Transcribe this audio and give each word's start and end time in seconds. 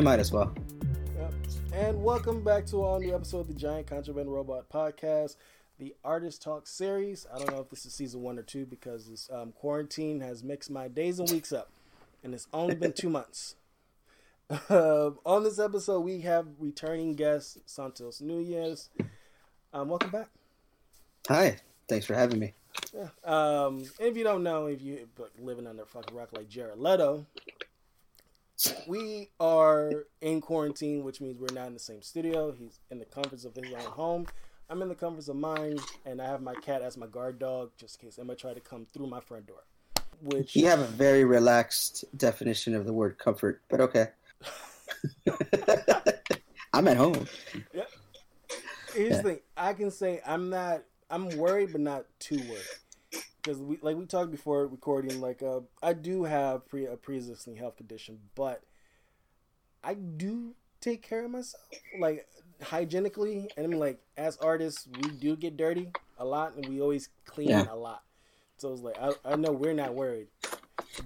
Mean, 0.00 0.06
might 0.06 0.18
as 0.18 0.32
well. 0.32 0.50
Yep. 1.18 1.34
And 1.74 2.02
welcome 2.02 2.42
back 2.42 2.64
to 2.68 2.82
all 2.82 2.98
new 2.98 3.14
episode 3.14 3.40
of 3.40 3.48
the 3.48 3.52
Giant 3.52 3.86
Contraband 3.86 4.32
Robot 4.32 4.70
Podcast, 4.70 5.36
the 5.78 5.94
Artist 6.02 6.40
Talk 6.40 6.66
series. 6.66 7.26
I 7.30 7.36
don't 7.36 7.50
know 7.50 7.60
if 7.60 7.68
this 7.68 7.84
is 7.84 7.92
season 7.92 8.22
one 8.22 8.38
or 8.38 8.42
two 8.42 8.64
because 8.64 9.10
this 9.10 9.28
um, 9.30 9.52
quarantine 9.52 10.22
has 10.22 10.42
mixed 10.42 10.70
my 10.70 10.88
days 10.88 11.18
and 11.18 11.30
weeks 11.30 11.52
up, 11.52 11.68
and 12.24 12.32
it's 12.32 12.46
only 12.54 12.76
been 12.76 12.94
two 12.94 13.10
months. 13.10 13.56
Uh, 14.70 15.10
on 15.26 15.44
this 15.44 15.58
episode, 15.58 16.00
we 16.00 16.22
have 16.22 16.46
returning 16.58 17.12
guest 17.12 17.58
Santos 17.66 18.22
Nunez. 18.22 18.88
Um, 19.74 19.90
welcome 19.90 20.08
back. 20.08 20.30
Hi, 21.28 21.58
thanks 21.88 22.06
for 22.06 22.14
having 22.14 22.38
me. 22.38 22.54
Yeah. 22.94 23.08
Um, 23.22 23.84
if 23.98 24.16
you 24.16 24.24
don't 24.24 24.42
know, 24.42 24.64
if 24.64 24.80
you 24.80 25.06
like, 25.18 25.32
living 25.38 25.66
under 25.66 25.82
a 25.82 25.86
fucking 25.86 26.16
rock 26.16 26.30
like 26.32 26.48
Jared 26.48 26.78
Leto, 26.78 27.26
we 28.86 29.30
are 29.38 30.04
in 30.20 30.40
quarantine, 30.40 31.04
which 31.04 31.20
means 31.20 31.38
we're 31.38 31.54
not 31.54 31.66
in 31.68 31.74
the 31.74 31.78
same 31.80 32.02
studio. 32.02 32.52
He's 32.52 32.80
in 32.90 32.98
the 32.98 33.04
comforts 33.04 33.44
of 33.44 33.54
his 33.54 33.72
own 33.72 33.80
home. 33.80 34.26
I'm 34.68 34.82
in 34.82 34.88
the 34.88 34.94
comforts 34.94 35.28
of 35.28 35.36
mine, 35.36 35.78
and 36.06 36.20
I 36.22 36.26
have 36.26 36.42
my 36.42 36.54
cat 36.54 36.82
as 36.82 36.96
my 36.96 37.06
guard 37.06 37.38
dog, 37.38 37.70
just 37.76 38.00
in 38.00 38.08
case 38.08 38.18
Emma 38.18 38.34
try 38.36 38.54
to 38.54 38.60
come 38.60 38.86
through 38.92 39.08
my 39.08 39.20
front 39.20 39.46
door. 39.46 39.64
Which 40.22 40.54
You 40.54 40.66
have 40.66 40.80
a 40.80 40.86
very 40.86 41.24
relaxed 41.24 42.04
definition 42.16 42.74
of 42.74 42.84
the 42.86 42.92
word 42.92 43.18
comfort, 43.18 43.62
but 43.68 43.80
okay. 43.80 44.08
I'm 46.72 46.86
at 46.88 46.96
home. 46.96 47.26
here's 48.94 49.10
Yeah. 49.10 49.16
the 49.16 49.22
thing: 49.22 49.38
I 49.56 49.72
can 49.72 49.90
say 49.90 50.20
I'm 50.26 50.50
not. 50.50 50.82
I'm 51.10 51.28
worried, 51.36 51.72
but 51.72 51.80
not 51.80 52.04
too 52.20 52.36
worried. 52.38 52.62
Because 53.42 53.58
we, 53.60 53.78
like 53.80 53.96
we 53.96 54.04
talked 54.06 54.30
before 54.30 54.66
recording, 54.66 55.20
like 55.20 55.42
uh, 55.42 55.60
I 55.82 55.92
do 55.94 56.24
have 56.24 56.68
pre 56.68 56.86
a 56.86 56.96
pre-existing 56.96 57.56
health 57.56 57.76
condition, 57.76 58.18
but 58.34 58.62
I 59.82 59.94
do 59.94 60.54
take 60.80 61.02
care 61.02 61.24
of 61.24 61.30
myself, 61.30 61.62
like 61.98 62.26
hygienically, 62.62 63.48
and 63.56 63.64
I 63.64 63.68
mean, 63.68 63.78
like 63.80 64.00
as 64.16 64.36
artists, 64.38 64.86
we 65.02 65.10
do 65.10 65.36
get 65.36 65.56
dirty 65.56 65.88
a 66.18 66.24
lot, 66.24 66.54
and 66.56 66.66
we 66.68 66.80
always 66.80 67.08
clean 67.24 67.48
Yeah. 67.48 67.66
a 67.70 67.76
lot. 67.76 68.02
So 68.58 68.72
it's 68.72 68.82
like 68.82 68.98
I, 69.00 69.12
I 69.24 69.36
know 69.36 69.52
we're 69.52 69.72
not 69.72 69.94
worried, 69.94 70.28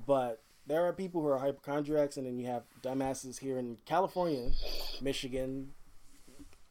but 0.06 0.42
there 0.66 0.84
are 0.86 0.92
people 0.92 1.20
who 1.22 1.28
are 1.28 1.38
hypochondriacs, 1.38 2.16
and 2.16 2.26
then 2.26 2.38
you 2.38 2.46
have 2.46 2.64
dumbasses 2.82 3.38
here 3.38 3.58
in 3.58 3.76
California, 3.84 4.50
Michigan. 5.00 5.70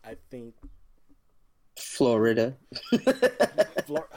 I 0.03 0.17
think 0.29 0.55
Florida. 1.77 2.57
Flor- 3.85 4.09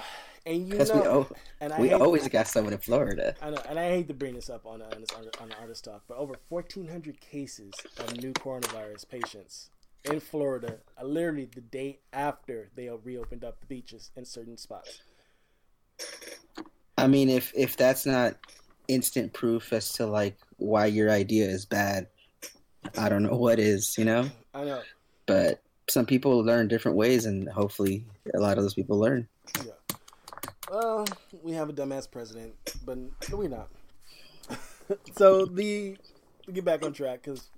and 0.47 0.67
you 0.67 0.73
Because 0.73 0.93
we, 0.93 1.01
know, 1.01 1.05
al- 1.13 1.37
and 1.61 1.73
I 1.73 1.81
we 1.81 1.93
always 1.93 2.27
got 2.29 2.47
someone 2.47 2.73
in 2.73 2.79
Florida. 2.79 3.35
I 3.43 3.51
know, 3.51 3.63
and 3.69 3.79
I 3.79 3.89
hate 3.91 4.09
to 4.09 4.15
bring 4.15 4.35
this 4.35 4.49
up 4.49 4.65
on 4.65 4.81
on, 4.81 5.01
this, 5.01 5.11
on 5.41 5.49
the 5.49 5.59
artist 5.61 5.85
talk, 5.85 6.05
but 6.09 6.17
over 6.17 6.37
1,400 6.49 7.21
cases 7.21 7.75
of 7.99 8.17
new 8.17 8.33
coronavirus 8.33 9.09
patients 9.09 9.71
in 10.05 10.21
Florida, 10.21 10.79
uh, 11.01 11.05
literally 11.05 11.49
the 11.53 11.61
day 11.61 11.99
after 12.13 12.71
they 12.77 12.89
reopened 12.89 13.45
up 13.45 13.61
the 13.61 13.67
beaches 13.67 14.11
in 14.17 14.25
certain 14.25 14.57
spots. 14.57 15.01
I 16.97 17.07
mean, 17.09 17.29
if 17.29 17.53
if 17.55 17.77
that's 17.77 18.07
not 18.07 18.37
instant 18.89 19.33
proof 19.33 19.73
as 19.73 19.93
to 19.95 20.07
like 20.07 20.39
why 20.59 20.87
your 20.87 21.11
idea 21.11 21.47
is 21.47 21.67
bad, 21.67 22.07
I 22.97 23.09
don't 23.09 23.25
know 23.25 23.37
what 23.37 23.59
is. 23.59 23.97
You 23.99 24.05
know, 24.05 24.31
I 24.55 24.65
know, 24.65 24.83
but 25.27 25.61
some 25.91 26.07
people 26.07 26.45
learn 26.45 26.69
different 26.69 26.97
ways, 26.97 27.27
and 27.27 27.49
hopefully, 27.49 28.05
a 28.35 28.39
lot 28.39 28.59
of 28.59 28.65
those 28.65 28.75
people 28.75 28.99
learn. 28.99 29.29
yeah. 29.65 29.73
Well, 30.71 31.07
we 31.43 31.53
have 31.53 31.69
a 31.69 31.73
dumbass 31.73 32.11
president, 32.11 32.55
but 32.85 32.99
we're 33.31 33.49
not. 33.49 33.69
so 35.17 35.47
the 35.47 35.97
to 36.45 36.53
get 36.53 36.65
back 36.65 36.85
on 36.85 36.93
track, 36.93 37.23
because 37.23 37.51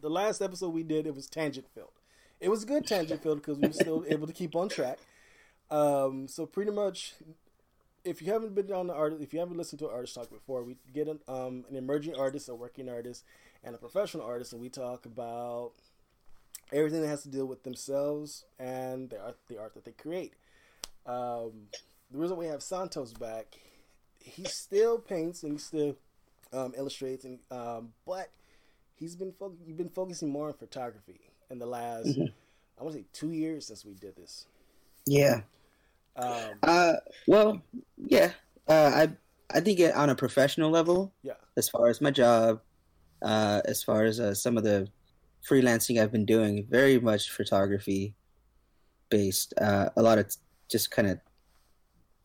the 0.00 0.08
last 0.08 0.40
episode 0.40 0.70
we 0.70 0.82
did 0.82 1.06
it 1.06 1.14
was 1.14 1.26
tangent 1.26 1.66
filled. 1.74 1.92
It 2.40 2.48
was 2.48 2.64
good 2.64 2.86
tangent 2.86 3.22
filled 3.22 3.38
because 3.38 3.58
we 3.58 3.68
were 3.68 3.74
still 3.74 4.04
able 4.08 4.26
to 4.26 4.32
keep 4.32 4.56
on 4.56 4.68
track. 4.68 4.98
Um, 5.70 6.26
so 6.28 6.46
pretty 6.46 6.70
much, 6.70 7.14
if 8.04 8.22
you 8.22 8.32
haven't 8.32 8.54
been 8.54 8.72
on 8.72 8.86
the 8.86 8.94
artist, 8.94 9.22
if 9.22 9.34
you 9.34 9.40
haven't 9.40 9.58
listened 9.58 9.80
to 9.80 9.88
an 9.88 9.94
artist 9.94 10.14
talk 10.14 10.30
before, 10.30 10.62
we 10.62 10.76
get 10.94 11.08
an, 11.08 11.20
um, 11.28 11.64
an 11.68 11.76
emerging 11.76 12.14
artist, 12.16 12.48
a 12.48 12.54
working 12.54 12.88
artist, 12.88 13.24
and 13.62 13.74
a 13.74 13.78
professional 13.78 14.24
artist, 14.24 14.52
and 14.54 14.62
we 14.62 14.70
talk 14.70 15.04
about 15.04 15.72
everything 16.72 17.02
that 17.02 17.08
has 17.08 17.22
to 17.22 17.28
deal 17.28 17.46
with 17.46 17.62
themselves 17.64 18.44
and 18.58 19.10
the 19.10 19.20
art, 19.20 19.36
the 19.48 19.58
art 19.58 19.74
that 19.74 19.84
they 19.84 19.92
create. 19.92 20.32
Um, 21.06 21.68
the 22.10 22.18
reason 22.18 22.36
we 22.36 22.46
have 22.46 22.62
Santos 22.62 23.12
back, 23.12 23.58
he 24.20 24.44
still 24.44 24.98
paints 24.98 25.42
and 25.42 25.52
he 25.52 25.58
still 25.58 25.96
um, 26.52 26.72
illustrates, 26.76 27.24
and 27.24 27.38
um, 27.50 27.92
but 28.06 28.30
he's 28.94 29.14
been 29.16 29.32
fo- 29.32 29.54
you've 29.66 29.76
been 29.76 29.88
focusing 29.88 30.30
more 30.30 30.48
on 30.48 30.54
photography 30.54 31.20
in 31.50 31.58
the 31.58 31.66
last 31.66 32.06
Mhm. 32.06 32.32
I 32.78 32.82
want 32.84 32.94
to 32.94 33.00
say 33.02 33.06
two 33.12 33.32
years 33.32 33.66
since 33.66 33.84
we 33.84 33.94
did 33.94 34.14
this. 34.16 34.46
Yeah. 35.04 35.42
Um, 36.16 36.58
Uh, 36.62 36.94
well, 37.26 37.62
yeah. 37.96 38.32
Uh, 38.68 38.90
I 38.94 39.56
I 39.56 39.60
think 39.60 39.80
it, 39.80 39.94
on 39.94 40.10
a 40.10 40.14
professional 40.14 40.70
level, 40.70 41.12
yeah, 41.22 41.34
as 41.56 41.68
far 41.68 41.88
as 41.88 42.00
my 42.00 42.10
job, 42.10 42.60
uh, 43.22 43.62
as 43.64 43.82
far 43.82 44.04
as 44.04 44.20
uh, 44.20 44.34
some 44.34 44.56
of 44.56 44.64
the 44.64 44.88
freelancing 45.48 46.00
I've 46.00 46.12
been 46.12 46.26
doing, 46.26 46.66
very 46.68 47.00
much 47.00 47.30
photography 47.30 48.14
based. 49.08 49.54
Uh, 49.58 49.88
a 49.96 50.02
lot 50.02 50.18
of 50.18 50.28
t- 50.28 50.36
just 50.68 50.90
kind 50.90 51.08
of 51.08 51.18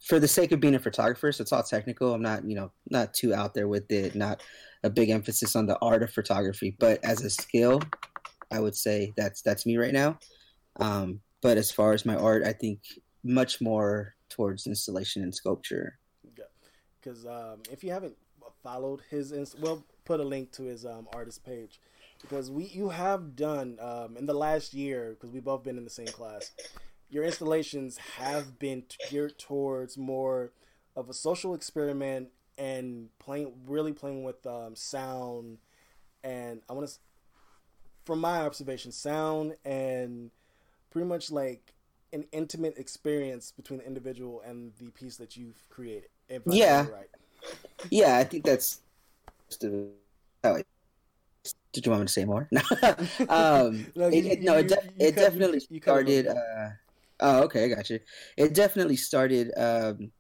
for 0.04 0.20
the 0.20 0.28
sake 0.28 0.52
of 0.52 0.60
being 0.60 0.76
a 0.76 0.80
photographer, 0.80 1.32
so 1.32 1.42
it's 1.42 1.52
all 1.52 1.64
technical. 1.64 2.14
I'm 2.14 2.22
not, 2.22 2.48
you 2.48 2.56
know, 2.56 2.72
not 2.90 3.14
too 3.14 3.34
out 3.34 3.54
there 3.54 3.68
with 3.68 3.90
it. 3.92 4.16
Not 4.16 4.44
a 4.84 4.90
big 4.90 5.10
emphasis 5.10 5.56
on 5.56 5.66
the 5.66 5.78
art 5.80 6.04
of 6.04 6.12
photography, 6.12 6.76
but 6.78 7.04
as 7.04 7.24
a 7.24 7.30
skill, 7.30 7.82
I 8.52 8.60
would 8.60 8.76
say 8.76 9.14
that's 9.16 9.42
that's 9.42 9.66
me 9.66 9.78
right 9.78 9.94
now. 9.94 10.20
Um, 10.80 11.22
but 11.42 11.58
as 11.58 11.72
far 11.72 11.94
as 11.94 12.06
my 12.06 12.16
art, 12.16 12.44
I 12.44 12.54
think 12.54 12.80
much 13.24 13.62
more 13.62 14.16
towards 14.30 14.68
installation 14.68 15.24
and 15.24 15.34
sculpture. 15.34 16.00
because 17.00 17.26
um, 17.26 17.62
if 17.72 17.84
you 17.84 17.92
haven't 17.92 18.16
followed 18.62 19.02
his, 19.10 19.32
inst- 19.32 19.60
we'll 19.60 19.84
put 20.06 20.20
a 20.20 20.24
link 20.24 20.52
to 20.54 20.64
his 20.64 20.86
um, 20.86 21.08
artist 21.14 21.46
page 21.46 21.80
because 22.22 22.50
we 22.52 22.66
you 22.66 22.90
have 22.90 23.36
done 23.36 23.78
um, 23.82 24.18
in 24.18 24.26
the 24.26 24.34
last 24.34 24.74
year 24.74 25.12
because 25.12 25.32
we've 25.32 25.44
both 25.44 25.64
been 25.64 25.78
in 25.78 25.84
the 25.84 25.90
same 25.90 26.08
class. 26.08 26.52
Your 27.14 27.24
installations 27.24 27.98
have 28.18 28.58
been 28.58 28.82
geared 29.08 29.38
towards 29.38 30.00
more 30.00 30.52
of 30.96 31.10
a 31.10 31.14
social 31.14 31.54
experiment 31.54 32.30
and 32.58 33.10
playing, 33.20 33.54
really 33.68 33.94
playing 33.94 34.24
with 34.24 34.44
um, 34.48 34.76
sound, 34.76 35.60
and 36.24 36.62
I 36.68 36.74
want 36.74 36.88
to, 36.90 36.96
from 38.04 38.18
my 38.20 38.40
observation, 38.40 38.92
sound 38.92 39.54
and 39.64 40.32
pretty 40.90 41.08
much 41.08 41.30
like 41.30 41.74
an 42.14 42.26
intimate 42.32 42.80
experience 42.80 43.52
between 43.56 43.78
the 43.78 43.86
individual 43.86 44.42
and 44.44 44.72
the 44.80 44.90
piece 44.90 45.18
that 45.18 45.38
you've 45.38 45.64
created. 45.70 46.10
Yeah. 46.48 46.88
right. 46.90 47.10
Yeah, 47.92 48.18
I 48.18 48.24
think 48.24 48.44
that's. 48.44 48.80
Wait. 49.62 50.66
Did 51.74 51.86
you 51.86 51.92
want 51.92 52.02
me 52.02 52.08
to 52.08 52.12
say 52.12 52.26
more? 52.26 52.48
No. 52.52 52.62
um, 53.30 53.86
No, 53.96 54.08
it, 54.08 54.24
you- 54.24 54.42
no, 54.42 54.58
it, 54.58 54.68
def- 54.68 54.86
you 54.98 55.08
it 55.08 55.16
definitely 55.16 55.60
you- 55.60 55.76
you 55.76 55.80
cut 55.80 56.08
it 56.10 56.26
started. 56.26 56.28
Uh, 56.28 56.70
oh, 57.24 57.44
okay, 57.44 57.64
I 57.64 57.68
got 57.70 57.90
you. 57.90 58.00
It 58.38 58.54
definitely 58.54 58.98
started. 58.98 59.52
Um, 59.58 60.12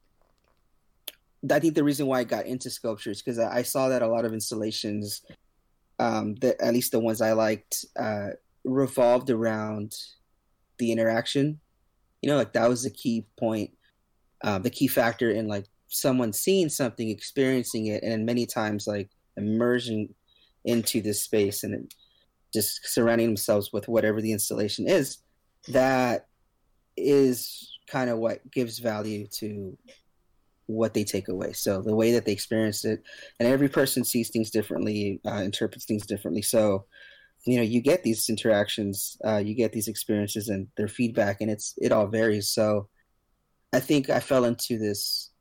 I 1.51 1.59
think 1.59 1.75
the 1.75 1.83
reason 1.83 2.07
why 2.07 2.19
I 2.19 2.23
got 2.23 2.45
into 2.45 2.69
sculpture 2.69 3.11
is 3.11 3.21
because 3.21 3.37
I, 3.37 3.57
I 3.57 3.61
saw 3.63 3.89
that 3.89 4.01
a 4.01 4.07
lot 4.07 4.25
of 4.25 4.33
installations, 4.33 5.21
um, 5.99 6.35
that 6.35 6.59
at 6.61 6.73
least 6.73 6.93
the 6.93 6.99
ones 6.99 7.21
I 7.21 7.33
liked, 7.33 7.85
uh, 7.99 8.29
revolved 8.63 9.29
around 9.29 9.93
the 10.79 10.91
interaction. 10.91 11.59
You 12.21 12.29
know, 12.29 12.37
like 12.37 12.53
that 12.53 12.69
was 12.69 12.83
the 12.83 12.89
key 12.89 13.27
point, 13.37 13.71
uh, 14.43 14.59
the 14.59 14.69
key 14.69 14.87
factor 14.87 15.29
in 15.29 15.49
like 15.49 15.65
someone 15.89 16.31
seeing 16.31 16.69
something, 16.69 17.09
experiencing 17.09 17.87
it, 17.87 18.01
and 18.01 18.25
many 18.25 18.45
times 18.45 18.87
like 18.87 19.09
immersing 19.35 20.15
into 20.63 21.01
this 21.01 21.21
space 21.21 21.63
and 21.63 21.93
just 22.53 22.79
surrounding 22.87 23.27
themselves 23.27 23.73
with 23.73 23.89
whatever 23.89 24.21
the 24.21 24.31
installation 24.31 24.87
is. 24.87 25.17
That 25.67 26.27
is 26.97 27.77
kind 27.87 28.09
of 28.09 28.17
what 28.17 28.49
gives 28.51 28.79
value 28.79 29.27
to 29.27 29.77
what 30.67 30.93
they 30.93 31.03
take 31.03 31.27
away. 31.27 31.53
So 31.53 31.81
the 31.81 31.95
way 31.95 32.11
that 32.13 32.25
they 32.25 32.31
experience 32.31 32.85
it, 32.85 33.03
and 33.39 33.47
every 33.47 33.69
person 33.69 34.03
sees 34.03 34.29
things 34.29 34.49
differently, 34.49 35.19
uh, 35.25 35.41
interprets 35.43 35.85
things 35.85 36.05
differently. 36.05 36.41
So 36.41 36.85
you 37.45 37.57
know, 37.57 37.63
you 37.63 37.81
get 37.81 38.03
these 38.03 38.29
interactions, 38.29 39.17
uh, 39.25 39.37
you 39.37 39.53
get 39.53 39.73
these 39.73 39.89
experiences, 39.89 40.47
and 40.47 40.67
their 40.77 40.87
feedback, 40.87 41.41
and 41.41 41.51
it's 41.51 41.73
it 41.77 41.91
all 41.91 42.07
varies. 42.07 42.49
So 42.49 42.87
I 43.73 43.79
think 43.79 44.09
I 44.09 44.19
fell 44.19 44.45
into 44.45 44.77
this 44.77 45.31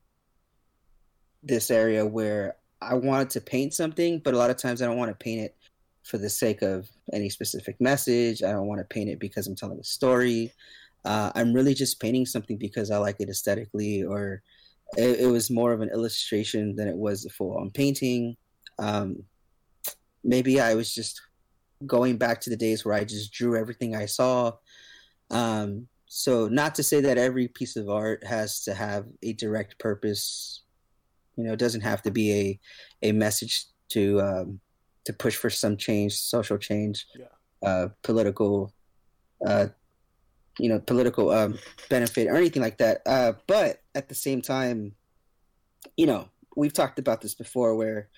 this 1.41 1.71
area 1.71 2.05
where 2.05 2.55
I 2.81 2.95
wanted 2.95 3.29
to 3.31 3.41
paint 3.41 3.73
something, 3.73 4.19
but 4.19 4.33
a 4.33 4.37
lot 4.37 4.49
of 4.49 4.57
times 4.57 4.81
I 4.81 4.85
don't 4.85 4.97
want 4.97 5.11
to 5.11 5.23
paint 5.23 5.41
it 5.41 5.55
for 6.03 6.17
the 6.17 6.29
sake 6.29 6.61
of 6.61 6.89
any 7.13 7.29
specific 7.29 7.79
message. 7.79 8.43
I 8.43 8.51
don't 8.51 8.67
want 8.67 8.79
to 8.79 8.93
paint 8.93 9.09
it 9.09 9.19
because 9.19 9.47
I'm 9.47 9.55
telling 9.55 9.79
a 9.79 9.83
story. 9.83 10.51
Uh, 11.05 11.31
I'm 11.35 11.53
really 11.53 11.73
just 11.73 11.99
painting 11.99 12.25
something 12.25 12.57
because 12.57 12.91
I 12.91 12.97
like 12.97 13.17
it 13.19 13.29
aesthetically, 13.29 14.03
or 14.03 14.41
it, 14.97 15.21
it 15.21 15.27
was 15.27 15.51
more 15.51 15.73
of 15.73 15.81
an 15.81 15.89
illustration 15.89 16.75
than 16.75 16.87
it 16.87 16.95
was 16.95 17.25
a 17.25 17.29
full 17.29 17.57
on 17.57 17.71
painting. 17.71 18.35
Um, 18.79 19.23
maybe 20.23 20.59
I 20.59 20.75
was 20.75 20.93
just 20.93 21.21
going 21.85 22.17
back 22.17 22.39
to 22.41 22.49
the 22.49 22.57
days 22.57 22.85
where 22.85 22.95
I 22.95 23.03
just 23.03 23.33
drew 23.33 23.57
everything 23.57 23.95
I 23.95 24.05
saw. 24.05 24.53
Um, 25.29 25.87
so 26.07 26.47
not 26.47 26.75
to 26.75 26.83
say 26.83 27.01
that 27.01 27.17
every 27.17 27.47
piece 27.47 27.75
of 27.75 27.89
art 27.89 28.23
has 28.25 28.63
to 28.65 28.73
have 28.73 29.05
a 29.23 29.33
direct 29.33 29.79
purpose. 29.79 30.63
You 31.35 31.45
know, 31.45 31.53
it 31.53 31.59
doesn't 31.59 31.81
have 31.81 32.01
to 32.03 32.11
be 32.11 32.31
a 32.31 32.59
a 33.09 33.11
message 33.11 33.65
to 33.89 34.21
um, 34.21 34.59
to 35.05 35.13
push 35.13 35.35
for 35.35 35.49
some 35.49 35.75
change, 35.75 36.13
social 36.13 36.57
change, 36.57 37.07
yeah. 37.15 37.67
uh, 37.67 37.87
political, 38.03 38.73
uh, 39.45 39.67
you 40.59 40.69
know, 40.69 40.79
political 40.79 41.31
um, 41.31 41.57
benefit 41.89 42.27
or 42.27 42.35
anything 42.35 42.61
like 42.61 42.77
that. 42.77 43.01
Uh, 43.05 43.33
but 43.47 43.81
at 43.95 44.09
the 44.09 44.15
same 44.15 44.41
time, 44.41 44.93
you 45.97 46.05
know, 46.05 46.29
we've 46.55 46.73
talked 46.73 46.99
about 46.99 47.21
this 47.21 47.33
before, 47.33 47.75
where 47.75 48.09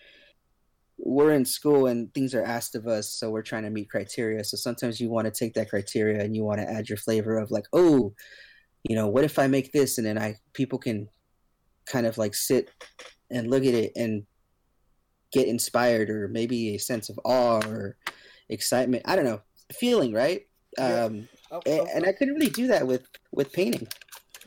we're 0.98 1.34
in 1.34 1.46
school 1.46 1.88
and 1.88 2.14
things 2.14 2.34
are 2.34 2.44
asked 2.44 2.76
of 2.76 2.88
us, 2.88 3.12
so 3.12 3.30
we're 3.30 3.42
trying 3.42 3.64
to 3.64 3.70
meet 3.70 3.90
criteria. 3.90 4.44
So 4.44 4.58
sometimes 4.58 5.00
you 5.00 5.10
want 5.10 5.26
to 5.26 5.32
take 5.32 5.54
that 5.56 5.70
criteria 5.70 6.24
and 6.24 6.36
you 6.36 6.44
want 6.44 6.60
to 6.62 6.70
add 6.70 6.90
your 6.90 6.98
flavor 6.98 7.38
of 7.38 7.52
like, 7.52 7.66
oh, 7.74 8.14
you 8.84 8.96
know, 8.96 9.08
what 9.08 9.24
if 9.24 9.40
I 9.40 9.48
make 9.48 9.72
this 9.72 9.98
and 9.98 10.06
then 10.06 10.18
I 10.18 10.36
people 10.54 10.80
can 10.80 11.10
kind 11.86 12.06
of 12.06 12.18
like 12.18 12.36
sit 12.36 12.70
and 13.30 13.50
look 13.50 13.64
at 13.64 13.74
it 13.74 13.92
and 13.96 14.26
get 15.32 15.48
inspired 15.48 16.10
or 16.10 16.28
maybe 16.28 16.76
a 16.76 16.80
sense 16.80 17.10
of 17.10 17.20
awe 17.26 17.60
or 17.68 17.98
excitement. 18.50 19.04
I 19.06 19.16
don't 19.16 19.26
know, 19.26 19.42
feeling 19.74 20.14
right. 20.14 20.48
Um, 20.78 21.28
oh, 21.66 21.72
oh, 21.82 21.88
and 21.94 22.06
I 22.06 22.12
couldn't 22.12 22.36
really 22.36 22.50
do 22.50 22.68
that 22.68 22.86
with 22.86 23.08
with 23.32 23.52
painting. 23.54 23.88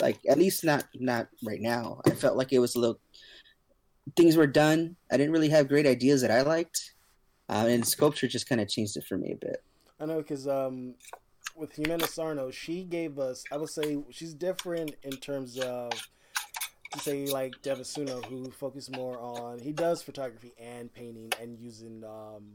Like 0.01 0.19
at 0.29 0.39
least 0.39 0.65
not 0.65 0.85
not 0.95 1.29
right 1.45 1.61
now. 1.61 2.01
I 2.07 2.11
felt 2.11 2.37
like 2.37 2.53
it 2.53 2.59
was 2.59 2.75
a 2.77 2.81
little 2.81 3.01
things 4.17 4.37
were 4.37 4.47
done. 4.47 4.97
I 5.11 5.17
didn't 5.17 5.33
really 5.33 5.49
have 5.51 5.69
great 5.69 5.87
ideas 5.87 6.23
that 6.23 6.31
I 6.31 6.43
liked, 6.43 6.95
uh, 7.49 7.67
and 7.69 7.87
sculpture 7.87 8.29
just 8.29 8.49
kind 8.49 8.61
of 8.61 8.69
changed 8.69 8.97
it 8.97 9.05
for 9.05 9.17
me 9.17 9.33
a 9.33 9.37
bit. 9.37 9.63
I 10.01 10.07
know 10.07 10.19
because 10.19 10.47
um, 10.47 10.95
with 11.57 11.75
Jimena 11.75 12.07
Sarno, 12.07 12.51
she 12.51 12.85
gave 12.85 13.19
us. 13.19 13.45
I 13.51 13.57
would 13.57 13.71
say 13.71 13.99
she's 14.11 14.35
different 14.35 14.95
in 15.03 15.13
terms 15.13 15.59
of 15.59 15.91
to 16.93 16.99
say 17.01 17.27
like 17.27 17.55
Devasuno, 17.63 18.25
who 18.27 18.51
focused 18.51 18.95
more 18.95 19.19
on 19.19 19.59
he 19.59 19.73
does 19.73 20.03
photography 20.03 20.53
and 20.59 20.93
painting 20.93 21.31
and 21.41 21.59
using 21.59 22.05
um, 22.05 22.53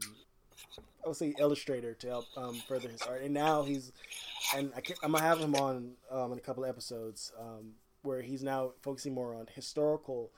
I 1.04 1.08
would 1.08 1.16
say 1.16 1.34
Illustrator 1.38 1.94
to 1.94 2.06
help 2.06 2.24
um, 2.36 2.62
further 2.66 2.88
his 2.88 3.02
art. 3.02 3.22
And 3.22 3.34
now 3.34 3.62
he's 3.62 3.92
and 4.54 4.72
I 4.74 4.80
am 5.04 5.12
gonna 5.12 5.24
have 5.24 5.38
him 5.38 5.54
on 5.54 5.92
um, 6.10 6.32
in 6.32 6.38
a 6.38 6.40
couple 6.40 6.64
of 6.64 6.70
episodes 6.70 7.32
um, 7.38 7.72
where 8.02 8.22
he's 8.22 8.42
now 8.42 8.72
focusing 8.82 9.14
more 9.14 9.34
on 9.34 9.46
historical 9.54 10.30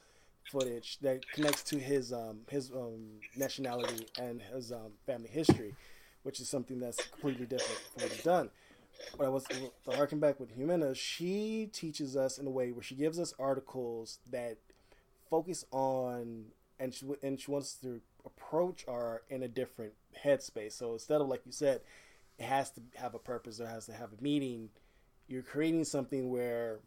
footage 0.50 0.98
that 1.00 1.28
connects 1.32 1.62
to 1.64 1.78
his 1.78 2.12
um, 2.12 2.40
his 2.50 2.70
um, 2.72 3.06
nationality 3.36 4.06
and 4.20 4.40
his 4.42 4.72
um, 4.72 4.92
family 5.06 5.28
history, 5.28 5.74
which 6.22 6.40
is 6.40 6.48
something 6.48 6.80
that's 6.80 7.04
completely 7.08 7.46
different 7.46 7.80
from 7.92 8.02
what 8.02 8.12
he's 8.12 8.24
done. 8.24 8.50
But 9.18 9.26
I 9.26 9.28
was 9.28 9.44
to 9.44 9.92
harken 9.94 10.20
back 10.20 10.40
with 10.40 10.56
Jimena, 10.56 10.96
she 10.96 11.68
teaches 11.72 12.16
us 12.16 12.38
in 12.38 12.46
a 12.46 12.50
way 12.50 12.72
where 12.72 12.82
she 12.82 12.94
gives 12.94 13.18
us 13.18 13.34
articles 13.38 14.18
that 14.30 14.56
focus 15.30 15.64
on 15.70 16.46
and 16.78 16.94
she 16.94 17.06
and 17.22 17.40
she 17.40 17.50
wants 17.50 17.74
to 17.82 18.00
approach 18.26 18.84
are 18.86 19.22
in 19.30 19.42
a 19.42 19.48
different 19.48 19.92
headspace. 20.24 20.72
So 20.72 20.92
instead 20.92 21.20
of 21.20 21.28
like 21.28 21.46
you 21.46 21.52
said, 21.52 21.80
it 22.38 22.44
has 22.44 22.70
to 22.72 22.82
have 22.96 23.14
a 23.14 23.18
purpose 23.18 23.60
or 23.60 23.66
has 23.66 23.86
to 23.86 23.92
have 23.92 24.10
a 24.12 24.22
meaning. 24.22 24.70
You're 25.28 25.42
creating 25.42 25.84
something 25.84 26.30
where 26.30 26.80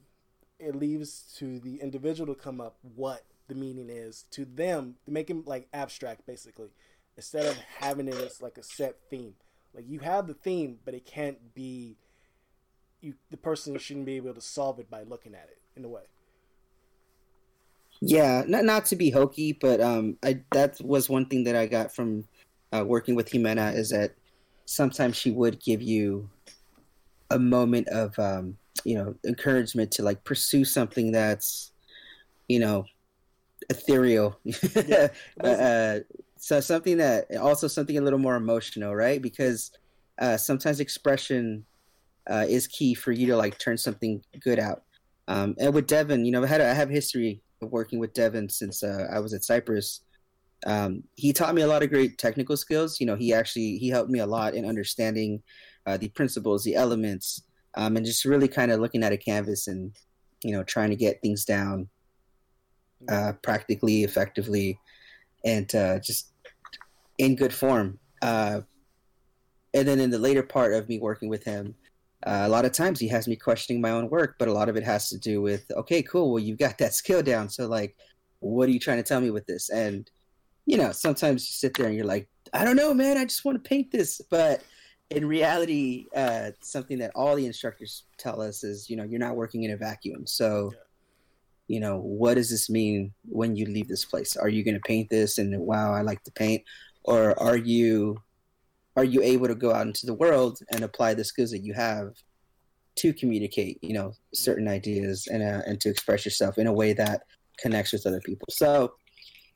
it 0.59 0.75
leaves 0.75 1.33
to 1.37 1.59
the 1.59 1.81
individual 1.81 2.33
to 2.33 2.39
come 2.39 2.61
up 2.61 2.77
what 2.95 3.23
the 3.47 3.55
meaning 3.55 3.89
is 3.89 4.25
to 4.29 4.45
them 4.45 4.95
to 5.05 5.11
make 5.11 5.29
it 5.29 5.47
like 5.47 5.67
abstract 5.73 6.25
basically 6.25 6.69
instead 7.17 7.45
of 7.47 7.57
having 7.79 8.07
it 8.07 8.13
as 8.15 8.41
like 8.41 8.57
a 8.57 8.63
set 8.63 8.97
theme 9.09 9.33
like 9.73 9.85
you 9.87 9.99
have 9.99 10.27
the 10.27 10.33
theme 10.33 10.77
but 10.85 10.93
it 10.93 11.05
can't 11.05 11.53
be 11.55 11.97
you 13.01 13.15
the 13.31 13.37
person 13.37 13.77
shouldn't 13.77 14.05
be 14.05 14.17
able 14.17 14.33
to 14.33 14.41
solve 14.41 14.79
it 14.79 14.89
by 14.89 15.01
looking 15.01 15.33
at 15.33 15.49
it 15.49 15.59
in 15.75 15.83
a 15.83 15.89
way 15.89 16.03
yeah 18.01 18.43
not, 18.47 18.63
not 18.63 18.85
to 18.85 18.95
be 18.95 19.09
hokey 19.09 19.51
but 19.51 19.81
um 19.81 20.17
i 20.23 20.39
that 20.51 20.79
was 20.81 21.09
one 21.09 21.25
thing 21.25 21.43
that 21.43 21.55
i 21.55 21.65
got 21.65 21.93
from 21.93 22.23
uh, 22.71 22.83
working 22.85 23.15
with 23.15 23.31
Jimena 23.31 23.73
is 23.75 23.89
that 23.89 24.11
sometimes 24.65 25.15
she 25.15 25.31
would 25.31 25.59
give 25.59 25.81
you 25.81 26.29
a 27.31 27.39
moment 27.39 27.87
of 27.89 28.17
um 28.19 28.57
you 28.83 28.95
know 28.95 29.15
encouragement 29.25 29.91
to 29.91 30.03
like 30.03 30.23
pursue 30.23 30.63
something 30.65 31.11
that's 31.11 31.71
you 32.47 32.59
know 32.59 32.85
ethereal. 33.69 34.39
Yeah. 34.87 35.09
uh, 35.43 35.99
so 36.37 36.59
something 36.59 36.97
that 36.97 37.35
also 37.37 37.67
something 37.67 37.97
a 37.97 38.01
little 38.01 38.19
more 38.19 38.35
emotional, 38.35 38.95
right? 38.95 39.21
Because 39.21 39.71
uh, 40.19 40.37
sometimes 40.37 40.79
expression 40.79 41.65
uh, 42.29 42.45
is 42.47 42.67
key 42.67 42.93
for 42.93 43.11
you 43.11 43.27
to 43.27 43.35
like 43.35 43.57
turn 43.59 43.77
something 43.77 44.23
good 44.39 44.59
out. 44.59 44.83
Um, 45.27 45.55
and 45.59 45.73
with 45.73 45.87
Devin, 45.87 46.25
you 46.25 46.31
know, 46.31 46.43
I 46.43 46.47
had 46.47 46.61
I 46.61 46.73
have 46.73 46.89
history 46.89 47.41
working 47.61 47.99
with 47.99 48.13
Devin 48.13 48.49
since 48.49 48.83
uh, 48.83 49.07
I 49.11 49.19
was 49.19 49.33
at 49.33 49.43
Cypress. 49.43 50.01
Um, 50.65 51.03
he 51.15 51.33
taught 51.33 51.55
me 51.55 51.61
a 51.61 51.67
lot 51.67 51.83
of 51.83 51.89
great 51.89 52.17
technical 52.17 52.57
skills. 52.57 52.99
You 52.99 53.05
know, 53.05 53.15
he 53.15 53.33
actually 53.33 53.77
he 53.77 53.89
helped 53.89 54.09
me 54.09 54.19
a 54.19 54.25
lot 54.25 54.55
in 54.55 54.65
understanding 54.65 55.41
uh, 55.85 55.97
the 55.97 56.09
principles, 56.09 56.63
the 56.63 56.75
elements, 56.75 57.43
um, 57.75 57.97
and 57.97 58.05
just 58.05 58.25
really 58.25 58.47
kind 58.47 58.71
of 58.71 58.79
looking 58.79 59.03
at 59.03 59.13
a 59.13 59.17
canvas 59.17 59.67
and 59.67 59.95
you 60.43 60.51
know 60.51 60.63
trying 60.63 60.89
to 60.89 60.95
get 60.95 61.21
things 61.21 61.45
down 61.45 61.89
uh, 63.07 63.33
practically, 63.41 64.03
effectively, 64.03 64.79
and 65.45 65.73
uh, 65.75 65.99
just 65.99 66.31
in 67.17 67.35
good 67.35 67.53
form. 67.53 67.99
Uh, 68.21 68.61
and 69.73 69.87
then 69.87 69.99
in 69.99 70.09
the 70.09 70.19
later 70.19 70.43
part 70.43 70.73
of 70.73 70.89
me 70.89 70.99
working 70.99 71.29
with 71.29 71.43
him, 71.43 71.75
uh, 72.25 72.43
a 72.43 72.49
lot 72.49 72.65
of 72.65 72.71
times 72.71 72.99
he 72.99 73.07
has 73.07 73.27
me 73.27 73.35
questioning 73.35 73.81
my 73.81 73.91
own 73.91 74.09
work, 74.09 74.35
but 74.37 74.47
a 74.47 74.53
lot 74.53 74.69
of 74.69 74.75
it 74.75 74.83
has 74.83 75.09
to 75.09 75.17
do 75.17 75.41
with, 75.41 75.71
okay, 75.75 76.01
cool, 76.03 76.31
well, 76.31 76.43
you've 76.43 76.59
got 76.59 76.77
that 76.77 76.93
skill 77.01 77.21
down. 77.21 77.49
So, 77.49 77.67
like, 77.67 77.95
what 78.39 78.67
are 78.69 78.71
you 78.71 78.79
trying 78.79 78.97
to 78.97 79.03
tell 79.03 79.21
me 79.21 79.31
with 79.31 79.45
this? 79.45 79.69
And, 79.69 80.09
you 80.65 80.77
know, 80.77 80.91
sometimes 80.91 81.43
you 81.43 81.53
sit 81.53 81.75
there 81.75 81.87
and 81.87 81.95
you're 81.95 82.05
like, 82.05 82.27
I 82.53 82.63
don't 82.63 82.75
know, 82.75 82.93
man, 82.93 83.17
I 83.17 83.25
just 83.25 83.45
want 83.45 83.61
to 83.61 83.67
paint 83.67 83.91
this. 83.91 84.21
But 84.29 84.63
in 85.09 85.27
reality, 85.27 86.05
uh, 86.15 86.51
something 86.61 86.99
that 86.99 87.11
all 87.15 87.35
the 87.35 87.45
instructors 87.45 88.03
tell 88.17 88.41
us 88.41 88.63
is, 88.63 88.89
you 88.89 88.95
know, 88.95 89.03
you're 89.03 89.19
not 89.19 89.35
working 89.35 89.63
in 89.63 89.71
a 89.71 89.77
vacuum. 89.77 90.27
So, 90.27 90.71
yeah 90.73 90.79
you 91.69 91.79
know, 91.79 91.99
what 91.99 92.33
does 92.33 92.49
this 92.49 92.69
mean 92.69 93.13
when 93.29 93.55
you 93.55 93.65
leave 93.67 93.87
this 93.87 94.03
place? 94.03 94.35
Are 94.35 94.49
you 94.49 94.63
going 94.65 94.73
to 94.73 94.81
paint 94.81 95.09
this 95.09 95.37
and 95.37 95.57
wow, 95.59 95.93
I 95.93 96.01
like 96.01 96.23
to 96.23 96.31
paint, 96.31 96.63
or 97.03 97.39
are 97.39 97.55
you 97.55 98.17
are 98.95 99.03
you 99.03 99.21
able 99.21 99.47
to 99.47 99.55
go 99.55 99.73
out 99.73 99.87
into 99.87 100.05
the 100.05 100.13
world 100.13 100.59
and 100.71 100.83
apply 100.83 101.13
the 101.13 101.23
skills 101.23 101.51
that 101.51 101.63
you 101.63 101.73
have 101.73 102.13
to 102.97 103.13
communicate, 103.13 103.81
you 103.81 103.93
know, 103.93 104.13
certain 104.33 104.67
ideas 104.67 105.27
and 105.27 105.41
uh, 105.41 105.61
and 105.65 105.79
to 105.81 105.89
express 105.89 106.25
yourself 106.25 106.57
in 106.57 106.67
a 106.67 106.73
way 106.73 106.93
that 106.93 107.23
connects 107.57 107.93
with 107.93 108.05
other 108.05 108.19
people. 108.21 108.47
So, 108.49 108.93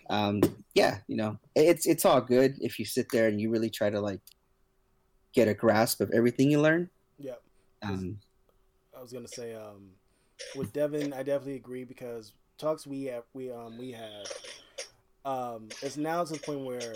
um, 0.10 0.42
yeah, 0.76 1.00
you 1.08 1.18
know, 1.18 1.38
it's 1.56 1.86
it's 1.86 2.06
all 2.06 2.22
good 2.22 2.56
if 2.62 2.80
you 2.80 2.86
sit 2.86 3.08
there 3.12 3.28
and 3.28 3.42
you 3.42 3.50
really 3.50 3.70
try 3.70 3.90
to 3.90 4.00
like 4.00 4.22
get 5.34 5.48
a 5.48 5.54
grasp 5.54 6.00
of 6.00 6.12
everything 6.12 6.50
you 6.50 6.62
learn. 6.62 6.90
Yeah. 7.18 7.36
Um, 7.82 8.20
I 8.98 9.02
was 9.02 9.12
gonna 9.12 9.28
say, 9.28 9.56
um, 9.56 9.90
with 10.56 10.72
Devin, 10.72 11.12
I 11.12 11.24
definitely 11.24 11.56
agree 11.56 11.84
because 11.84 12.34
talks 12.58 12.88
we 12.88 13.06
have, 13.06 13.24
we 13.34 13.52
um 13.52 13.78
we 13.78 13.92
had 13.92 14.30
um 15.26 15.70
it's 15.82 15.98
now 15.98 16.24
to 16.24 16.34
the 16.34 16.40
point 16.40 16.62
where 16.62 16.94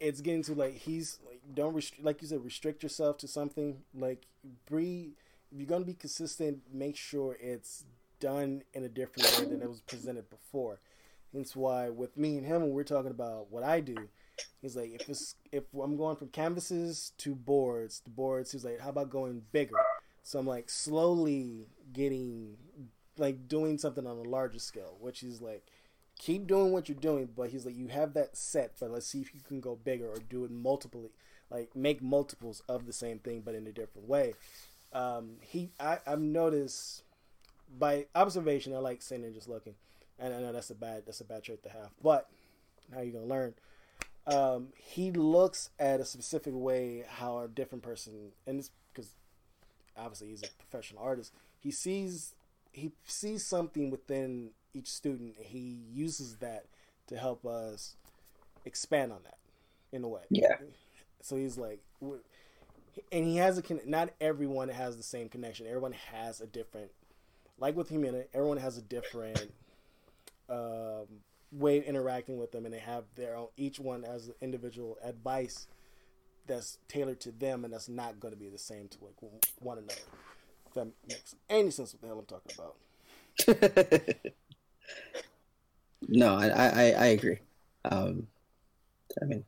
it's 0.00 0.20
getting 0.20 0.42
to 0.44 0.54
like 0.54 0.74
he's 0.74 1.18
like 1.26 1.40
don't 1.54 1.74
like 2.02 2.22
you 2.22 2.28
said 2.28 2.44
restrict 2.44 2.82
yourself 2.82 3.18
to 3.18 3.28
something. 3.28 3.82
Like 3.94 4.26
breathe 4.66 5.12
if 5.50 5.58
you're 5.58 5.66
gonna 5.66 5.84
be 5.84 5.94
consistent 5.94 6.60
make 6.72 6.96
sure 6.96 7.36
it's 7.40 7.84
done 8.20 8.62
in 8.74 8.84
a 8.84 8.88
different 8.88 9.38
way 9.38 9.44
than 9.46 9.62
it 9.62 9.68
was 9.68 9.80
presented 9.80 10.28
before. 10.30 10.80
That's 11.32 11.54
why 11.54 11.90
with 11.90 12.16
me 12.16 12.38
and 12.38 12.46
him 12.46 12.62
when 12.62 12.72
we're 12.72 12.84
talking 12.84 13.10
about 13.10 13.50
what 13.50 13.62
i 13.62 13.80
do 13.80 14.08
he's 14.62 14.74
like 14.74 14.92
if 14.98 15.08
it's 15.10 15.34
if 15.52 15.64
i'm 15.74 15.96
going 15.96 16.16
from 16.16 16.28
canvases 16.28 17.12
to 17.18 17.34
boards 17.34 18.00
to 18.00 18.08
boards 18.08 18.52
he's 18.52 18.64
like 18.64 18.80
how 18.80 18.88
about 18.88 19.10
going 19.10 19.42
bigger? 19.52 19.76
So 20.22 20.38
I'm 20.38 20.46
like 20.46 20.68
slowly 20.68 21.68
getting 21.92 22.56
like 23.16 23.48
doing 23.48 23.78
something 23.78 24.06
on 24.06 24.18
a 24.18 24.28
larger 24.28 24.58
scale, 24.58 24.96
which 25.00 25.22
is 25.22 25.40
like 25.40 25.66
keep 26.18 26.46
doing 26.46 26.72
what 26.72 26.88
you're 26.88 26.98
doing, 26.98 27.28
but 27.34 27.50
he's 27.50 27.64
like 27.64 27.76
you 27.76 27.88
have 27.88 28.14
that 28.14 28.36
set, 28.36 28.72
but 28.78 28.90
let's 28.90 29.06
see 29.06 29.20
if 29.20 29.34
you 29.34 29.40
can 29.46 29.60
go 29.60 29.76
bigger 29.76 30.08
or 30.08 30.18
do 30.18 30.44
it 30.44 30.50
multiply, 30.50 31.02
like 31.50 31.74
make 31.74 32.02
multiples 32.02 32.62
of 32.68 32.86
the 32.86 32.92
same 32.92 33.18
thing 33.18 33.42
but 33.44 33.54
in 33.54 33.66
a 33.66 33.72
different 33.72 34.08
way. 34.08 34.34
Um, 34.92 35.36
he 35.40 35.70
I, 35.78 35.98
I've 36.06 36.20
noticed 36.20 37.02
by 37.78 38.06
observation, 38.14 38.74
I 38.74 38.78
like 38.78 39.02
sitting 39.02 39.24
and 39.24 39.34
just 39.34 39.48
looking, 39.48 39.74
and 40.18 40.34
I 40.34 40.40
know 40.40 40.52
that's 40.52 40.70
a 40.70 40.74
bad 40.74 41.04
that's 41.06 41.20
a 41.20 41.24
bad 41.24 41.44
trait 41.44 41.62
to 41.62 41.70
have, 41.70 41.90
but 42.02 42.28
how 42.92 43.00
you're 43.00 43.12
gonna 43.12 43.26
learn? 43.26 43.54
Um, 44.26 44.68
he 44.76 45.10
looks 45.10 45.70
at 45.78 46.00
a 46.00 46.04
specific 46.04 46.52
way 46.54 47.04
how 47.08 47.38
a 47.38 47.48
different 47.48 47.82
person, 47.82 48.32
and 48.46 48.58
it's 48.58 48.70
because 48.92 49.14
obviously 49.96 50.28
he's 50.28 50.42
a 50.42 50.48
professional 50.58 51.02
artist. 51.02 51.32
He 51.58 51.70
sees 51.70 52.34
he 52.72 52.92
sees 53.04 53.44
something 53.44 53.90
within 53.90 54.50
each 54.74 54.88
student. 54.88 55.36
He 55.38 55.78
uses 55.92 56.36
that 56.36 56.66
to 57.08 57.16
help 57.16 57.44
us 57.44 57.96
expand 58.64 59.12
on 59.12 59.20
that 59.24 59.38
in 59.92 60.04
a 60.04 60.08
way. 60.08 60.22
Yeah. 60.30 60.56
So 61.22 61.36
he's 61.36 61.58
like, 61.58 61.80
and 62.00 63.24
he 63.24 63.36
has 63.36 63.58
a 63.58 63.62
con- 63.62 63.80
not 63.86 64.10
everyone 64.20 64.68
has 64.68 64.96
the 64.96 65.02
same 65.02 65.28
connection. 65.28 65.66
Everyone 65.66 65.94
has 66.12 66.40
a 66.40 66.46
different, 66.46 66.90
like 67.58 67.76
with 67.76 67.90
Jimena, 67.90 68.24
everyone 68.34 68.58
has 68.58 68.78
a 68.78 68.82
different 68.82 69.52
um, 70.48 71.06
way 71.52 71.78
of 71.78 71.84
interacting 71.84 72.38
with 72.38 72.52
them, 72.52 72.64
and 72.64 72.74
they 72.74 72.78
have 72.78 73.04
their 73.16 73.36
own. 73.36 73.48
Each 73.56 73.80
one 73.80 74.02
has 74.02 74.30
individual 74.40 74.98
advice 75.02 75.66
that's 76.46 76.78
tailored 76.88 77.20
to 77.20 77.30
them, 77.30 77.64
and 77.64 77.72
that's 77.72 77.88
not 77.88 78.20
going 78.20 78.32
to 78.32 78.40
be 78.40 78.48
the 78.48 78.58
same 78.58 78.88
to 78.88 78.98
like 79.02 79.14
one 79.60 79.78
another. 79.78 80.00
If 80.68 80.74
that 80.74 80.88
makes 81.08 81.34
any 81.48 81.70
sense, 81.70 81.94
what 81.94 82.02
the 82.02 82.08
hell 82.08 82.18
I'm 82.18 82.26
talking 82.26 82.52
about. 82.58 82.76
no, 86.08 86.34
I, 86.34 86.48
I 86.48 86.90
I 86.90 87.06
agree. 87.06 87.38
Um, 87.84 88.26
I 89.22 89.24
mean, 89.24 89.44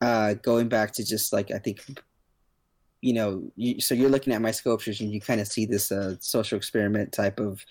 uh, 0.00 0.34
going 0.34 0.68
back 0.68 0.92
to 0.94 1.04
just 1.04 1.32
like 1.32 1.50
I 1.50 1.58
think 1.58 1.80
you 3.04 3.12
know, 3.12 3.42
you, 3.54 3.82
so 3.82 3.94
you're 3.94 4.08
looking 4.08 4.32
at 4.32 4.40
my 4.40 4.50
sculptures 4.50 5.02
and 5.02 5.12
you 5.12 5.20
kind 5.20 5.38
of 5.38 5.46
see 5.46 5.66
this 5.66 5.92
uh, 5.92 6.14
social 6.20 6.56
experiment 6.56 7.12
type 7.12 7.38
of 7.38 7.62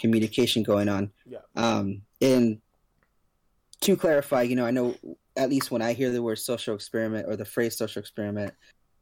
communication 0.00 0.64
going 0.64 0.88
on. 0.88 1.12
Yeah. 1.24 1.38
Um, 1.54 2.02
and 2.20 2.60
to 3.82 3.96
clarify, 3.96 4.42
you 4.42 4.56
know, 4.56 4.66
I 4.66 4.72
know 4.72 4.96
at 5.36 5.48
least 5.48 5.70
when 5.70 5.80
I 5.80 5.92
hear 5.92 6.10
the 6.10 6.20
word 6.20 6.40
social 6.40 6.74
experiment 6.74 7.28
or 7.28 7.36
the 7.36 7.44
phrase 7.44 7.78
social 7.78 8.00
experiment, 8.00 8.52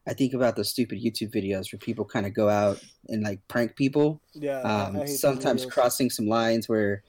I 0.08 0.14
think 0.14 0.32
about 0.32 0.56
those 0.56 0.70
stupid 0.70 1.02
YouTube 1.02 1.34
videos 1.34 1.70
where 1.70 1.78
people 1.78 2.04
kind 2.04 2.24
of 2.24 2.32
go 2.32 2.48
out 2.48 2.82
and 3.08 3.22
like 3.22 3.46
prank 3.46 3.76
people. 3.76 4.22
Yeah. 4.32 4.60
Um, 4.62 5.06
sometimes 5.06 5.66
crossing 5.66 6.08
some 6.08 6.26
lines 6.26 6.68
where, 6.68 7.02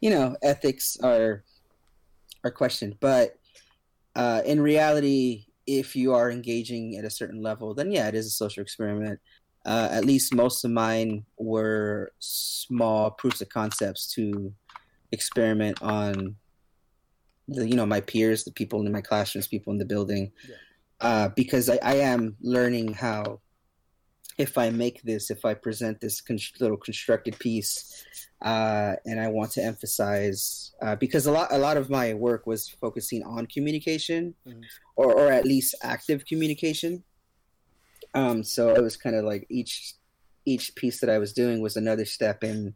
you 0.00 0.08
know, 0.08 0.36
ethics 0.42 0.96
are 1.02 1.44
are 2.44 2.50
questioned. 2.50 2.96
But 2.98 3.38
uh, 4.14 4.40
in 4.46 4.60
reality, 4.60 5.46
if 5.66 5.94
you 5.94 6.14
are 6.14 6.30
engaging 6.30 6.96
at 6.96 7.04
a 7.04 7.10
certain 7.10 7.42
level, 7.42 7.74
then 7.74 7.92
yeah, 7.92 8.08
it 8.08 8.14
is 8.14 8.26
a 8.26 8.30
social 8.30 8.62
experiment. 8.62 9.20
Uh, 9.66 9.88
at 9.90 10.04
least 10.04 10.32
most 10.32 10.64
of 10.64 10.70
mine 10.70 11.24
were 11.38 12.12
small 12.20 13.10
proofs 13.10 13.40
of 13.40 13.48
concepts 13.48 14.06
to 14.14 14.52
experiment 15.12 15.82
on 15.82 16.36
the 17.48 17.68
you 17.68 17.76
know 17.76 17.86
my 17.86 18.00
peers, 18.00 18.44
the 18.44 18.52
people 18.52 18.80
in 18.84 18.92
my 18.92 19.00
classrooms, 19.00 19.46
people 19.46 19.72
in 19.72 19.78
the 19.78 19.84
building, 19.84 20.32
yeah. 20.48 20.54
Uh, 21.00 21.28
because 21.36 21.68
I, 21.68 21.78
I 21.82 21.94
am 21.96 22.36
learning 22.40 22.94
how 22.94 23.40
if 24.38 24.58
I 24.58 24.70
make 24.70 25.02
this, 25.02 25.30
if 25.30 25.44
I 25.44 25.54
present 25.54 26.00
this 26.00 26.20
con- 26.20 26.38
little 26.60 26.76
constructed 26.76 27.38
piece, 27.38 28.04
uh, 28.42 28.96
and 29.06 29.18
I 29.18 29.28
want 29.28 29.52
to 29.52 29.62
emphasize 29.62 30.72
uh, 30.82 30.96
because 30.96 31.26
a 31.26 31.32
lot 31.32 31.48
a 31.50 31.58
lot 31.58 31.76
of 31.78 31.88
my 31.88 32.12
work 32.12 32.46
was 32.46 32.68
focusing 32.68 33.22
on 33.22 33.46
communication, 33.46 34.34
mm-hmm. 34.46 34.60
or 34.96 35.14
or 35.14 35.32
at 35.32 35.44
least 35.44 35.74
active 35.82 36.26
communication. 36.26 37.02
Um, 38.14 38.42
so 38.44 38.70
it 38.70 38.82
was 38.82 38.96
kind 38.96 39.16
of 39.16 39.24
like 39.24 39.46
each 39.48 39.94
each 40.44 40.74
piece 40.74 41.00
that 41.00 41.10
I 41.10 41.18
was 41.18 41.32
doing 41.32 41.60
was 41.60 41.76
another 41.76 42.04
step 42.04 42.44
in 42.44 42.74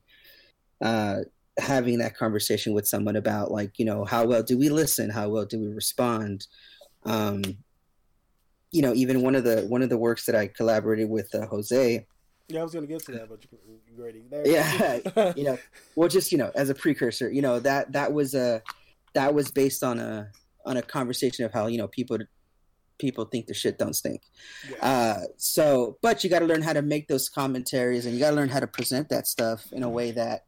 uh, 0.80 1.20
having 1.58 1.98
that 1.98 2.16
conversation 2.16 2.72
with 2.72 2.88
someone 2.88 3.16
about 3.16 3.50
like 3.50 3.78
you 3.78 3.84
know 3.84 4.04
how 4.04 4.24
well 4.24 4.42
do 4.42 4.56
we 4.56 4.70
listen, 4.70 5.10
how 5.10 5.28
well 5.28 5.44
do 5.44 5.60
we 5.60 5.68
respond. 5.68 6.46
Um, 7.04 7.42
you 8.72 8.82
know, 8.82 8.94
even 8.94 9.22
one 9.22 9.34
of 9.34 9.44
the 9.44 9.62
one 9.62 9.82
of 9.82 9.88
the 9.88 9.98
works 9.98 10.26
that 10.26 10.34
I 10.34 10.46
collaborated 10.48 11.08
with 11.08 11.34
uh, 11.34 11.46
Jose 11.46 12.06
yeah, 12.50 12.60
I 12.60 12.62
was 12.64 12.72
going 12.72 12.86
to 12.86 12.92
get 12.92 13.04
to 13.06 13.12
that, 13.12 13.28
but 13.28 13.44
you, 13.44 13.78
you 13.86 14.02
already 14.02 14.24
there. 14.28 14.46
Yeah, 14.46 15.32
you 15.36 15.44
know, 15.44 15.58
well, 15.94 16.08
just 16.08 16.32
you 16.32 16.38
know, 16.38 16.50
as 16.54 16.68
a 16.68 16.74
precursor, 16.74 17.30
you 17.30 17.42
know 17.42 17.60
that 17.60 17.92
that 17.92 18.12
was 18.12 18.34
a 18.34 18.62
that 19.14 19.34
was 19.34 19.50
based 19.50 19.84
on 19.84 19.98
a 19.98 20.30
on 20.66 20.76
a 20.76 20.82
conversation 20.82 21.44
of 21.44 21.52
how 21.52 21.66
you 21.66 21.78
know 21.78 21.88
people 21.88 22.18
people 22.98 23.24
think 23.24 23.46
the 23.46 23.54
shit 23.54 23.78
don't 23.78 23.94
stink. 23.94 24.22
Yeah. 24.68 24.76
Uh, 24.84 25.20
so, 25.36 25.96
but 26.02 26.22
you 26.22 26.30
got 26.30 26.40
to 26.40 26.46
learn 26.46 26.62
how 26.62 26.72
to 26.72 26.82
make 26.82 27.08
those 27.08 27.28
commentaries, 27.28 28.04
and 28.04 28.14
you 28.14 28.20
got 28.20 28.30
to 28.30 28.36
learn 28.36 28.48
how 28.48 28.60
to 28.60 28.66
present 28.66 29.08
that 29.10 29.26
stuff 29.26 29.66
in 29.72 29.82
a 29.82 29.88
way 29.88 30.10
that 30.12 30.44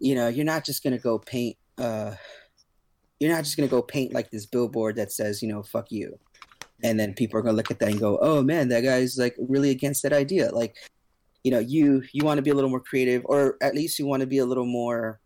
you 0.00 0.14
know 0.14 0.28
you're 0.28 0.44
not 0.44 0.64
just 0.64 0.82
going 0.82 0.96
to 0.96 1.02
go 1.02 1.18
paint. 1.18 1.56
Uh, 1.76 2.14
you're 3.20 3.32
not 3.32 3.44
just 3.44 3.56
going 3.56 3.68
to 3.68 3.70
go 3.70 3.82
paint 3.82 4.12
like 4.12 4.30
this 4.30 4.46
billboard 4.46 4.96
that 4.96 5.12
says 5.12 5.42
you 5.42 5.48
know 5.48 5.62
fuck 5.62 5.92
you 5.92 6.18
and 6.82 6.98
then 6.98 7.14
people 7.14 7.38
are 7.38 7.42
going 7.42 7.52
to 7.52 7.56
look 7.56 7.70
at 7.70 7.78
that 7.78 7.90
and 7.90 8.00
go 8.00 8.18
oh 8.22 8.42
man 8.42 8.68
that 8.68 8.82
guy's 8.82 9.18
like 9.18 9.36
really 9.38 9.70
against 9.70 10.02
that 10.02 10.12
idea. 10.12 10.50
Like 10.50 10.76
you 11.44 11.50
know 11.50 11.58
you 11.58 12.02
you 12.12 12.24
want 12.24 12.38
to 12.38 12.42
be 12.42 12.50
a 12.50 12.54
little 12.54 12.70
more 12.70 12.80
creative 12.80 13.22
or 13.24 13.56
at 13.60 13.74
least 13.74 13.98
you 13.98 14.06
want 14.06 14.20
to 14.20 14.26
be 14.26 14.38
a 14.38 14.46
little 14.46 14.66
more 14.66 15.20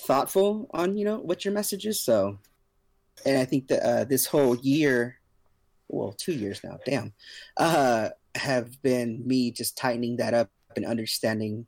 thoughtful 0.00 0.68
on 0.72 0.96
you 0.96 1.04
know 1.04 1.18
what 1.18 1.44
your 1.44 1.52
message 1.54 1.86
is 1.86 2.00
so. 2.00 2.38
And 3.26 3.36
i 3.36 3.44
think 3.44 3.66
that 3.68 3.82
uh, 3.82 4.04
this 4.04 4.26
whole 4.26 4.56
year 4.56 5.18
well 5.88 6.12
two 6.12 6.32
years 6.32 6.62
now 6.62 6.78
damn 6.86 7.12
uh 7.56 8.10
have 8.36 8.80
been 8.82 9.26
me 9.26 9.50
just 9.50 9.76
tightening 9.76 10.16
that 10.18 10.34
up 10.34 10.50
and 10.76 10.84
understanding 10.84 11.66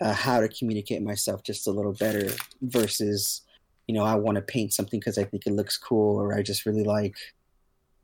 uh, 0.00 0.12
how 0.12 0.40
to 0.40 0.48
communicate 0.48 1.02
myself 1.02 1.42
just 1.42 1.66
a 1.66 1.70
little 1.70 1.92
better 1.94 2.30
versus 2.60 3.42
you 3.86 3.94
know 3.94 4.04
i 4.04 4.14
want 4.14 4.36
to 4.36 4.42
paint 4.42 4.72
something 4.72 5.00
because 5.00 5.18
i 5.18 5.24
think 5.24 5.46
it 5.46 5.52
looks 5.52 5.76
cool 5.76 6.16
or 6.20 6.34
i 6.34 6.42
just 6.42 6.66
really 6.66 6.84
like 6.84 7.16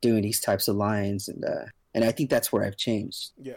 doing 0.01 0.21
these 0.21 0.39
types 0.39 0.67
of 0.67 0.75
lines 0.75 1.27
and 1.27 1.43
uh 1.43 1.65
and 1.93 2.03
I 2.03 2.11
think 2.11 2.29
that's 2.29 2.51
where 2.51 2.63
I've 2.63 2.77
changed. 2.77 3.31
Yeah, 3.41 3.55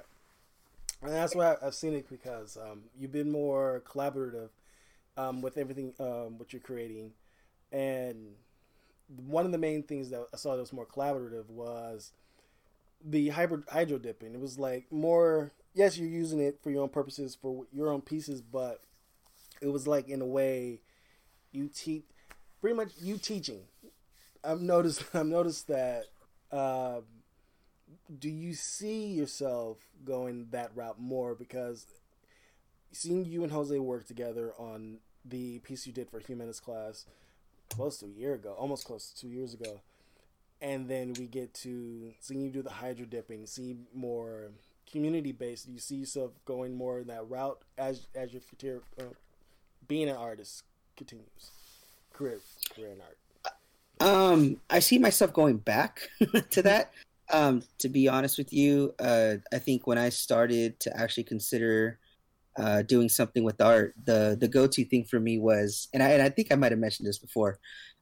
and 1.03 1.13
that's 1.13 1.35
why 1.35 1.57
I've 1.63 1.75
seen 1.75 1.95
it 1.95 2.09
because 2.09 2.57
um, 2.57 2.83
you've 2.99 3.13
been 3.13 3.31
more 3.31 3.83
collaborative 3.87 4.49
um, 5.17 5.43
with 5.43 5.59
everything 5.59 5.93
um, 6.01 6.39
what 6.39 6.53
you're 6.53 6.61
creating, 6.61 7.13
and 7.71 8.35
one 9.27 9.45
of 9.45 9.53
the 9.53 9.59
main 9.59 9.83
things 9.83 10.11
that 10.11 10.27
I 10.33 10.37
saw 10.37 10.55
that 10.55 10.61
was 10.61 10.73
more 10.73 10.87
collaborative 10.87 11.49
was 11.49 12.13
the 13.05 13.29
hybrid 13.29 13.65
hydro 13.69 13.99
dipping. 13.99 14.35
It 14.35 14.41
was 14.41 14.59
like 14.59 14.91
more. 14.91 15.53
Yes, 15.75 15.97
you're 15.97 16.09
using 16.09 16.41
it 16.41 16.59
for 16.63 16.71
your 16.71 16.83
own 16.83 16.91
purposes 16.91 17.35
for 17.41 17.65
your 17.73 17.91
own 17.91 18.03
pieces, 18.03 18.43
but 18.43 18.83
it 19.61 19.69
was 19.69 19.87
like 19.87 20.09
in 20.09 20.21
a 20.21 20.27
way 20.27 20.81
you 21.53 21.69
teach 21.69 22.05
pretty 22.61 22.77
much 22.77 22.93
you 23.01 23.19
teaching. 23.19 23.61
I've 24.43 24.61
noticed. 24.61 25.05
I've 25.15 25.27
noticed 25.27 25.69
that. 25.69 26.07
Uh, 26.51 27.01
do 28.19 28.29
you 28.29 28.55
see 28.55 29.07
yourself 29.07 29.79
going 30.05 30.49
that 30.51 30.71
route 30.75 31.01
more? 31.01 31.35
Because 31.35 31.87
seeing 32.91 33.25
you 33.25 33.43
and 33.43 33.53
Jose 33.53 33.79
work 33.79 34.07
together 34.07 34.53
on 34.59 34.99
the 35.25 35.61
piece 35.61 35.87
you 35.87 35.93
did 35.93 36.11
for 36.11 36.19
Humanities 36.19 36.61
class 36.61 37.07
close 37.71 37.99
to 37.99 38.07
a 38.07 38.09
year 38.09 38.35
ago, 38.35 38.55
almost 38.59 38.85
close 38.85 39.11
to 39.11 39.21
two 39.21 39.29
years 39.29 39.55
ago, 39.55 39.81
and 40.61 40.89
then 40.89 41.15
we 41.19 41.27
get 41.27 41.55
to 41.55 42.13
seeing 42.21 42.43
you 42.43 42.51
do 42.51 42.63
the 42.63 42.71
hydro 42.71 43.07
dipping, 43.07 43.47
see 43.47 43.77
more 43.95 44.51
community 44.91 45.33
based. 45.33 45.67
Do 45.67 45.73
you 45.73 45.79
see 45.79 45.97
yourself 45.97 46.33
going 46.45 46.75
more 46.75 47.01
in 47.01 47.07
that 47.07 47.29
route 47.29 47.61
as 47.79 48.07
as 48.15 48.33
your 48.33 48.43
career, 48.61 48.83
uh, 48.99 49.05
being 49.89 50.09
an 50.09 50.17
artist 50.17 50.65
continues, 51.05 51.51
career 52.13 52.39
career 52.75 52.93
in 52.93 53.01
art? 53.01 53.19
Um, 54.01 54.61
I 54.71 54.79
see 54.79 54.99
myself 54.99 55.33
going 55.33 55.59
back 55.59 56.09
to 56.51 56.63
that. 56.63 56.93
Um, 57.33 57.63
to 57.79 57.89
be 57.89 58.09
honest 58.09 58.39
with 58.39 58.53
you, 58.53 58.95
uh, 59.01 59.37
I 59.53 59.59
think 59.59 59.87
when 59.87 59.99
I 59.99 60.11
started 60.11 60.79
to 60.81 60.97
actually 60.97 61.25
consider 61.25 61.99
uh, 62.57 62.83
doing 62.83 63.09
something 63.09 63.43
with 63.43 63.61
art, 63.61 63.95
the 64.05 64.37
the 64.39 64.49
go 64.49 64.67
to 64.67 64.85
thing 64.85 65.05
for 65.05 65.19
me 65.19 65.39
was, 65.39 65.89
and 65.93 66.03
I 66.03 66.11
and 66.11 66.23
I 66.23 66.29
think 66.29 66.53
I 66.53 66.57
might 66.57 66.73
have 66.73 66.79
mentioned 66.79 67.09
this 67.09 67.19
before. 67.19 67.59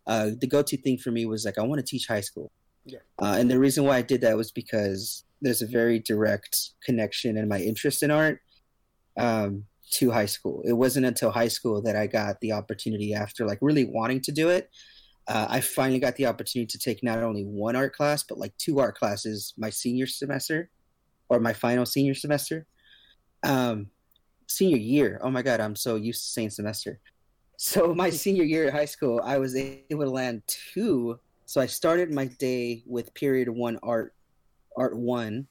Uh, 0.06 0.30
the 0.38 0.46
go 0.46 0.62
to 0.62 0.76
thing 0.76 0.98
for 0.98 1.10
me 1.10 1.24
was 1.26 1.44
like 1.44 1.58
I 1.58 1.62
want 1.62 1.78
to 1.78 1.86
teach 1.86 2.06
high 2.06 2.22
school, 2.22 2.50
yeah. 2.84 2.98
Uh, 3.20 3.36
and 3.38 3.50
the 3.50 3.58
reason 3.58 3.84
why 3.84 3.96
I 3.96 4.02
did 4.02 4.20
that 4.22 4.36
was 4.36 4.50
because 4.50 5.24
there's 5.40 5.62
a 5.62 5.66
very 5.66 5.98
direct 6.00 6.70
connection 6.84 7.38
in 7.38 7.48
my 7.48 7.60
interest 7.60 8.02
in 8.02 8.10
art 8.10 8.40
um, 9.16 9.64
to 9.92 10.10
high 10.10 10.26
school. 10.26 10.62
It 10.64 10.72
wasn't 10.72 11.06
until 11.06 11.30
high 11.30 11.48
school 11.48 11.82
that 11.82 11.96
I 11.96 12.06
got 12.06 12.40
the 12.40 12.52
opportunity 12.52 13.14
after 13.14 13.46
like 13.46 13.58
really 13.60 13.84
wanting 13.84 14.20
to 14.22 14.32
do 14.32 14.48
it 14.48 14.70
uh, 15.30 15.46
I 15.48 15.60
finally 15.60 16.00
got 16.00 16.16
the 16.16 16.26
opportunity 16.26 16.66
to 16.66 16.78
take 16.78 17.04
not 17.04 17.22
only 17.22 17.44
one 17.44 17.76
art 17.76 17.94
class, 17.94 18.24
but 18.24 18.36
like 18.36 18.56
two 18.58 18.80
art 18.80 18.98
classes 18.98 19.54
my 19.56 19.70
senior 19.70 20.06
semester 20.06 20.70
or 21.28 21.38
my 21.38 21.52
final 21.52 21.86
senior 21.86 22.14
semester. 22.14 22.66
Um, 23.44 23.90
senior 24.48 24.76
year. 24.76 25.20
Oh 25.22 25.30
my 25.30 25.42
God, 25.42 25.60
I'm 25.60 25.76
so 25.76 25.94
used 25.94 26.22
to 26.22 26.30
saying 26.30 26.50
semester. 26.50 26.98
So 27.56 27.94
my 27.94 28.10
senior 28.10 28.42
year 28.42 28.66
at 28.66 28.72
high 28.72 28.86
school, 28.86 29.20
I 29.22 29.38
was 29.38 29.54
able 29.54 30.04
to 30.04 30.10
land 30.10 30.42
two. 30.48 31.20
So 31.46 31.60
I 31.60 31.66
started 31.66 32.12
my 32.12 32.26
day 32.26 32.82
with 32.84 33.14
period 33.14 33.48
one 33.48 33.78
art, 33.84 34.14
art 34.76 34.96
one, 34.96 35.46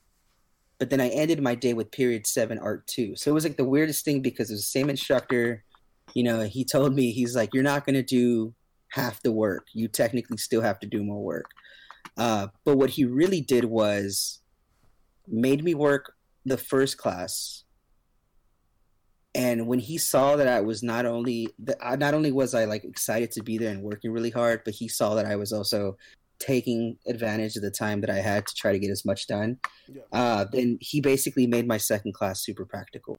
but 0.80 0.90
then 0.90 1.02
I 1.02 1.10
ended 1.10 1.42
my 1.42 1.56
day 1.56 1.74
with 1.74 1.92
period 1.92 2.26
seven 2.26 2.58
art 2.58 2.88
two. 2.88 3.16
So 3.16 3.30
it 3.30 3.34
was 3.34 3.44
like 3.44 3.58
the 3.58 3.66
weirdest 3.66 4.06
thing 4.06 4.22
because 4.22 4.50
it 4.50 4.54
was 4.54 4.62
the 4.62 4.80
same 4.80 4.90
instructor. 4.90 5.64
You 6.14 6.24
know, 6.24 6.42
he 6.42 6.66
told 6.66 6.96
me 6.96 7.12
he's 7.12 7.36
like, 7.36 7.54
you're 7.54 7.64
not 7.64 7.86
gonna 7.86 8.02
do 8.02 8.54
half 8.92 9.22
the 9.22 9.32
work. 9.32 9.68
You 9.74 9.88
technically 9.88 10.38
still 10.38 10.62
have 10.62 10.80
to 10.80 10.88
do 10.88 11.04
more 11.04 11.22
work. 11.22 11.52
Uh, 12.18 12.48
but 12.66 12.78
what 12.78 12.92
he 12.92 13.06
really 13.06 13.42
did 13.42 13.66
was 13.66 14.42
made 15.28 15.64
me 15.64 15.74
work 15.74 16.14
the 16.46 16.58
first 16.58 16.98
class. 16.98 17.64
And 19.36 19.68
when 19.68 19.80
he 19.80 19.98
saw 19.98 20.38
that 20.38 20.48
I 20.48 20.62
was 20.62 20.82
not 20.82 21.06
only 21.06 21.50
that 21.60 22.00
not 22.00 22.14
only 22.14 22.32
was 22.32 22.56
I 22.56 22.66
like 22.66 22.84
excited 22.84 23.32
to 23.34 23.44
be 23.44 23.58
there 23.58 23.72
and 23.72 23.84
working 23.84 24.12
really 24.12 24.32
hard, 24.32 24.62
but 24.66 24.74
he 24.74 24.88
saw 24.88 25.14
that 25.16 25.26
I 25.26 25.36
was 25.36 25.54
also 25.54 25.98
taking 26.40 26.98
advantage 27.08 27.56
of 27.56 27.62
the 27.62 27.72
time 27.72 28.02
that 28.02 28.10
I 28.10 28.20
had 28.20 28.48
to 28.48 28.56
try 28.56 28.72
to 28.72 28.80
get 28.80 28.90
as 28.92 29.06
much 29.06 29.28
done, 29.28 29.60
Yeah. 29.88 30.02
uh, 30.12 30.46
then 30.52 30.78
he 30.82 31.02
basically 31.02 31.48
made 31.48 31.68
my 31.68 31.78
second 31.78 32.14
class 32.14 32.44
super 32.44 32.66
practical. 32.66 33.18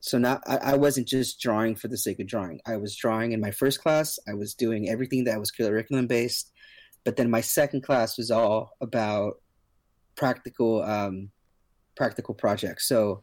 So 0.00 0.18
now 0.18 0.40
I, 0.46 0.56
I 0.58 0.74
wasn't 0.76 1.08
just 1.08 1.40
drawing 1.40 1.74
for 1.74 1.88
the 1.88 1.98
sake 1.98 2.20
of 2.20 2.26
drawing. 2.26 2.60
I 2.66 2.76
was 2.76 2.96
drawing 2.96 3.32
in 3.32 3.40
my 3.40 3.50
first 3.50 3.80
class. 3.82 4.18
I 4.28 4.34
was 4.34 4.54
doing 4.54 4.88
everything 4.88 5.24
that 5.24 5.38
was 5.38 5.50
curriculum 5.50 6.06
based, 6.06 6.52
but 7.04 7.16
then 7.16 7.30
my 7.30 7.40
second 7.40 7.82
class 7.82 8.16
was 8.16 8.30
all 8.30 8.72
about 8.80 9.34
practical 10.16 10.82
um, 10.82 11.30
practical 11.96 12.34
projects. 12.34 12.88
So 12.88 13.22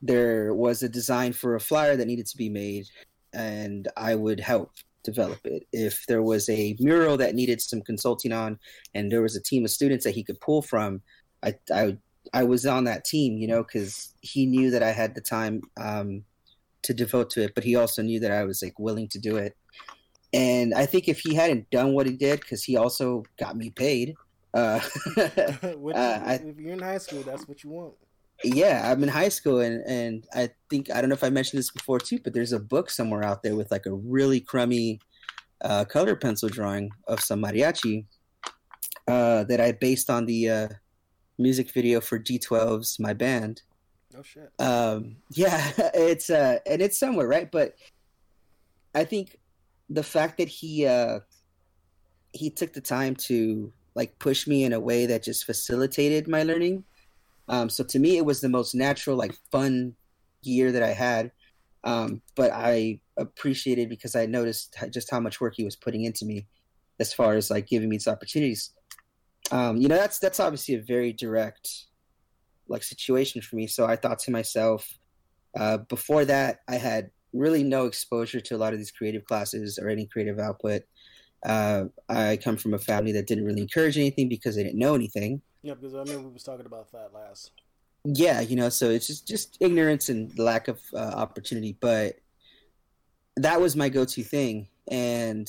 there 0.00 0.54
was 0.54 0.82
a 0.82 0.88
design 0.88 1.32
for 1.32 1.54
a 1.54 1.60
flyer 1.60 1.96
that 1.96 2.06
needed 2.06 2.26
to 2.26 2.36
be 2.36 2.48
made, 2.48 2.86
and 3.32 3.86
I 3.96 4.14
would 4.14 4.40
help 4.40 4.72
develop 5.04 5.40
it. 5.44 5.66
If 5.72 6.06
there 6.06 6.22
was 6.22 6.48
a 6.48 6.76
mural 6.78 7.16
that 7.18 7.34
needed 7.34 7.60
some 7.60 7.80
consulting 7.82 8.32
on, 8.32 8.58
and 8.94 9.10
there 9.10 9.22
was 9.22 9.36
a 9.36 9.42
team 9.42 9.64
of 9.64 9.70
students 9.70 10.04
that 10.04 10.14
he 10.14 10.22
could 10.24 10.40
pull 10.40 10.62
from, 10.62 11.02
I 11.42 11.54
I, 11.72 11.96
I 12.32 12.44
was 12.44 12.66
on 12.66 12.84
that 12.84 13.04
team, 13.04 13.36
you 13.38 13.46
know, 13.48 13.62
because 13.62 14.14
he 14.20 14.46
knew 14.46 14.70
that 14.70 14.82
I 14.82 14.92
had 14.92 15.14
the 15.14 15.20
time 15.20 15.62
um, 15.80 16.24
to 16.82 16.94
devote 16.94 17.30
to 17.30 17.42
it, 17.44 17.54
but 17.54 17.64
he 17.64 17.76
also 17.76 18.02
knew 18.02 18.20
that 18.20 18.30
I 18.30 18.44
was 18.44 18.62
like 18.62 18.78
willing 18.78 19.08
to 19.08 19.18
do 19.18 19.36
it. 19.36 19.56
And 20.32 20.72
I 20.72 20.86
think 20.86 21.08
if 21.08 21.20
he 21.20 21.34
hadn't 21.34 21.68
done 21.70 21.92
what 21.92 22.06
he 22.06 22.16
did, 22.16 22.40
because 22.40 22.64
he 22.64 22.76
also 22.76 23.24
got 23.38 23.56
me 23.56 23.70
paid. 23.70 24.14
Uh, 24.54 24.80
Which, 25.76 25.96
Uh, 25.96 26.20
I- 26.24 26.40
if 26.44 26.58
you're 26.58 26.72
in 26.72 26.78
high 26.80 26.98
school, 26.98 27.22
that's 27.22 27.46
what 27.46 27.62
you 27.64 27.70
want. 27.70 27.94
Yeah 28.44 28.90
i'm 28.90 29.02
in 29.02 29.08
high 29.08 29.28
school 29.28 29.60
and 29.60 29.82
and 29.86 30.26
i 30.34 30.48
think 30.70 30.90
i 30.90 31.00
don't 31.00 31.08
know 31.08 31.14
if 31.14 31.24
i 31.24 31.30
mentioned 31.30 31.58
this 31.58 31.70
before 31.70 31.98
too 31.98 32.18
but 32.24 32.32
there's 32.34 32.52
a 32.52 32.58
book 32.58 32.90
somewhere 32.90 33.22
out 33.24 33.42
there 33.42 33.54
with 33.54 33.70
like 33.70 33.86
a 33.86 33.92
really 33.92 34.40
crummy 34.40 34.98
uh, 35.62 35.84
color 35.84 36.16
pencil 36.16 36.48
drawing 36.48 36.90
of 37.06 37.20
some 37.20 37.40
mariachi 37.42 38.04
uh, 39.08 39.44
that 39.44 39.60
i 39.60 39.70
based 39.72 40.10
on 40.10 40.26
the 40.26 40.48
uh, 40.48 40.68
music 41.38 41.70
video 41.72 42.00
for 42.00 42.18
g12's 42.18 42.98
my 42.98 43.12
band 43.12 43.62
Oh 44.18 44.22
shit. 44.22 44.50
um, 44.58 45.16
yeah 45.30 45.70
it's 45.94 46.28
uh 46.28 46.58
and 46.66 46.82
it's 46.82 46.98
somewhere 46.98 47.26
right 47.28 47.50
but 47.50 47.74
i 48.94 49.04
think 49.04 49.38
the 49.88 50.02
fact 50.02 50.38
that 50.38 50.48
he 50.48 50.84
uh 50.86 51.20
he 52.32 52.50
took 52.50 52.72
the 52.72 52.80
time 52.80 53.14
to 53.16 53.72
like 53.94 54.18
push 54.18 54.46
me 54.46 54.64
in 54.64 54.72
a 54.72 54.80
way 54.80 55.06
that 55.06 55.22
just 55.22 55.44
facilitated 55.44 56.26
my 56.28 56.42
learning 56.42 56.84
um 57.48 57.68
so 57.68 57.84
to 57.84 57.98
me 57.98 58.16
it 58.16 58.24
was 58.24 58.40
the 58.40 58.48
most 58.48 58.74
natural 58.74 59.16
like 59.16 59.34
fun 59.50 59.94
year 60.42 60.72
that 60.72 60.82
i 60.82 60.92
had 60.92 61.30
um 61.84 62.20
but 62.36 62.50
i 62.52 62.98
appreciated 63.16 63.88
because 63.88 64.14
i 64.16 64.26
noticed 64.26 64.76
just 64.90 65.10
how 65.10 65.20
much 65.20 65.40
work 65.40 65.54
he 65.56 65.64
was 65.64 65.76
putting 65.76 66.04
into 66.04 66.24
me 66.24 66.46
as 67.00 67.12
far 67.12 67.34
as 67.34 67.50
like 67.50 67.66
giving 67.66 67.88
me 67.88 67.96
these 67.96 68.08
opportunities 68.08 68.70
um 69.50 69.76
you 69.76 69.88
know 69.88 69.96
that's 69.96 70.18
that's 70.18 70.40
obviously 70.40 70.74
a 70.74 70.82
very 70.82 71.12
direct 71.12 71.86
like 72.72 72.82
situation 72.82 73.40
for 73.42 73.56
me. 73.56 73.66
So 73.68 73.86
I 73.86 73.94
thought 73.96 74.18
to 74.20 74.30
myself, 74.32 74.98
uh, 75.56 75.78
before 75.78 76.24
that, 76.24 76.60
I 76.68 76.76
had 76.76 77.10
really 77.32 77.62
no 77.62 77.86
exposure 77.86 78.40
to 78.40 78.56
a 78.56 78.58
lot 78.58 78.72
of 78.72 78.78
these 78.78 78.90
creative 78.90 79.24
classes 79.24 79.78
or 79.80 79.88
any 79.88 80.06
creative 80.06 80.38
output. 80.38 80.82
Uh, 81.44 81.84
I 82.08 82.38
come 82.42 82.56
from 82.56 82.74
a 82.74 82.78
family 82.78 83.12
that 83.12 83.26
didn't 83.26 83.44
really 83.44 83.60
encourage 83.60 83.96
anything 83.96 84.28
because 84.28 84.56
they 84.56 84.62
didn't 84.62 84.78
know 84.78 84.94
anything. 84.94 85.42
Yeah, 85.62 85.74
because 85.74 85.94
I 85.94 85.98
remember 85.98 86.28
we 86.28 86.34
was 86.34 86.42
talking 86.42 86.66
about 86.66 86.90
that 86.92 87.10
last. 87.14 87.52
Yeah, 88.04 88.40
you 88.40 88.56
know, 88.56 88.68
so 88.68 88.90
it's 88.90 89.06
just 89.06 89.28
just 89.28 89.56
ignorance 89.60 90.08
and 90.08 90.36
lack 90.38 90.66
of 90.68 90.80
uh, 90.92 90.98
opportunity. 90.98 91.76
But 91.80 92.16
that 93.36 93.60
was 93.60 93.76
my 93.76 93.88
go-to 93.88 94.22
thing, 94.24 94.68
and 94.90 95.48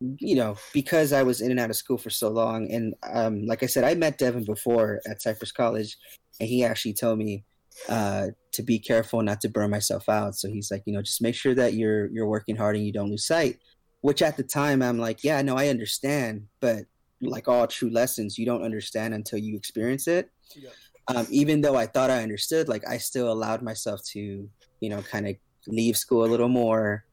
you 0.00 0.34
know, 0.34 0.56
because 0.72 1.12
I 1.12 1.22
was 1.22 1.40
in 1.40 1.50
and 1.50 1.60
out 1.60 1.70
of 1.70 1.76
school 1.76 1.98
for 1.98 2.10
so 2.10 2.30
long, 2.30 2.70
and 2.70 2.94
um, 3.12 3.46
like 3.46 3.62
I 3.62 3.66
said, 3.66 3.84
I 3.84 3.94
met 3.94 4.18
Devin 4.18 4.44
before 4.44 5.00
at 5.08 5.20
Cypress 5.20 5.52
College, 5.52 5.98
and 6.40 6.48
he 6.48 6.64
actually 6.64 6.94
told 6.94 7.18
me 7.18 7.44
uh, 7.88 8.28
to 8.52 8.62
be 8.62 8.78
careful 8.78 9.22
not 9.22 9.40
to 9.42 9.48
burn 9.48 9.70
myself 9.70 10.08
out. 10.08 10.36
So 10.36 10.48
he's 10.48 10.70
like, 10.70 10.82
you 10.86 10.94
know, 10.94 11.02
just 11.02 11.22
make 11.22 11.34
sure 11.34 11.54
that 11.54 11.74
you're 11.74 12.06
you're 12.06 12.26
working 12.26 12.56
hard 12.56 12.76
and 12.76 12.86
you 12.86 12.92
don't 12.92 13.10
lose 13.10 13.26
sight. 13.26 13.58
Which 14.00 14.22
at 14.22 14.36
the 14.36 14.42
time 14.42 14.82
I'm 14.82 14.98
like, 14.98 15.24
yeah, 15.24 15.40
no, 15.42 15.56
I 15.56 15.68
understand, 15.68 16.46
but 16.60 16.84
like 17.20 17.48
all 17.48 17.66
true 17.66 17.90
lessons, 17.90 18.38
you 18.38 18.46
don't 18.46 18.62
understand 18.62 19.14
until 19.14 19.38
you 19.38 19.56
experience 19.56 20.06
it. 20.08 20.30
Yeah. 20.54 20.70
Um, 21.08 21.26
even 21.30 21.60
though 21.60 21.76
I 21.76 21.86
thought 21.86 22.10
I 22.10 22.22
understood, 22.22 22.68
like 22.68 22.86
I 22.88 22.98
still 22.98 23.30
allowed 23.30 23.62
myself 23.62 24.00
to, 24.12 24.48
you 24.80 24.88
know, 24.88 25.02
kind 25.02 25.28
of 25.28 25.36
leave 25.66 25.96
school 25.96 26.24
a 26.24 26.30
little 26.30 26.48
more, 26.48 27.04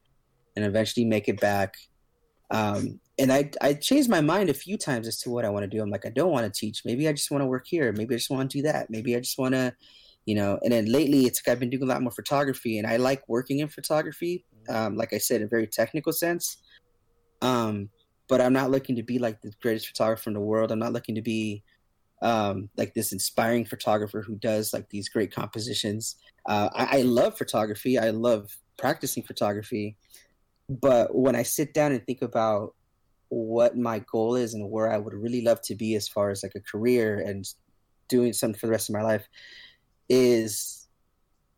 and 0.56 0.66
eventually 0.66 1.06
make 1.06 1.28
it 1.28 1.40
back. 1.40 1.76
Um, 2.52 3.00
and 3.18 3.32
I 3.32 3.50
I 3.62 3.74
changed 3.74 4.10
my 4.10 4.22
mind 4.22 4.50
a 4.50 4.54
few 4.54 4.78
times 4.78 5.08
as 5.08 5.18
to 5.20 5.30
what 5.30 5.46
I 5.46 5.50
want 5.50 5.64
to 5.64 5.70
do. 5.70 5.82
I'm 5.82 5.90
like, 5.90 6.06
I 6.06 6.10
don't 6.10 6.32
want 6.32 6.52
to 6.52 6.60
teach. 6.60 6.84
Maybe 6.86 7.08
I 7.08 7.14
just 7.14 7.32
want 7.32 7.42
to 7.42 7.46
work 7.46 7.66
here. 7.68 7.92
Maybe 7.94 8.16
I 8.16 8.18
just 8.18 8.30
want 8.30 8.50
to 8.50 8.58
do 8.58 8.64
that. 8.64 8.90
Maybe 8.90 9.16
I 9.16 9.20
just 9.20 9.38
want 9.38 9.54
to, 9.54 9.74
you 10.26 10.36
know. 10.36 10.60
And 10.64 10.72
then 10.72 10.86
lately, 10.86 11.26
it's 11.26 11.42
like 11.46 11.52
I've 11.52 11.60
been 11.60 11.70
doing 11.70 11.84
a 11.84 11.86
lot 11.86 12.02
more 12.02 12.12
photography, 12.12 12.78
and 12.78 12.88
I 12.88 12.98
like 12.98 13.24
working 13.28 13.60
in 13.60 13.68
photography. 13.68 14.46
Um, 14.70 14.96
like 14.96 15.14
I 15.14 15.18
said, 15.18 15.42
in 15.42 15.48
a 15.48 15.50
very 15.50 15.68
technical 15.68 16.14
sense. 16.14 16.58
Um, 17.42 17.90
but 18.32 18.40
I'm 18.40 18.54
not 18.54 18.72
looking 18.72 18.96
to 18.96 19.04
be 19.04 19.20
like 19.20 19.42
the 19.42 19.52
greatest 19.62 19.90
photographer 19.90 20.30
in 20.30 20.36
the 20.36 20.40
world. 20.40 20.72
I'm 20.72 20.80
not 20.80 20.94
looking 20.94 21.16
to 21.16 21.22
be 21.22 21.64
um, 22.22 22.70
like 22.78 22.94
this 22.94 23.12
inspiring 23.12 23.66
photographer 23.66 24.22
who 24.22 24.36
does 24.36 24.72
like 24.72 24.90
these 24.90 25.10
great 25.10 25.36
compositions. 25.36 26.16
Uh, 26.46 26.70
I, 26.74 27.00
I 27.00 27.02
love 27.02 27.38
photography. 27.38 28.00
I 28.00 28.12
love 28.12 28.58
practicing 28.78 29.24
photography. 29.24 29.98
But 30.70 31.14
when 31.14 31.36
I 31.36 31.44
sit 31.44 31.74
down 31.74 31.92
and 31.92 32.06
think 32.06 32.22
about 32.22 32.74
what 33.28 33.78
my 33.78 34.00
goal 34.00 34.36
is 34.36 34.54
and 34.54 34.72
where 34.72 34.90
I 34.90 34.98
would 34.98 35.14
really 35.14 35.42
love 35.42 35.62
to 35.64 35.76
be 35.76 35.96
as 35.96 36.08
far 36.08 36.30
as 36.30 36.42
like 36.42 36.56
a 36.56 36.62
career 36.62 37.20
and 37.20 37.46
doing 38.08 38.32
something 38.32 38.58
for 38.58 38.68
the 38.68 38.72
rest 38.72 38.88
of 38.88 38.94
my 38.94 39.02
life 39.02 39.28
is 40.08 40.88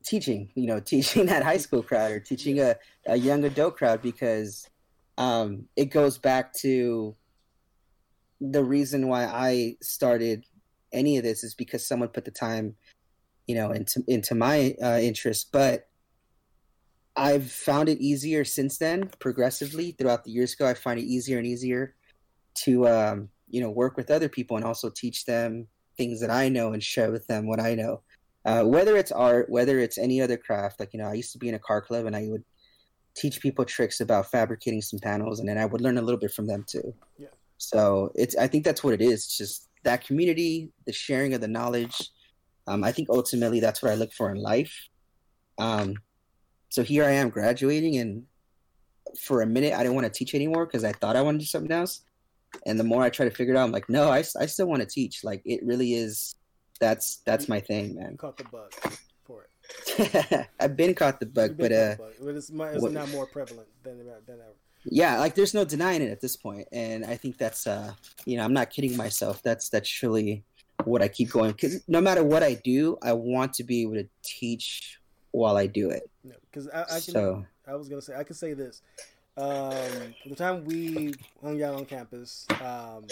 teaching, 0.03 0.49
you 0.55 0.65
know, 0.65 0.79
teaching 0.83 1.27
that 1.27 1.43
high 1.43 1.57
school 1.57 1.83
crowd 1.83 2.13
or 2.13 2.19
teaching 2.19 2.59
a, 2.59 2.77
a 3.05 3.15
young 3.15 3.43
adult 3.43 3.77
crowd 3.77 4.01
because 4.01 4.67
um, 5.17 5.65
it 5.75 5.85
goes 5.85 6.17
back 6.17 6.53
to 6.55 7.15
the 8.41 8.63
reason 8.63 9.07
why 9.07 9.25
I 9.25 9.77
started 9.81 10.45
any 10.91 11.17
of 11.17 11.23
this 11.23 11.43
is 11.43 11.55
because 11.55 11.87
someone 11.87 12.09
put 12.09 12.25
the 12.25 12.31
time, 12.31 12.75
you 13.47 13.55
know, 13.55 13.71
into 13.71 14.03
into 14.07 14.35
my 14.35 14.75
uh, 14.81 14.99
interest. 15.01 15.51
But 15.51 15.87
I've 17.15 17.51
found 17.51 17.89
it 17.89 17.99
easier 17.99 18.43
since 18.43 18.77
then, 18.77 19.09
progressively 19.19 19.91
throughout 19.91 20.23
the 20.23 20.31
years 20.31 20.53
ago. 20.53 20.67
I 20.67 20.73
find 20.73 20.99
it 20.99 21.03
easier 21.03 21.37
and 21.37 21.45
easier 21.45 21.95
to, 22.55 22.87
um, 22.87 23.29
you 23.49 23.61
know, 23.61 23.69
work 23.69 23.97
with 23.97 24.09
other 24.09 24.29
people 24.29 24.57
and 24.57 24.65
also 24.65 24.89
teach 24.89 25.25
them 25.25 25.67
things 25.95 26.19
that 26.21 26.31
I 26.31 26.49
know 26.49 26.73
and 26.73 26.81
share 26.81 27.11
with 27.11 27.27
them 27.27 27.47
what 27.47 27.59
I 27.59 27.75
know. 27.75 28.01
Uh, 28.45 28.63
whether 28.63 28.97
it's 28.97 29.11
art, 29.11 29.49
whether 29.49 29.79
it's 29.79 29.97
any 29.97 30.21
other 30.21 30.37
craft, 30.37 30.79
like 30.79 30.91
you 30.93 30.99
know, 30.99 31.07
I 31.07 31.13
used 31.13 31.31
to 31.33 31.37
be 31.37 31.49
in 31.49 31.55
a 31.55 31.59
car 31.59 31.81
club 31.81 32.05
and 32.05 32.15
I 32.15 32.27
would 32.27 32.43
teach 33.15 33.41
people 33.41 33.65
tricks 33.65 34.01
about 34.01 34.31
fabricating 34.31 34.81
some 34.81 34.99
panels, 34.99 35.39
and 35.39 35.47
then 35.47 35.57
I 35.57 35.65
would 35.65 35.81
learn 35.81 35.97
a 35.97 36.01
little 36.01 36.19
bit 36.19 36.31
from 36.31 36.47
them 36.47 36.63
too. 36.67 36.93
Yeah. 37.17 37.27
So 37.57 38.11
it's 38.15 38.35
I 38.35 38.47
think 38.47 38.65
that's 38.65 38.83
what 38.83 38.93
it 38.93 39.01
is. 39.01 39.25
It's 39.25 39.37
just 39.37 39.69
that 39.83 40.05
community, 40.05 40.71
the 40.85 40.93
sharing 40.93 41.33
of 41.33 41.41
the 41.41 41.47
knowledge. 41.47 42.09
Um, 42.67 42.83
I 42.83 42.91
think 42.91 43.09
ultimately 43.09 43.59
that's 43.59 43.81
what 43.81 43.91
I 43.91 43.95
look 43.95 44.13
for 44.13 44.31
in 44.31 44.37
life. 44.37 44.73
Um, 45.59 45.95
so 46.69 46.81
here 46.81 47.03
I 47.03 47.11
am 47.11 47.29
graduating, 47.29 47.97
and 47.97 48.23
for 49.19 49.41
a 49.41 49.45
minute 49.45 49.73
I 49.73 49.83
didn't 49.83 49.95
want 49.95 50.07
to 50.07 50.13
teach 50.13 50.33
anymore 50.33 50.65
because 50.65 50.83
I 50.83 50.91
thought 50.93 51.15
I 51.15 51.21
wanted 51.21 51.39
to 51.39 51.45
do 51.45 51.49
something 51.49 51.71
else. 51.71 52.01
And 52.65 52.79
the 52.79 52.83
more 52.83 53.03
I 53.03 53.09
try 53.09 53.27
to 53.27 53.35
figure 53.35 53.53
it 53.53 53.57
out, 53.57 53.63
I'm 53.63 53.71
like, 53.71 53.89
no, 53.89 54.09
I, 54.09 54.19
I 54.39 54.45
still 54.45 54.67
want 54.67 54.81
to 54.81 54.87
teach. 54.87 55.23
Like 55.23 55.41
it 55.45 55.63
really 55.63 55.93
is. 55.93 56.35
That's 56.79 57.17
that's 57.25 57.47
my 57.47 57.59
thing, 57.59 57.89
You 57.89 57.99
man. 57.99 58.17
caught 58.17 58.37
the 58.37 58.43
bug. 58.45 58.71
I've 60.59 60.75
been 60.75 60.93
caught 60.95 61.19
the 61.19 61.25
bug, 61.25 61.57
but 61.57 61.71
uh, 61.71 61.95
bug. 61.95 62.11
But 62.21 62.35
it's, 62.35 62.49
it's 62.49 62.81
what- 62.81 62.91
now 62.91 63.05
more 63.07 63.25
prevalent 63.27 63.67
than 63.83 63.97
than 64.25 64.39
ever. 64.39 64.53
yeah 64.85 65.19
like 65.19 65.35
there's 65.35 65.53
no 65.53 65.63
denying 65.65 66.01
it 66.01 66.11
at 66.11 66.19
this 66.19 66.35
point 66.35 66.67
and 66.73 67.05
i 67.05 67.15
think 67.15 67.37
that's 67.37 67.67
uh 67.67 67.93
you 68.25 68.35
know 68.37 68.43
i'm 68.43 68.51
not 68.53 68.69
kidding 68.69 68.95
myself 68.97 69.41
that's 69.41 69.69
that's 69.69 69.89
truly 69.89 70.43
what 70.83 71.01
i 71.01 71.07
keep 71.07 71.29
going 71.31 71.51
because 71.51 71.81
no 71.87 72.01
matter 72.01 72.21
what 72.23 72.43
i 72.43 72.53
do 72.65 72.97
i 73.01 73.13
want 73.13 73.53
to 73.53 73.63
be 73.63 73.81
able 73.83 73.93
to 73.93 74.05
teach 74.23 74.99
while 75.31 75.55
i 75.55 75.65
do 75.65 75.89
it 75.89 76.09
Because 76.51 76.67
I, 76.69 76.81
I 76.81 76.85
can. 76.99 77.13
so 77.15 77.45
I 77.65 77.75
was 77.75 77.87
gonna 77.87 78.01
say 78.01 78.13
I 78.15 78.23
could 78.25 78.35
say 78.35 78.53
this. 78.53 78.81
Um, 79.37 80.13
the 80.27 80.35
time 80.35 80.63
we 80.65 81.13
hung 81.41 81.63
out 81.63 81.73
on 81.75 81.85
campus, 81.85 82.45
um, 82.61 83.05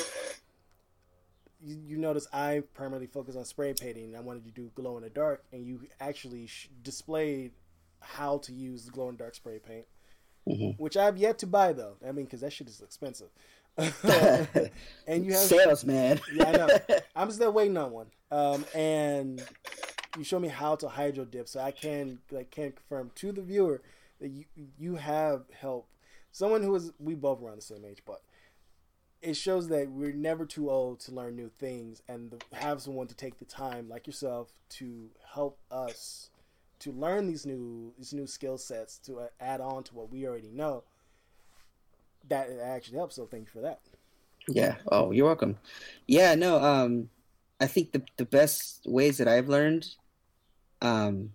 you, 1.64 1.78
you 1.86 1.98
notice 1.98 2.28
I 2.34 2.64
primarily 2.74 3.08
focus 3.08 3.36
on 3.36 3.46
spray 3.46 3.74
painting. 3.74 4.16
I 4.16 4.20
wanted 4.20 4.46
to 4.46 4.52
do 4.52 4.72
glow 4.76 4.98
in 4.98 5.04
the 5.04 5.10
dark, 5.10 5.44
and 5.52 5.66
you 5.66 5.82
actually 6.00 6.48
sh- 6.48 6.70
displayed 6.84 7.52
how 8.00 8.40
to 8.40 8.54
use 8.54 8.86
the 8.86 8.92
glow 8.92 9.10
in 9.10 9.16
the 9.16 9.20
dark 9.24 9.36
spray 9.36 9.60
paint, 9.60 9.86
Mhm. 10.48 10.80
which 10.80 10.98
I've 10.98 11.18
yet 11.18 11.38
to 11.40 11.48
buy 11.48 11.74
though. 11.74 11.98
I 12.08 12.12
mean, 12.12 12.26
because 12.26 12.42
that 12.42 12.52
shit 12.54 12.68
is 12.68 12.82
expensive. 12.82 13.30
and 15.08 15.26
you 15.26 15.32
have 15.32 15.42
sales 15.42 15.86
man 15.86 16.20
Yeah, 16.34 16.50
I 16.50 16.52
know. 16.52 16.68
I'm 17.16 17.32
still 17.32 17.52
waiting 17.54 17.78
on 17.78 17.92
one. 17.92 18.08
Um, 18.32 18.66
and 18.76 19.42
you 20.18 20.24
show 20.24 20.40
me 20.40 20.48
how 20.50 20.76
to 20.76 20.90
hydro 20.90 21.26
dip, 21.26 21.48
so 21.48 21.60
I 21.62 21.72
can 21.72 22.20
like 22.32 22.52
can 22.52 22.72
confirm 22.74 23.12
to 23.16 23.32
the 23.32 23.42
viewer 23.42 23.82
that 24.20 24.30
you 24.30 24.46
you 24.78 24.96
have 24.96 25.44
helped 25.58 25.90
someone 26.32 26.64
who 26.64 26.76
is 26.76 26.92
we 27.00 27.16
both 27.16 27.42
around 27.42 27.58
the 27.58 27.62
same 27.62 27.86
age, 27.86 28.02
but 28.06 28.22
it 29.22 29.36
shows 29.36 29.68
that 29.68 29.90
we're 29.90 30.14
never 30.14 30.46
too 30.46 30.70
old 30.70 31.00
to 31.02 31.12
learn 31.12 31.36
new 31.36 31.50
things 31.60 32.02
and 32.08 32.44
have 32.54 32.82
someone 32.82 33.08
to 33.08 33.16
take 33.16 33.38
the 33.38 33.46
time 33.46 33.88
like 33.88 34.08
yourself 34.08 34.52
to 34.70 35.10
help 35.34 35.60
us 35.70 36.30
to 36.80 36.92
learn 36.92 37.28
these 37.28 37.46
new 37.46 37.94
these 37.98 38.14
new 38.14 38.26
skill 38.26 38.58
sets 38.58 38.98
to 38.98 39.20
uh, 39.20 39.28
add 39.40 39.62
on 39.62 39.84
to 39.84 39.94
what 39.94 40.12
we 40.12 40.26
already 40.26 40.50
know. 40.50 40.84
That 42.30 42.50
actually 42.64 42.98
helps 42.98 43.16
so 43.16 43.28
thank 43.28 43.46
you 43.46 43.52
for 43.52 43.62
that. 43.62 43.82
Yeah. 44.48 44.76
Oh 44.92 45.12
you're 45.12 45.28
welcome. 45.28 45.58
Yeah 46.08 46.36
no 46.36 46.62
um 46.62 47.10
i 47.60 47.68
think 47.68 47.92
the 47.92 48.02
the 48.18 48.26
best 48.26 48.82
ways 48.88 49.20
that 49.20 49.28
i've 49.28 49.48
learned 49.48 49.86
um 50.82 51.32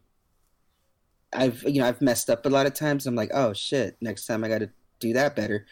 i've 1.33 1.63
you 1.63 1.81
know 1.81 1.87
i've 1.87 2.03
messed 2.03 2.29
up 2.29 2.45
a 2.47 2.49
lot 2.49 2.67
of 2.67 2.75
times. 2.75 3.07
I'm 3.07 3.15
like 3.15 3.31
oh 3.33 3.53
shit 3.53 3.97
next 4.01 4.27
time 4.27 4.43
i 4.43 4.49
got 4.49 4.59
to 4.59 4.71
do 4.99 5.13
that 5.13 5.37
better 5.37 5.67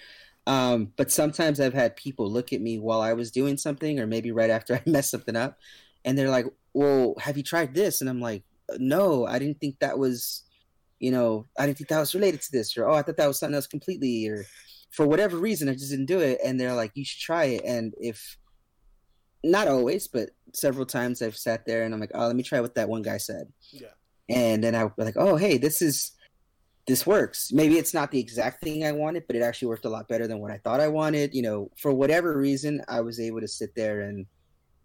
um, 0.47 0.93
but 0.97 1.11
sometimes 1.11 1.59
I've 1.61 1.75
had 1.75 1.97
people 1.97 2.31
look 2.31 2.53
at 2.53 2.61
me 2.61 2.79
while 2.79 3.01
I 3.01 3.15
was 3.15 3.31
doing 3.31 3.57
something, 3.57 3.99
or 3.99 4.07
maybe 4.07 4.31
right 4.31 4.51
after 4.51 4.75
I 4.75 4.83
messed 4.87 5.11
something 5.11 5.37
up, 5.37 5.59
and 6.05 6.19
they're 6.19 6.31
like, 6.31 6.47
"Well, 6.73 7.15
have 7.21 7.37
you 7.37 7.43
tried 7.43 7.75
this?" 7.75 8.01
And 8.01 8.11
I'm 8.11 8.21
like, 8.21 8.45
"No, 8.79 9.27
I 9.27 9.39
didn't 9.39 9.61
think 9.61 9.79
that 9.81 9.99
was, 9.99 10.43
you 10.99 11.11
know, 11.11 11.47
I 11.59 11.67
didn't 11.67 11.79
think 11.79 11.89
that 11.89 12.01
was 12.01 12.15
related 12.15 12.43
to 12.43 12.53
this, 12.53 12.77
or 12.77 12.89
oh, 12.89 12.95
I 12.95 13.03
thought 13.03 13.17
that 13.17 13.27
was 13.27 13.39
something 13.39 13.55
else 13.55 13.67
completely, 13.67 14.29
or 14.29 14.45
for 14.91 15.07
whatever 15.07 15.37
reason, 15.37 15.69
I 15.69 15.75
just 15.75 15.91
didn't 15.91 16.07
do 16.07 16.21
it." 16.21 16.39
And 16.45 16.61
they're 16.61 16.75
like, 16.75 16.93
"You 16.95 17.05
should 17.05 17.23
try 17.23 17.45
it." 17.45 17.65
And 17.65 17.95
if 17.99 18.37
not 19.43 19.69
always, 19.69 20.09
but 20.09 20.31
several 20.55 20.87
times 20.87 21.21
I've 21.21 21.37
sat 21.37 21.67
there 21.67 21.85
and 21.85 21.95
I'm 21.95 22.01
like, 22.01 22.13
"Oh, 22.15 22.27
let 22.27 22.37
me 22.37 22.43
try 22.43 22.61
what 22.61 22.75
that 22.75 22.89
one 22.89 23.03
guy 23.03 23.17
said." 23.17 23.53
Yeah. 23.71 23.89
And 24.29 24.63
then 24.63 24.75
I 24.75 24.91
like, 24.99 25.17
"Oh, 25.17 25.37
hey, 25.37 25.57
this 25.57 25.81
is." 25.81 26.13
This 26.87 27.07
works. 27.07 27.51
Maybe 27.53 27.79
it's 27.79 27.94
not 27.94 28.11
the 28.11 28.20
exact 28.20 28.62
thing 28.62 28.85
I 28.85 28.92
wanted, 28.92 29.27
but 29.27 29.37
it 29.37 29.42
actually 29.42 29.68
worked 29.68 29.87
a 29.87 29.90
lot 29.90 30.09
better 30.09 30.27
than 30.27 30.38
what 30.40 30.51
I 30.51 30.59
thought 30.59 30.81
I 30.81 30.88
wanted. 30.88 31.35
You 31.35 31.42
know, 31.42 31.70
for 31.77 31.92
whatever 31.92 32.37
reason, 32.37 32.83
I 32.88 33.01
was 33.01 33.18
able 33.18 33.40
to 33.40 33.49
sit 33.49 33.75
there 33.75 34.03
and 34.03 34.27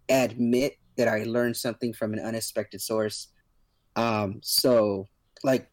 admit 0.07 0.77
that 0.95 1.07
I 1.07 1.23
learned 1.23 1.57
something 1.57 1.93
from 1.93 2.13
an 2.13 2.19
unexpected 2.19 2.81
source. 2.81 3.27
Um, 3.95 4.39
so, 4.41 5.07
like, 5.43 5.69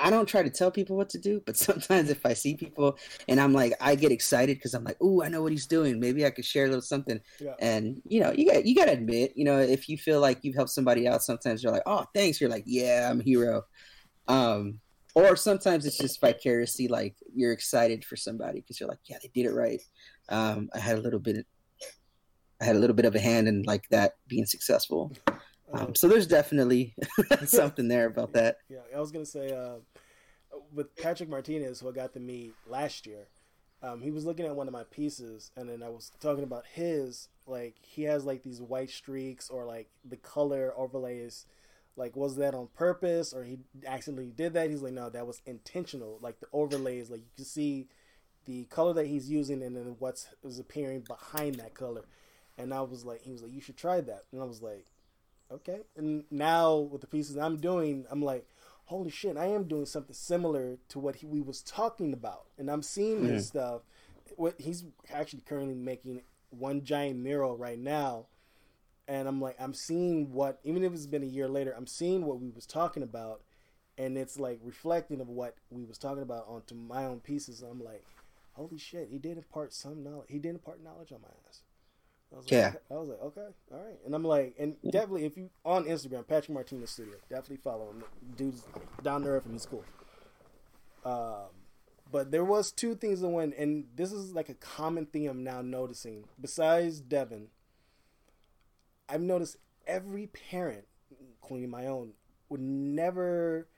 I 0.00 0.10
don't 0.10 0.26
try 0.26 0.42
to 0.42 0.50
tell 0.50 0.72
people 0.72 0.96
what 0.96 1.08
to 1.10 1.18
do, 1.18 1.40
but 1.46 1.56
sometimes 1.68 2.10
if 2.10 2.26
I 2.26 2.32
see 2.32 2.56
people 2.56 2.98
and 3.28 3.40
I'm 3.40 3.52
like, 3.52 3.74
I 3.80 3.94
get 3.94 4.10
excited 4.10 4.56
because 4.56 4.74
I'm 4.74 4.84
like, 4.84 5.00
"Ooh, 5.00 5.22
I 5.22 5.28
know 5.28 5.42
what 5.42 5.52
he's 5.52 5.66
doing. 5.66 6.00
Maybe 6.00 6.26
I 6.26 6.30
could 6.30 6.44
share 6.44 6.64
a 6.64 6.68
little 6.68 6.82
something." 6.82 7.20
Yeah. 7.40 7.54
And 7.60 8.02
you 8.08 8.20
know, 8.20 8.32
you 8.32 8.50
got 8.50 8.66
you 8.66 8.74
got 8.74 8.86
to 8.86 8.92
admit, 8.92 9.32
you 9.36 9.44
know, 9.44 9.58
if 9.58 9.88
you 9.88 9.96
feel 9.96 10.20
like 10.20 10.40
you've 10.42 10.56
helped 10.56 10.72
somebody 10.72 11.06
out, 11.06 11.22
sometimes 11.22 11.62
you're 11.62 11.72
like, 11.72 11.82
"Oh, 11.86 12.04
thanks." 12.12 12.40
You're 12.40 12.50
like, 12.50 12.64
"Yeah, 12.66 13.08
I'm 13.10 13.20
a 13.20 13.22
hero." 13.22 13.62
Um, 14.26 14.80
or 15.14 15.36
sometimes 15.36 15.86
it's 15.86 15.98
just 15.98 16.20
vicariously 16.20 16.88
like 16.88 17.16
you're 17.32 17.52
excited 17.52 18.04
for 18.04 18.16
somebody 18.16 18.60
because 18.60 18.80
you're 18.80 18.88
like, 18.88 18.98
yeah, 19.04 19.18
they 19.22 19.30
did 19.32 19.46
it 19.46 19.54
right. 19.54 19.80
Um, 20.28 20.68
I 20.74 20.78
had 20.78 20.98
a 20.98 21.00
little 21.00 21.20
bit, 21.20 21.46
I 22.60 22.64
had 22.64 22.76
a 22.76 22.78
little 22.78 22.96
bit 22.96 23.04
of 23.04 23.14
a 23.14 23.20
hand 23.20 23.46
in 23.46 23.62
like 23.62 23.88
that 23.90 24.14
being 24.26 24.46
successful. 24.46 25.12
Um, 25.72 25.94
so 25.94 26.08
there's 26.08 26.26
definitely 26.26 26.94
something 27.46 27.88
there 27.88 28.06
about 28.06 28.32
that. 28.34 28.58
Yeah, 28.68 28.78
I 28.94 29.00
was 29.00 29.12
gonna 29.12 29.24
say 29.24 29.52
uh, 29.52 29.76
with 30.72 30.94
Patrick 30.96 31.28
Martinez, 31.28 31.80
who 31.80 31.88
I 31.88 31.92
got 31.92 32.12
to 32.14 32.20
meet 32.20 32.54
last 32.68 33.06
year. 33.06 33.28
Um, 33.82 34.00
he 34.00 34.10
was 34.10 34.24
looking 34.24 34.46
at 34.46 34.56
one 34.56 34.66
of 34.66 34.72
my 34.72 34.84
pieces, 34.84 35.50
and 35.56 35.68
then 35.68 35.82
I 35.82 35.90
was 35.90 36.10
talking 36.20 36.44
about 36.44 36.64
his. 36.72 37.28
Like 37.46 37.76
he 37.80 38.04
has 38.04 38.24
like 38.24 38.42
these 38.42 38.60
white 38.60 38.90
streaks 38.90 39.50
or 39.50 39.64
like 39.64 39.88
the 40.04 40.16
color 40.16 40.72
overlays 40.76 41.46
like 41.96 42.16
was 42.16 42.36
that 42.36 42.54
on 42.54 42.68
purpose? 42.74 43.32
Or 43.32 43.44
he 43.44 43.58
accidentally 43.86 44.32
did 44.34 44.54
that? 44.54 44.70
He's 44.70 44.82
like 44.82 44.92
no 44.92 45.10
that 45.10 45.26
was 45.26 45.40
intentional. 45.46 46.18
Like 46.20 46.40
the 46.40 46.46
overlays 46.52 47.10
like 47.10 47.20
you 47.20 47.30
can 47.36 47.44
see 47.44 47.88
the 48.46 48.64
color 48.64 48.92
that 48.94 49.06
he's 49.06 49.30
using 49.30 49.62
and 49.62 49.76
then 49.76 49.96
what's 49.98 50.28
is 50.42 50.58
appearing 50.58 51.04
behind 51.06 51.56
that 51.56 51.74
color. 51.74 52.04
And 52.58 52.72
i 52.72 52.80
was 52.82 53.04
like 53.04 53.22
he 53.22 53.32
was 53.32 53.42
like 53.42 53.52
you 53.52 53.60
should 53.60 53.76
try 53.76 54.00
that. 54.00 54.24
And 54.32 54.40
i 54.40 54.44
was 54.44 54.62
like 54.62 54.86
okay. 55.50 55.80
And 55.96 56.24
now 56.30 56.76
with 56.76 57.00
the 57.00 57.06
pieces 57.06 57.36
i'm 57.36 57.56
doing 57.58 58.06
i'm 58.10 58.22
like 58.22 58.46
holy 58.86 59.10
shit 59.10 59.36
i 59.36 59.46
am 59.46 59.64
doing 59.64 59.86
something 59.86 60.14
similar 60.14 60.76
to 60.88 60.98
what 60.98 61.16
he, 61.16 61.26
we 61.26 61.40
was 61.40 61.62
talking 61.62 62.12
about. 62.12 62.46
And 62.58 62.70
i'm 62.70 62.82
seeing 62.82 63.18
mm-hmm. 63.18 63.34
his 63.34 63.48
stuff. 63.48 63.82
What 64.36 64.60
he's 64.60 64.84
actually 65.12 65.42
currently 65.42 65.74
making 65.74 66.22
one 66.50 66.82
giant 66.82 67.18
mural 67.20 67.56
right 67.56 67.78
now 67.78 68.26
and 69.06 69.28
I'm 69.28 69.40
like, 69.40 69.56
I'm 69.58 69.74
seeing 69.74 70.32
what, 70.32 70.60
even 70.64 70.82
if 70.82 70.92
it's 70.92 71.06
been 71.06 71.22
a 71.22 71.26
year 71.26 71.48
later, 71.48 71.74
I'm 71.76 71.86
seeing 71.86 72.24
what 72.24 72.40
we 72.40 72.50
was 72.50 72.66
talking 72.66 73.02
about, 73.02 73.42
and 73.98 74.16
it's 74.16 74.38
like 74.38 74.58
reflecting 74.62 75.20
of 75.20 75.28
what 75.28 75.56
we 75.70 75.84
was 75.84 75.98
talking 75.98 76.22
about 76.22 76.46
onto 76.48 76.74
my 76.74 77.04
own 77.04 77.20
pieces. 77.20 77.62
I'm 77.62 77.82
like, 77.82 78.04
holy 78.52 78.78
shit, 78.78 79.08
he 79.10 79.18
did 79.18 79.36
impart 79.36 79.72
some 79.72 80.02
knowledge. 80.02 80.26
He 80.28 80.38
did 80.38 80.50
impart 80.50 80.82
knowledge 80.82 81.12
on 81.12 81.20
my 81.22 81.28
ass. 81.48 81.62
I 82.32 82.36
was 82.36 82.46
yeah. 82.50 82.66
Like, 82.66 82.82
I 82.90 82.94
was 82.94 83.08
like, 83.08 83.22
okay, 83.22 83.48
all 83.72 83.84
right. 83.84 83.98
And 84.04 84.14
I'm 84.14 84.24
like, 84.24 84.54
and 84.58 84.76
definitely, 84.90 85.24
if 85.24 85.36
you 85.36 85.50
on 85.64 85.84
Instagram, 85.84 86.26
Patrick 86.26 86.50
Martinez 86.50 86.90
Studio, 86.90 87.14
definitely 87.28 87.58
follow 87.58 87.90
him. 87.90 88.04
Dude's 88.36 88.64
down 89.02 89.22
to 89.22 89.28
earth 89.28 89.44
and 89.44 89.54
he's 89.54 89.66
cool. 89.66 89.84
Um, 91.04 91.50
but 92.10 92.30
there 92.30 92.44
was 92.44 92.72
two 92.72 92.94
things 92.94 93.20
that 93.20 93.28
went, 93.28 93.56
and 93.56 93.84
this 93.94 94.12
is 94.12 94.34
like 94.34 94.48
a 94.48 94.54
common 94.54 95.06
theme 95.06 95.30
I'm 95.30 95.44
now 95.44 95.62
noticing. 95.62 96.24
Besides 96.40 97.00
Devin, 97.00 97.48
I've 99.08 99.20
noticed 99.20 99.56
every 99.86 100.26
parent, 100.26 100.84
including 101.42 101.70
my 101.70 101.86
own, 101.86 102.12
would 102.48 102.60
never 102.60 103.68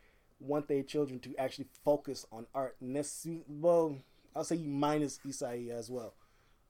want 0.40 0.68
their 0.68 0.82
children 0.82 1.18
to 1.20 1.34
actually 1.38 1.66
focus 1.84 2.26
on 2.30 2.46
art. 2.54 2.76
Well, 3.48 3.98
I'll 4.34 4.44
say 4.44 4.58
minus 4.58 5.18
Isai 5.26 5.70
as 5.70 5.90
well. 5.90 6.14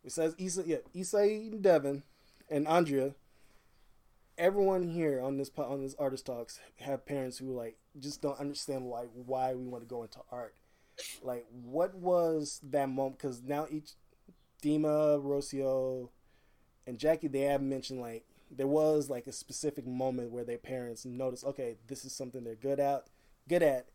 Besides 0.04 0.34
Isai, 0.36 0.66
yeah, 0.66 0.76
Isai 0.94 1.52
and 1.52 1.62
Devin 1.62 2.02
and 2.48 2.68
Andrea, 2.68 3.14
everyone 4.38 4.84
here 4.88 5.20
on 5.20 5.36
this 5.36 5.50
on 5.56 5.82
this 5.82 5.96
artist 5.98 6.26
talks 6.26 6.60
have 6.80 7.06
parents 7.06 7.38
who 7.38 7.52
like 7.52 7.76
just 7.98 8.20
don't 8.22 8.38
understand 8.38 8.84
why 8.84 9.04
why 9.14 9.54
we 9.54 9.66
want 9.66 9.82
to 9.82 9.88
go 9.88 10.02
into 10.02 10.20
art. 10.30 10.54
Like, 11.22 11.44
what 11.50 11.94
was 11.94 12.60
that 12.70 12.88
moment? 12.88 13.18
Because 13.18 13.42
now 13.42 13.66
each 13.70 13.90
Dima, 14.62 15.20
Rocio, 15.22 16.08
and 16.86 16.98
Jackie, 16.98 17.28
they 17.28 17.40
have 17.40 17.62
mentioned 17.62 18.00
like 18.00 18.24
there 18.50 18.66
was 18.66 19.10
like 19.10 19.26
a 19.26 19.32
specific 19.32 19.86
moment 19.86 20.30
where 20.30 20.44
their 20.44 20.58
parents 20.58 21.04
noticed, 21.04 21.44
okay, 21.44 21.76
this 21.88 22.04
is 22.04 22.12
something 22.12 22.44
they're 22.44 22.54
good 22.54 22.80
at, 22.80 23.06
good 23.48 23.62
at, 23.62 23.86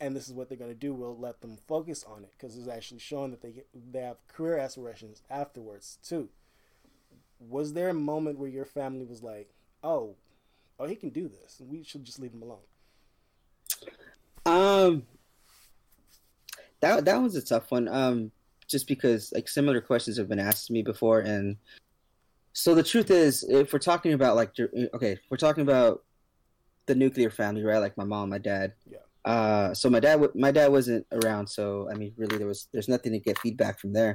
and 0.00 0.14
this 0.14 0.28
is 0.28 0.34
what 0.34 0.48
they're 0.48 0.58
going 0.58 0.70
to 0.70 0.76
do. 0.76 0.94
We'll 0.94 1.16
let 1.16 1.40
them 1.40 1.58
focus 1.68 2.04
on 2.04 2.24
it 2.24 2.32
because 2.32 2.56
it's 2.56 2.68
actually 2.68 3.00
showing 3.00 3.30
that 3.30 3.42
they 3.42 3.64
they 3.74 4.00
have 4.00 4.26
career 4.28 4.58
aspirations 4.58 5.22
afterwards 5.30 5.98
too. 6.02 6.28
Was 7.38 7.72
there 7.72 7.88
a 7.88 7.94
moment 7.94 8.38
where 8.38 8.48
your 8.48 8.64
family 8.64 9.04
was 9.04 9.22
like, 9.22 9.54
oh, 9.82 10.16
oh, 10.78 10.86
he 10.86 10.96
can 10.96 11.10
do 11.10 11.28
this, 11.28 11.60
we 11.60 11.82
should 11.84 12.04
just 12.04 12.18
leave 12.18 12.32
him 12.32 12.42
alone? 12.42 12.58
Um, 14.46 15.06
that 16.80 17.04
that 17.04 17.22
was 17.22 17.36
a 17.36 17.42
tough 17.42 17.70
one. 17.70 17.88
Um, 17.88 18.30
just 18.66 18.86
because 18.88 19.32
like 19.32 19.48
similar 19.48 19.80
questions 19.80 20.16
have 20.16 20.28
been 20.28 20.38
asked 20.38 20.66
to 20.66 20.72
me 20.72 20.82
before, 20.82 21.20
and 21.20 21.56
so 22.54 22.74
the 22.74 22.84
truth 22.84 23.10
is, 23.10 23.42
if 23.42 23.72
we're 23.72 23.80
talking 23.80 24.12
about 24.12 24.36
like, 24.36 24.52
okay, 24.94 25.18
we're 25.28 25.36
talking 25.36 25.62
about 25.62 26.04
the 26.86 26.94
nuclear 26.94 27.28
family, 27.28 27.64
right? 27.64 27.78
Like 27.78 27.96
my 27.96 28.04
mom, 28.04 28.30
my 28.30 28.38
dad. 28.38 28.74
Yeah. 28.88 28.98
Uh, 29.24 29.74
so 29.74 29.90
my 29.90 29.98
dad, 29.98 30.24
my 30.36 30.52
dad 30.52 30.70
wasn't 30.70 31.04
around, 31.10 31.48
so 31.48 31.88
I 31.90 31.94
mean, 31.94 32.12
really, 32.16 32.38
there 32.38 32.46
was, 32.46 32.68
there's 32.72 32.88
nothing 32.88 33.10
to 33.12 33.18
get 33.18 33.40
feedback 33.40 33.80
from 33.80 33.92
there. 33.92 34.14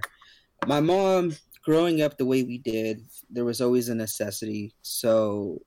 My 0.66 0.80
mom, 0.80 1.36
growing 1.66 2.02
up 2.02 2.18
the 2.18 2.26
way 2.26 2.44
we 2.44 2.60
did, 2.60 3.02
there 3.30 3.44
was 3.44 3.60
always 3.60 3.90
a 3.90 3.96
necessity. 3.96 4.74
So 4.84 5.60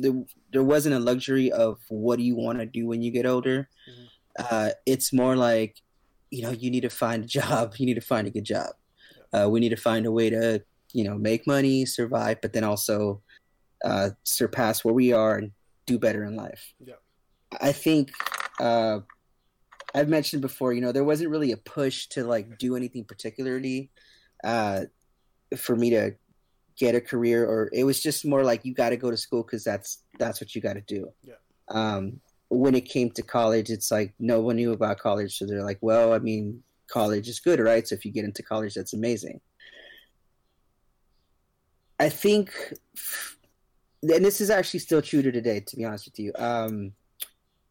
there, 0.00 0.14
there 0.50 0.64
wasn't 0.64 0.94
a 0.94 1.00
luxury 1.00 1.52
of 1.52 1.78
what 1.88 2.16
do 2.16 2.22
you 2.22 2.36
want 2.36 2.58
to 2.58 2.66
do 2.66 2.86
when 2.86 3.02
you 3.02 3.10
get 3.10 3.26
older. 3.26 3.68
Mm-hmm. 3.90 4.04
Uh, 4.50 4.70
it's 4.86 5.12
more 5.12 5.36
like, 5.36 5.76
you 6.30 6.42
know, 6.42 6.52
you 6.52 6.70
need 6.70 6.82
to 6.82 6.90
find 6.90 7.24
a 7.24 7.26
job. 7.26 7.74
You 7.78 7.84
need 7.84 7.94
to 7.94 8.00
find 8.00 8.26
a 8.26 8.30
good 8.30 8.44
job. 8.44 8.70
Uh, 9.30 9.48
we 9.50 9.60
need 9.60 9.70
to 9.70 9.76
find 9.76 10.06
a 10.06 10.12
way 10.12 10.30
to 10.30 10.62
you 10.94 11.04
know 11.04 11.18
make 11.18 11.46
money, 11.46 11.84
survive, 11.84 12.38
but 12.40 12.54
then 12.54 12.64
also 12.64 13.20
uh, 13.84 14.10
surpass 14.22 14.84
where 14.84 14.94
we 14.94 15.12
are 15.12 15.36
and 15.36 15.50
do 15.84 15.98
better 15.98 16.24
in 16.24 16.36
life. 16.36 16.72
Yeah. 16.82 16.94
I 17.60 17.72
think 17.72 18.10
uh, 18.58 19.00
I've 19.94 20.08
mentioned 20.08 20.40
before. 20.40 20.72
You 20.72 20.80
know, 20.80 20.92
there 20.92 21.04
wasn't 21.04 21.30
really 21.30 21.52
a 21.52 21.58
push 21.58 22.06
to 22.08 22.24
like 22.24 22.58
do 22.58 22.76
anything 22.76 23.04
particularly 23.04 23.90
uh, 24.42 24.84
for 25.56 25.76
me 25.76 25.90
to 25.90 26.14
get 26.78 26.94
a 26.94 27.00
career, 27.00 27.44
or 27.44 27.68
it 27.72 27.84
was 27.84 28.02
just 28.02 28.24
more 28.24 28.42
like 28.42 28.64
you 28.64 28.72
got 28.72 28.90
to 28.90 28.96
go 28.96 29.10
to 29.10 29.16
school 29.16 29.42
because 29.42 29.64
that's 29.64 30.02
that's 30.18 30.40
what 30.40 30.54
you 30.54 30.62
got 30.62 30.74
to 30.74 30.80
do. 30.82 31.08
Yeah. 31.22 31.34
Um, 31.68 32.20
when 32.48 32.74
it 32.74 32.82
came 32.82 33.10
to 33.10 33.22
college, 33.22 33.70
it's 33.70 33.90
like 33.90 34.14
no 34.18 34.40
one 34.40 34.56
knew 34.56 34.72
about 34.72 34.98
college, 34.98 35.36
so 35.36 35.44
they're 35.44 35.64
like, 35.64 35.78
well, 35.80 36.12
I 36.12 36.18
mean, 36.20 36.62
college 36.88 37.28
is 37.28 37.40
good, 37.40 37.58
right? 37.58 37.86
So 37.86 37.94
if 37.94 38.04
you 38.04 38.12
get 38.12 38.24
into 38.24 38.42
college, 38.42 38.74
that's 38.74 38.92
amazing. 38.94 39.40
I 41.98 42.08
think, 42.08 42.52
and 44.02 44.24
this 44.24 44.40
is 44.40 44.50
actually 44.50 44.80
still 44.80 45.02
true 45.02 45.22
to 45.22 45.30
today. 45.30 45.60
To 45.60 45.76
be 45.76 45.84
honest 45.84 46.06
with 46.06 46.18
you, 46.18 46.32
um, 46.36 46.92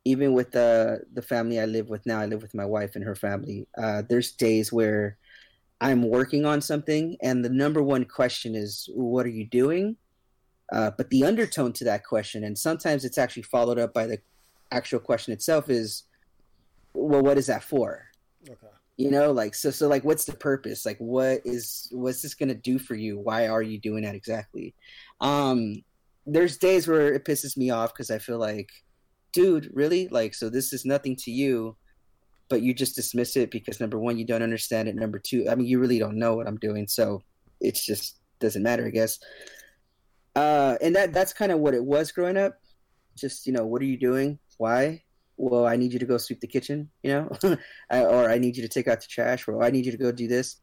even 0.06 0.34
with 0.34 0.52
the 0.52 1.02
the 1.14 1.22
family 1.22 1.60
I 1.60 1.66
live 1.66 1.90
with 1.90 2.06
now, 2.06 2.20
I 2.20 2.26
live 2.26 2.42
with 2.42 2.56
my 2.56 2.66
wife 2.66 2.96
and 2.96 3.04
her 3.04 3.16
family. 3.16 3.68
Uh, 3.78 4.04
there's 4.08 4.32
days 4.32 4.72
where 4.72 5.18
I'm 5.82 6.04
working 6.04 6.46
on 6.46 6.62
something, 6.62 7.18
and 7.22 7.44
the 7.44 7.50
number 7.50 7.84
one 7.84 8.06
question 8.06 8.56
is, 8.56 8.90
"What 8.94 9.26
are 9.26 9.30
you 9.30 9.46
doing?" 9.46 9.98
Uh, 10.72 10.92
but 10.98 11.10
the 11.10 11.26
undertone 11.26 11.74
to 11.74 11.84
that 11.84 12.06
question, 12.06 12.44
and 12.44 12.58
sometimes 12.58 13.04
it's 13.04 13.18
actually 13.18 13.44
followed 13.44 13.78
up 13.78 13.94
by 13.94 14.08
the 14.08 14.20
actual 14.72 15.00
question 15.00 15.34
itself, 15.34 15.70
is, 15.70 16.04
"Well, 16.94 17.22
what 17.22 17.38
is 17.38 17.48
that 17.48 17.64
for?" 17.64 18.08
Okay. 18.50 18.68
You 18.98 19.10
know, 19.10 19.32
like 19.32 19.56
so. 19.56 19.72
So, 19.72 19.88
like, 19.88 20.04
what's 20.04 20.26
the 20.26 20.36
purpose? 20.36 20.86
Like, 20.86 20.98
what 21.00 21.42
is 21.46 21.88
what's 21.92 22.22
this 22.22 22.36
gonna 22.36 22.54
do 22.54 22.78
for 22.78 22.96
you? 22.96 23.18
Why 23.18 23.48
are 23.48 23.62
you 23.62 23.80
doing 23.80 24.04
that 24.04 24.16
exactly? 24.16 24.76
Um, 25.20 25.84
there's 26.26 26.58
days 26.58 26.88
where 26.88 27.14
it 27.14 27.26
pisses 27.26 27.58
me 27.58 27.72
off 27.72 27.94
because 27.94 28.12
I 28.12 28.20
feel 28.20 28.38
like, 28.38 28.70
dude, 29.34 29.72
really? 29.74 30.08
Like, 30.10 30.36
so 30.36 30.50
this 30.50 30.74
is 30.74 30.86
nothing 30.86 31.16
to 31.18 31.32
you 31.32 31.76
but 32.50 32.62
you 32.62 32.72
just 32.72 32.96
dismiss 32.96 33.36
it 33.36 33.50
because 33.50 33.80
number 33.80 33.98
one, 33.98 34.18
you 34.18 34.26
don't 34.26 34.44
understand 34.44 34.88
it. 34.88 34.96
Number 34.96 35.18
two, 35.18 35.48
I 35.50 35.56
mean, 35.56 35.66
you 35.66 35.80
really 35.80 35.98
don't 35.98 36.20
know 36.20 36.36
what 36.36 36.48
I'm 36.48 36.58
doing, 36.58 36.88
so 36.88 37.24
it 37.60 37.74
just 37.74 38.20
doesn't 38.40 38.62
matter, 38.62 38.86
I 38.86 38.92
guess. 38.92 39.18
Uh, 40.36 40.78
and 40.82 40.96
that 40.96 41.14
that's 41.14 41.34
kind 41.34 41.52
of 41.52 41.60
what 41.60 41.74
it 41.74 41.84
was 41.84 42.12
growing 42.12 42.38
up. 42.38 42.60
Just 43.16 43.48
you 43.48 43.54
know, 43.54 43.66
what 43.66 43.82
are 43.82 43.86
you 43.86 43.98
doing? 43.98 44.38
Why? 44.58 45.02
Well, 45.38 45.66
I 45.66 45.76
need 45.76 45.94
you 45.94 46.00
to 46.00 46.06
go 46.06 46.18
sweep 46.18 46.40
the 46.40 46.48
kitchen, 46.48 46.90
you 47.02 47.12
know, 47.12 47.58
I, 47.90 48.02
or 48.02 48.30
I 48.30 48.38
need 48.38 48.56
you 48.56 48.64
to 48.64 48.70
take 48.70 48.88
out 48.88 49.02
the 49.02 49.08
trash, 49.08 49.48
or 49.48 49.64
I 49.64 49.72
need 49.72 49.86
you 49.86 49.92
to 49.92 49.98
go 49.98 50.12
do 50.12 50.28
this. 50.28 50.58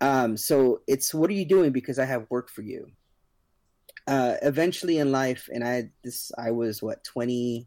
Um, 0.00 0.36
so 0.36 0.80
it's 0.86 1.14
what 1.14 1.30
are 1.30 1.34
you 1.34 1.44
doing? 1.44 1.72
Because 1.72 1.98
I 1.98 2.04
have 2.04 2.26
work 2.30 2.50
for 2.50 2.62
you. 2.62 2.90
Uh, 4.06 4.34
eventually 4.42 4.98
in 4.98 5.12
life, 5.12 5.48
and 5.52 5.64
I 5.64 5.90
this 6.04 6.30
I 6.38 6.50
was 6.50 6.82
what 6.82 7.04
twenty, 7.04 7.66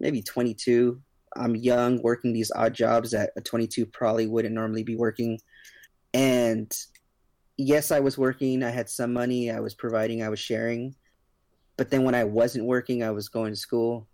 maybe 0.00 0.22
twenty 0.22 0.54
two, 0.54 1.00
I'm 1.38 1.56
young, 1.56 2.00
working 2.02 2.32
these 2.32 2.52
odd 2.54 2.74
jobs 2.74 3.10
that 3.10 3.30
a 3.36 3.40
22 3.40 3.86
probably 3.86 4.26
wouldn't 4.26 4.54
normally 4.54 4.82
be 4.82 4.96
working. 4.96 5.38
And 6.14 6.72
yes, 7.56 7.90
I 7.90 8.00
was 8.00 8.18
working. 8.18 8.62
I 8.62 8.70
had 8.70 8.88
some 8.88 9.12
money. 9.12 9.50
I 9.50 9.60
was 9.60 9.74
providing. 9.74 10.22
I 10.22 10.28
was 10.28 10.40
sharing. 10.40 10.94
But 11.76 11.90
then 11.90 12.04
when 12.04 12.14
I 12.14 12.24
wasn't 12.24 12.66
working, 12.66 13.02
I 13.02 13.10
was 13.10 13.28
going 13.28 13.52
to 13.52 13.58
school. 13.58 14.08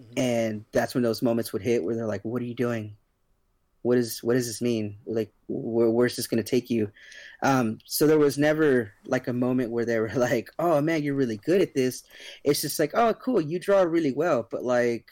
Mm-hmm. 0.00 0.18
And 0.18 0.64
that's 0.72 0.94
when 0.94 1.02
those 1.02 1.22
moments 1.22 1.52
would 1.52 1.62
hit 1.62 1.84
where 1.84 1.94
they're 1.94 2.06
like, 2.06 2.24
"What 2.24 2.42
are 2.42 2.46
you 2.46 2.54
doing? 2.54 2.96
What 3.82 3.98
is 3.98 4.22
what 4.22 4.34
does 4.34 4.46
this 4.46 4.62
mean? 4.62 4.96
Like, 5.06 5.32
where, 5.48 5.90
where's 5.90 6.16
this 6.16 6.26
going 6.26 6.42
to 6.42 6.48
take 6.48 6.70
you?" 6.70 6.90
Um, 7.42 7.78
so 7.84 8.06
there 8.06 8.18
was 8.18 8.38
never 8.38 8.92
like 9.04 9.28
a 9.28 9.32
moment 9.32 9.70
where 9.70 9.84
they 9.84 9.98
were 9.98 10.10
like, 10.14 10.50
"Oh 10.58 10.80
man, 10.80 11.02
you're 11.02 11.14
really 11.14 11.38
good 11.38 11.60
at 11.60 11.74
this." 11.74 12.04
It's 12.44 12.62
just 12.62 12.78
like, 12.78 12.92
"Oh, 12.94 13.14
cool, 13.14 13.40
you 13.40 13.58
draw 13.58 13.82
really 13.82 14.12
well," 14.12 14.46
but 14.50 14.64
like 14.64 15.06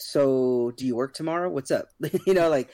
so 0.00 0.72
do 0.76 0.86
you 0.86 0.96
work 0.96 1.14
tomorrow? 1.14 1.50
What's 1.50 1.70
up? 1.70 1.88
you 2.26 2.34
know, 2.34 2.48
like 2.48 2.70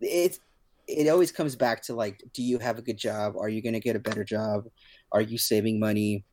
it's 0.00 0.40
it 0.86 1.08
always 1.08 1.32
comes 1.32 1.56
back 1.56 1.82
to 1.82 1.94
like, 1.94 2.22
do 2.32 2.42
you 2.42 2.58
have 2.58 2.78
a 2.78 2.82
good 2.82 2.98
job? 2.98 3.34
Are 3.36 3.48
you 3.48 3.60
going 3.62 3.72
to 3.72 3.80
get 3.80 3.96
a 3.96 4.00
better 4.00 4.22
job? 4.22 4.66
Are 5.10 5.20
you 5.20 5.36
saving 5.38 5.80
money? 5.80 6.24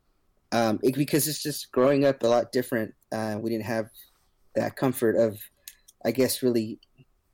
Um, 0.52 0.78
it, 0.82 0.94
because 0.94 1.26
it's 1.26 1.42
just 1.42 1.72
growing 1.72 2.04
up 2.04 2.22
a 2.22 2.28
lot 2.28 2.52
different. 2.52 2.94
Uh, 3.10 3.38
we 3.40 3.50
didn't 3.50 3.64
have 3.64 3.86
that 4.54 4.76
comfort 4.76 5.16
of, 5.16 5.38
I 6.04 6.10
guess, 6.10 6.42
really 6.42 6.78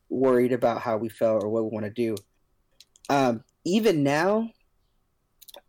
worried 0.09 0.51
about 0.51 0.81
how 0.81 0.97
we 0.97 1.09
felt 1.09 1.43
or 1.43 1.49
what 1.49 1.63
we 1.63 1.69
want 1.69 1.85
to 1.85 1.91
do. 1.91 2.15
Um, 3.09 3.43
even 3.65 4.03
now, 4.03 4.49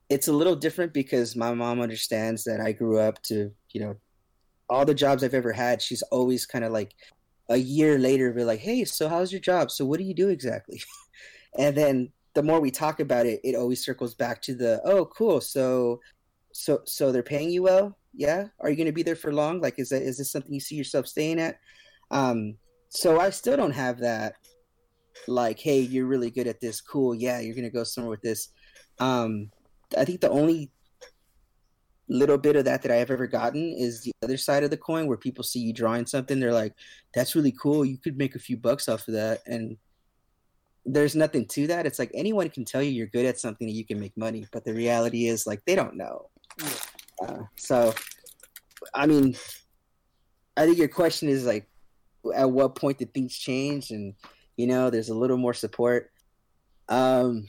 it's 0.09 0.29
a 0.29 0.33
little 0.33 0.57
different 0.57 0.93
because 0.93 1.37
my 1.37 1.55
mom 1.55 1.81
understands 1.81 2.45
that 2.45 2.61
I 2.61 2.73
grew 2.73 2.99
up 2.99 3.23
to, 3.25 3.51
you 3.73 3.81
know, 3.81 3.97
all 4.69 4.85
the 4.85 4.95
jobs 4.95 5.25
I've 5.25 5.35
ever 5.35 5.53
had. 5.53 5.81
She's 5.81 6.03
always 6.03 6.47
kind 6.47 6.65
of 6.65 6.73
like 6.73 6.95
a 7.49 7.57
year 7.57 7.99
later 7.99 8.33
be 8.33 8.45
like, 8.45 8.61
hey, 8.61 8.85
so 8.85 9.09
how's 9.09 9.33
your 9.33 9.41
job? 9.41 9.71
So 9.71 9.85
what 9.85 9.99
do 9.99 10.05
you 10.05 10.15
do 10.15 10.29
exactly? 10.29 10.83
and 11.59 11.77
then 11.77 12.13
the 12.35 12.43
more 12.43 12.61
we 12.61 12.71
talk 12.71 13.01
about 13.01 13.27
it, 13.27 13.41
it 13.45 13.55
always 13.55 13.85
circles 13.85 14.15
back 14.15 14.41
to 14.43 14.55
the, 14.55 14.81
oh, 14.85 15.07
cool. 15.07 15.41
So, 15.41 16.01
so, 16.53 16.81
so 16.85 17.13
they're 17.13 17.23
paying 17.23 17.51
you 17.51 17.63
well. 17.63 17.97
Yeah. 18.15 18.49
Are 18.61 18.71
you 18.71 18.77
going 18.77 18.87
to 18.87 18.93
be 18.93 19.03
there 19.03 19.17
for 19.17 19.33
long? 19.33 19.61
Like, 19.61 19.79
is 19.79 19.89
that, 19.91 20.03
is 20.03 20.19
this 20.19 20.31
something 20.31 20.53
you 20.53 20.61
see 20.61 20.77
yourself 20.77 21.07
staying 21.07 21.41
at? 21.41 21.59
Um, 22.11 22.57
so 22.89 23.21
I 23.21 23.31
still 23.31 23.57
don't 23.57 23.73
have 23.73 23.99
that 24.01 24.35
like, 25.27 25.59
Hey, 25.59 25.81
you're 25.81 26.07
really 26.07 26.31
good 26.31 26.47
at 26.47 26.61
this. 26.61 26.81
Cool. 26.81 27.15
Yeah. 27.15 27.41
You're 27.41 27.55
going 27.55 27.65
to 27.65 27.71
go 27.71 27.85
somewhere 27.85 28.11
with 28.11 28.23
this. 28.23 28.49
Um, 28.99 29.51
I 29.97 30.05
think 30.05 30.21
the 30.21 30.31
only 30.31 30.71
little 32.09 32.39
bit 32.39 32.57
of 32.57 32.65
that 32.67 32.83
that 32.83 32.91
I've 32.91 33.11
ever 33.11 33.27
gotten 33.27 33.75
is 33.77 34.03
the 34.03 34.13
other 34.23 34.37
side 34.37 34.65
of 34.65 34.71
the 34.71 34.77
coin 34.77 35.07
where 35.07 35.17
people 35.17 35.45
see 35.45 35.61
you 35.61 35.73
drawing 35.73 36.07
something, 36.07 36.39
they're 36.39 36.53
like, 36.53 36.75
that's 37.15 37.35
really 37.35 37.53
cool. 37.53 37.85
You 37.85 37.97
could 37.97 38.19
make 38.19 38.35
a 38.35 38.41
few 38.41 38.57
bucks 38.57 38.89
off 38.89 39.09
of 39.09 39.15
that. 39.15 39.41
And 39.47 39.77
there's 40.85 41.15
nothing 41.15 41.47
to 41.47 41.67
that. 41.69 41.87
It's 41.87 41.99
like 41.99 42.11
anyone 42.15 42.51
can 42.51 42.65
tell 42.65 42.83
you 42.83 42.91
you're 42.91 43.07
good 43.07 43.27
at 43.27 43.39
something 43.39 43.67
that 43.67 43.75
you 43.75 43.87
can 43.87 44.01
make 44.01 44.17
money, 44.17 44.47
but 44.53 44.65
the 44.65 44.75
reality 44.75 45.27
is 45.27 45.47
like 45.47 45.65
they 45.65 45.75
don't 45.75 45.97
know. 45.97 46.29
Uh, 47.23 47.45
so, 47.57 47.95
I 48.95 49.07
mean, 49.07 49.37
I 50.57 50.67
think 50.67 50.79
your 50.79 50.89
question 50.89 51.29
is 51.29 51.47
like, 51.47 51.69
at 52.35 52.51
what 52.51 52.77
point 52.77 52.99
did 52.99 53.15
things 53.15 53.37
change? 53.37 53.91
And 53.91 54.15
you 54.57 54.67
know, 54.67 54.91
there's 54.91 55.09
a 55.09 55.15
little 55.15 55.37
more 55.37 55.55
support. 55.55 56.11
Um, 56.89 57.49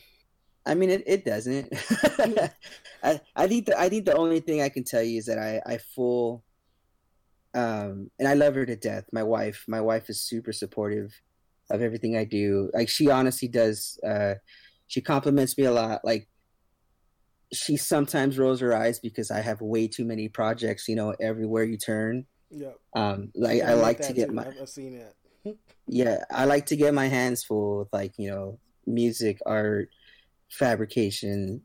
I 0.66 0.76
mean, 0.76 0.90
it, 0.90 1.04
it 1.06 1.26
doesn't. 1.26 1.74
I, 3.04 3.20
I 3.36 3.48
think 3.48 3.66
the 3.66 3.80
I 3.80 3.90
think 3.90 4.06
the 4.06 4.16
only 4.16 4.40
thing 4.40 4.62
I 4.62 4.70
can 4.70 4.84
tell 4.84 5.04
you 5.04 5.18
is 5.18 5.26
that 5.26 5.38
I 5.38 5.62
I 5.66 5.78
full 5.78 6.44
um 7.54 8.10
and 8.18 8.28
I 8.28 8.34
love 8.34 8.56
her 8.56 8.66
to 8.66 8.76
death. 8.76 9.06
My 9.12 9.24
wife, 9.24 9.66
my 9.68 9.82
wife 9.82 10.10
is 10.10 10.22
super 10.22 10.54
supportive 10.54 11.14
of 11.70 11.82
everything 11.82 12.16
I 12.16 12.24
do. 12.24 12.70
Like 12.74 12.90
she 12.90 13.10
honestly 13.10 13.48
does. 13.48 14.00
Uh, 14.06 14.36
she 14.88 15.02
compliments 15.02 15.58
me 15.58 15.66
a 15.66 15.72
lot. 15.72 16.02
Like 16.06 16.28
she 17.54 17.78
sometimes 17.78 18.38
rolls 18.38 18.60
her 18.60 18.76
eyes 18.76 19.00
because 19.00 19.32
I 19.32 19.42
have 19.42 19.62
way 19.62 19.88
too 19.88 20.06
many 20.06 20.28
projects. 20.28 20.88
You 20.88 20.96
know, 20.96 21.16
everywhere 21.22 21.64
you 21.64 21.78
turn. 21.78 22.26
Yeah. 22.50 22.72
Um, 22.96 23.32
like 23.36 23.62
I, 23.62 23.72
I 23.72 23.74
like 23.74 24.00
to 24.02 24.14
get 24.14 24.30
too. 24.30 24.36
my. 24.36 24.48
I've 24.48 24.70
seen 24.70 24.96
it. 25.46 25.58
yeah, 25.88 26.24
I 26.32 26.46
like 26.46 26.66
to 26.68 26.76
get 26.76 26.94
my 26.94 27.08
hands 27.08 27.44
full 27.44 27.80
with 27.80 27.94
like 27.94 28.14
you 28.18 28.30
know 28.30 28.60
music, 28.86 29.40
art, 29.46 29.90
fabrication, 30.50 31.62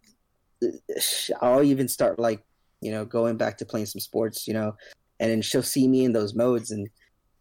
I'll 1.41 1.63
even 1.63 1.89
start 1.89 2.19
like 2.19 2.43
you 2.81 2.91
know 2.91 3.05
going 3.05 3.37
back 3.37 3.59
to 3.59 3.67
playing 3.67 3.87
some 3.87 4.01
sports, 4.01 4.47
you 4.47 4.55
know, 4.55 4.77
and 5.21 5.31
then 5.31 5.43
she'll 5.43 5.63
see 5.63 5.89
me 5.89 6.05
in 6.05 6.13
those 6.13 6.35
modes, 6.35 6.71
and 6.71 6.89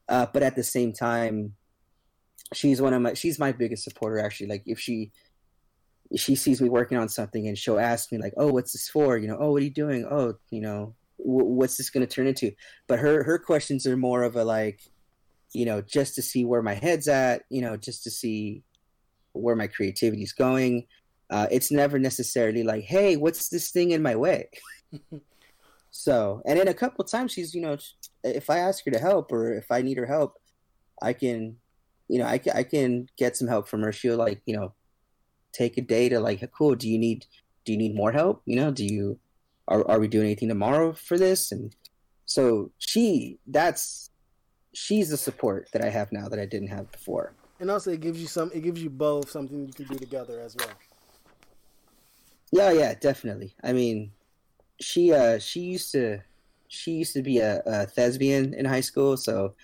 uh, 0.09 0.25
but 0.31 0.43
at 0.43 0.55
the 0.55 0.63
same 0.63 0.93
time, 0.93 1.53
she's 2.53 2.81
one 2.81 2.93
of 2.93 3.01
my 3.01 3.13
she's 3.13 3.39
my 3.39 3.51
biggest 3.51 3.83
supporter 3.83 4.19
actually. 4.19 4.47
Like 4.47 4.63
if 4.65 4.79
she 4.79 5.11
she 6.15 6.35
sees 6.35 6.61
me 6.61 6.69
working 6.69 6.97
on 6.97 7.09
something 7.09 7.47
and 7.47 7.57
she'll 7.57 7.79
ask 7.79 8.11
me 8.11 8.17
like, 8.17 8.33
oh, 8.37 8.51
what's 8.51 8.73
this 8.73 8.89
for? 8.89 9.17
You 9.17 9.27
know, 9.27 9.37
oh, 9.39 9.51
what 9.51 9.61
are 9.61 9.65
you 9.65 9.71
doing? 9.71 10.05
Oh, 10.09 10.35
you 10.49 10.61
know, 10.61 10.95
w- 11.19 11.45
what's 11.45 11.77
this 11.77 11.89
going 11.89 12.05
to 12.05 12.13
turn 12.13 12.27
into? 12.27 12.51
But 12.87 12.99
her 12.99 13.23
her 13.23 13.39
questions 13.39 13.85
are 13.85 13.97
more 13.97 14.23
of 14.23 14.35
a 14.35 14.43
like, 14.43 14.81
you 15.53 15.65
know, 15.65 15.81
just 15.81 16.15
to 16.15 16.21
see 16.21 16.45
where 16.45 16.61
my 16.61 16.75
head's 16.75 17.07
at, 17.07 17.43
you 17.49 17.61
know, 17.61 17.77
just 17.77 18.03
to 18.03 18.11
see 18.11 18.63
where 19.33 19.55
my 19.55 19.67
creativity 19.67 20.23
is 20.23 20.33
going 20.33 20.85
uh, 21.29 21.47
it's 21.51 21.71
never 21.71 21.99
necessarily 21.99 22.63
like, 22.63 22.83
hey, 22.83 23.17
what's 23.17 23.49
this 23.49 23.69
thing 23.71 23.91
in 23.91 24.01
my 24.01 24.15
way? 24.15 24.49
so, 25.91 26.41
and 26.45 26.57
then 26.59 26.67
a 26.67 26.73
couple 26.73 27.03
times 27.03 27.33
she's, 27.33 27.53
you 27.53 27.61
know, 27.61 27.77
if 28.23 28.49
I 28.49 28.59
ask 28.59 28.85
her 28.85 28.91
to 28.91 28.99
help 28.99 29.31
or 29.31 29.53
if 29.53 29.71
I 29.71 29.81
need 29.81 29.97
her 29.97 30.05
help, 30.05 30.35
I 31.01 31.13
can, 31.13 31.57
you 32.07 32.19
know, 32.19 32.25
I, 32.25 32.39
I 32.53 32.63
can 32.63 33.07
get 33.17 33.35
some 33.35 33.47
help 33.47 33.67
from 33.67 33.81
her. 33.81 33.91
She'll 33.91 34.17
like, 34.17 34.41
you 34.45 34.55
know, 34.55 34.73
take 35.57 35.77
a 35.77 35.81
day 35.81 36.09
to 36.09 36.19
like, 36.19 36.41
cool. 36.57 36.75
Do 36.75 36.87
you 36.87 36.99
need, 36.99 37.25
do 37.63 37.71
you 37.73 37.77
need 37.77 37.95
more 37.95 38.11
help? 38.11 38.41
You 38.45 38.57
know, 38.57 38.71
do 38.71 38.85
you, 38.85 39.19
are, 39.67 39.81
are 39.89 39.99
we 39.99 40.07
doing 40.07 40.25
anything 40.25 40.49
tomorrow 40.49 40.93
for 40.93 41.17
this? 41.17 41.51
And 41.51 41.75
so 42.25 42.71
she, 42.77 43.39
that's, 43.47 44.11
she's 44.73 45.09
the 45.09 45.17
support 45.17 45.69
that 45.73 45.83
I 45.83 45.89
have 45.89 46.11
now 46.11 46.29
that 46.29 46.39
I 46.39 46.45
didn't 46.45 46.69
have 46.69 46.91
before. 46.91 47.33
And 47.59 47.71
also, 47.71 47.91
it 47.91 48.01
gives 48.01 48.21
you 48.21 48.27
some. 48.27 48.51
It 48.53 48.61
gives 48.61 48.83
you 48.83 48.91
both 48.91 49.31
something 49.31 49.65
you 49.65 49.73
can 49.73 49.85
do 49.85 49.97
together 49.97 50.39
as 50.45 50.55
well. 50.55 50.69
Yeah, 52.51 52.71
yeah, 52.71 52.93
definitely. 52.93 53.55
I 53.63 53.73
mean, 53.73 54.11
she 54.79 55.11
uh 55.11 55.39
she 55.39 55.61
used 55.61 55.91
to 55.93 56.19
she 56.67 56.91
used 56.91 57.13
to 57.13 57.23
be 57.23 57.39
a, 57.39 57.63
a 57.65 57.87
thespian 57.87 58.53
in 58.53 58.65
high 58.65 58.85
school, 58.85 59.17
so 59.17 59.55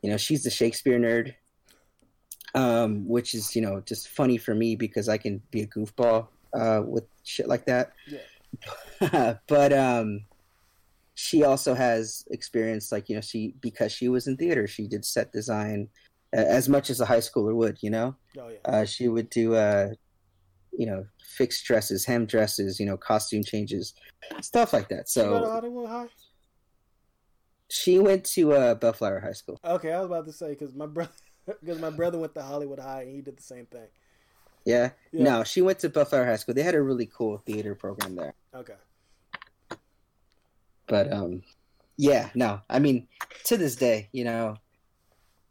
you 0.00 0.08
know 0.08 0.16
she's 0.16 0.42
the 0.42 0.50
Shakespeare 0.50 0.98
nerd. 0.98 1.34
Um, 2.54 3.08
which 3.08 3.34
is 3.34 3.56
you 3.56 3.62
know 3.62 3.80
just 3.80 4.08
funny 4.08 4.38
for 4.38 4.54
me 4.54 4.76
because 4.76 5.08
I 5.08 5.18
can 5.18 5.42
be 5.50 5.62
a 5.62 5.66
goofball 5.66 6.28
uh, 6.52 6.82
with 6.84 7.04
shit 7.24 7.48
like 7.48 7.64
that. 7.66 7.92
Yeah. 8.06 9.34
but 9.48 9.72
um, 9.72 10.24
she 11.14 11.42
also 11.42 11.74
has 11.74 12.24
experience 12.30 12.92
like 12.92 13.08
you 13.08 13.16
know 13.16 13.20
she 13.20 13.54
because 13.60 13.90
she 13.90 14.08
was 14.08 14.28
in 14.28 14.36
theater 14.36 14.68
she 14.68 14.86
did 14.86 15.04
set 15.04 15.32
design 15.32 15.88
as 16.32 16.68
much 16.68 16.90
as 16.90 17.00
a 17.00 17.06
high 17.06 17.18
schooler 17.18 17.54
would 17.54 17.76
you 17.80 17.90
know 17.90 18.14
oh, 18.38 18.48
yeah. 18.48 18.58
uh, 18.64 18.84
she 18.84 19.08
would 19.08 19.28
do 19.30 19.54
uh, 19.54 19.88
you 20.76 20.86
know, 20.86 21.06
fixed 21.22 21.64
dresses, 21.64 22.04
hem 22.04 22.26
dresses, 22.26 22.78
you 22.80 22.86
know, 22.86 22.96
costume 22.96 23.42
changes, 23.44 23.94
stuff 24.40 24.72
like 24.72 24.88
that. 24.88 25.08
So, 25.08 25.34
she 25.34 25.40
She 27.70 27.98
went 27.98 28.24
to 28.26 28.52
uh, 28.52 28.74
Bellflower 28.74 29.20
High 29.20 29.32
School. 29.32 29.58
Okay, 29.64 29.92
I 29.92 29.98
was 29.98 30.06
about 30.06 30.26
to 30.26 30.32
say 30.32 30.50
because 30.50 30.74
my 30.74 30.86
brother, 30.86 31.12
because 31.46 31.80
my 31.80 31.90
brother 31.90 32.18
went 32.18 32.34
to 32.34 32.42
Hollywood 32.42 32.78
High 32.78 33.02
and 33.02 33.14
he 33.14 33.20
did 33.20 33.36
the 33.36 33.42
same 33.42 33.66
thing. 33.66 33.88
Yeah? 34.64 34.90
yeah? 35.12 35.24
No, 35.24 35.44
she 35.44 35.62
went 35.62 35.78
to 35.80 35.88
Bellflower 35.88 36.24
High 36.24 36.36
School. 36.36 36.54
They 36.54 36.62
had 36.62 36.74
a 36.74 36.82
really 36.82 37.06
cool 37.06 37.38
theater 37.38 37.74
program 37.74 38.16
there. 38.16 38.34
Okay. 38.54 38.74
But 40.86 41.12
um, 41.12 41.42
yeah, 41.96 42.30
no. 42.34 42.60
I 42.68 42.78
mean, 42.78 43.08
to 43.44 43.56
this 43.56 43.76
day, 43.76 44.08
you 44.12 44.24
know, 44.24 44.56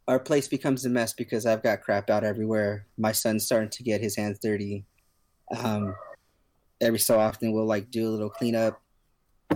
our 0.08 0.20
place 0.20 0.48
becomes 0.48 0.86
a 0.86 0.90
mess 0.90 1.14
because 1.14 1.46
I've 1.46 1.64
got 1.64 1.82
crap 1.82 2.10
out 2.10 2.24
everywhere. 2.24 2.88
My 2.98 3.12
son's 3.12 3.46
starting 3.46 3.70
to 3.70 3.84
get 3.84 4.02
his 4.02 4.16
hands 4.16 4.40
dirty. 4.40 4.86
Um, 5.56 5.96
every 6.82 7.00
so 7.00 7.20
often 7.20 7.54
we'll 7.54 7.66
like 7.66 7.90
do 7.90 8.08
a 8.08 8.12
little 8.12 8.30
cleanup, 8.30 8.82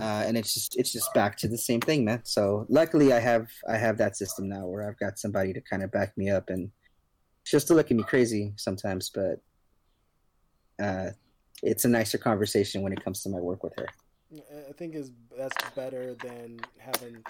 uh, 0.01 0.23
and 0.25 0.37
it's 0.37 0.53
just 0.53 0.77
it's 0.77 0.91
just 0.91 1.13
back 1.13 1.37
to 1.37 1.47
the 1.47 1.57
same 1.57 1.81
thing, 1.81 2.05
man. 2.05 2.21
So 2.23 2.65
luckily 2.69 3.13
I 3.13 3.19
have 3.19 3.47
I 3.69 3.77
have 3.77 3.97
that 3.97 4.17
system 4.17 4.49
now 4.49 4.65
where 4.67 4.87
I've 4.87 4.99
got 4.99 5.19
somebody 5.19 5.53
to 5.53 5.61
kind 5.61 5.83
of 5.83 5.91
back 5.91 6.17
me 6.17 6.29
up, 6.29 6.49
and 6.49 6.71
she'll 7.43 7.59
still 7.59 7.75
look 7.75 7.91
at 7.91 7.97
me 7.97 8.03
crazy 8.03 8.53
sometimes, 8.57 9.09
but 9.13 9.41
uh, 10.83 11.11
it's 11.63 11.85
a 11.85 11.89
nicer 11.89 12.17
conversation 12.17 12.81
when 12.81 12.93
it 12.93 13.03
comes 13.03 13.21
to 13.23 13.29
my 13.29 13.39
work 13.39 13.63
with 13.63 13.73
her. 13.77 13.87
I 14.69 14.73
think 14.73 14.93
is 14.95 15.11
that's 15.37 15.55
better 15.71 16.15
than 16.15 16.59
having 16.77 17.23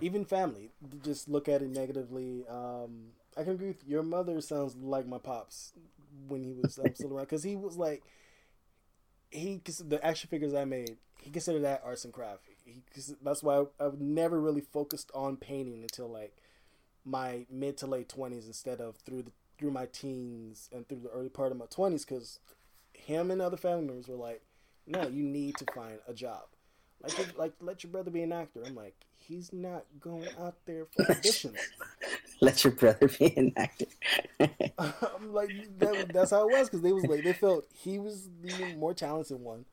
even 0.00 0.24
family. 0.24 0.70
Just 1.02 1.28
look 1.28 1.48
at 1.48 1.62
it 1.62 1.70
negatively. 1.70 2.44
Um, 2.48 3.12
I 3.36 3.42
can 3.42 3.52
agree 3.52 3.68
with 3.68 3.84
you. 3.84 3.92
your 3.92 4.02
mother. 4.02 4.40
Sounds 4.40 4.76
like 4.76 5.06
my 5.06 5.18
pops 5.18 5.72
when 6.28 6.42
he 6.42 6.52
was 6.52 6.78
um, 6.78 6.94
still 6.94 7.14
around 7.14 7.24
because 7.24 7.42
he 7.42 7.56
was 7.56 7.76
like 7.76 8.02
he 9.32 9.60
the 9.84 10.04
action 10.04 10.28
figures 10.28 10.54
I 10.54 10.64
made. 10.64 10.96
He 11.20 11.30
considered 11.30 11.62
that 11.64 11.82
arts 11.84 12.04
and 12.04 12.12
craft. 12.12 12.42
He, 12.64 12.82
that's 13.22 13.42
why 13.42 13.58
I, 13.58 13.86
I've 13.86 14.00
never 14.00 14.40
really 14.40 14.60
focused 14.60 15.10
on 15.14 15.36
painting 15.36 15.82
until 15.82 16.08
like 16.08 16.36
my 17.04 17.46
mid 17.50 17.76
to 17.78 17.86
late 17.86 18.08
twenties 18.08 18.46
instead 18.46 18.80
of 18.80 18.96
through 18.96 19.22
the 19.22 19.32
through 19.58 19.70
my 19.70 19.86
teens 19.86 20.68
and 20.72 20.88
through 20.88 21.00
the 21.00 21.10
early 21.10 21.28
part 21.28 21.52
of 21.52 21.58
my 21.58 21.66
twenties 21.66 22.04
because 22.04 22.38
him 22.92 23.30
and 23.30 23.42
other 23.42 23.56
family 23.56 23.84
members 23.84 24.08
were 24.08 24.16
like 24.16 24.42
no, 24.86 25.02
you 25.08 25.22
need 25.22 25.56
to 25.58 25.64
find 25.72 25.98
a 26.08 26.14
job. 26.14 26.42
Like, 27.02 27.36
like 27.38 27.52
let 27.60 27.82
your 27.82 27.92
brother 27.92 28.10
be 28.10 28.22
an 28.22 28.32
actor. 28.32 28.62
I'm 28.64 28.74
like, 28.74 28.94
he's 29.16 29.52
not 29.52 29.84
going 30.00 30.28
out 30.40 30.56
there 30.66 30.86
for 30.86 31.04
auditions. 31.04 31.56
let 32.42 32.64
your 32.64 32.72
brother 32.72 33.08
be 33.08 33.34
an 33.36 33.52
actor. 33.56 33.86
I'm 34.78 35.32
like, 35.32 35.50
that, 35.78 36.12
that's 36.12 36.32
how 36.32 36.48
it 36.48 36.52
was 36.52 36.68
because 36.68 36.82
they 36.82 36.92
was 36.92 37.04
like, 37.04 37.24
they 37.24 37.32
felt 37.32 37.64
he 37.72 37.98
was 37.98 38.28
the 38.42 38.74
more 38.76 38.92
talented 38.92 39.40
one, 39.40 39.64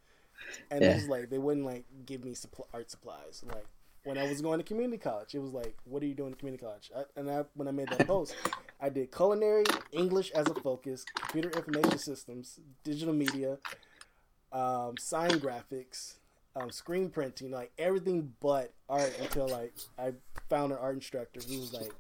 and 0.71 0.81
yeah. 0.81 0.91
it 0.91 0.95
was 0.95 1.07
like 1.07 1.29
they 1.29 1.37
wouldn't 1.37 1.65
like 1.65 1.83
give 2.05 2.23
me 2.23 2.31
suppl- 2.31 2.67
art 2.73 2.89
supplies. 2.89 3.43
Like 3.45 3.65
when 4.03 4.17
I 4.17 4.29
was 4.29 4.41
going 4.41 4.59
to 4.59 4.63
community 4.63 4.97
college, 4.97 5.35
it 5.35 5.39
was 5.39 5.51
like, 5.51 5.75
what 5.83 6.01
are 6.01 6.05
you 6.05 6.13
doing 6.13 6.29
in 6.29 6.35
community 6.35 6.63
college? 6.63 6.91
I, 6.95 7.03
and 7.19 7.29
I, 7.29 7.43
when 7.55 7.67
I 7.67 7.71
made 7.71 7.89
that 7.89 8.07
post, 8.07 8.35
I 8.79 8.89
did 8.89 9.11
culinary, 9.11 9.65
English 9.91 10.31
as 10.31 10.47
a 10.47 10.53
focus, 10.53 11.03
computer 11.15 11.49
information 11.49 11.97
systems, 11.97 12.59
digital 12.83 13.13
media 13.13 13.57
um, 14.51 14.97
sign 14.97 15.31
graphics, 15.31 16.15
um, 16.55 16.71
screen 16.71 17.09
printing, 17.09 17.51
like 17.51 17.71
everything 17.77 18.33
but 18.39 18.73
art 18.87 19.13
until 19.21 19.47
like 19.47 19.73
I 19.97 20.13
found 20.49 20.71
an 20.71 20.79
art 20.79 20.95
instructor 20.95 21.39
who 21.47 21.59
was 21.59 21.73
like, 21.73 21.91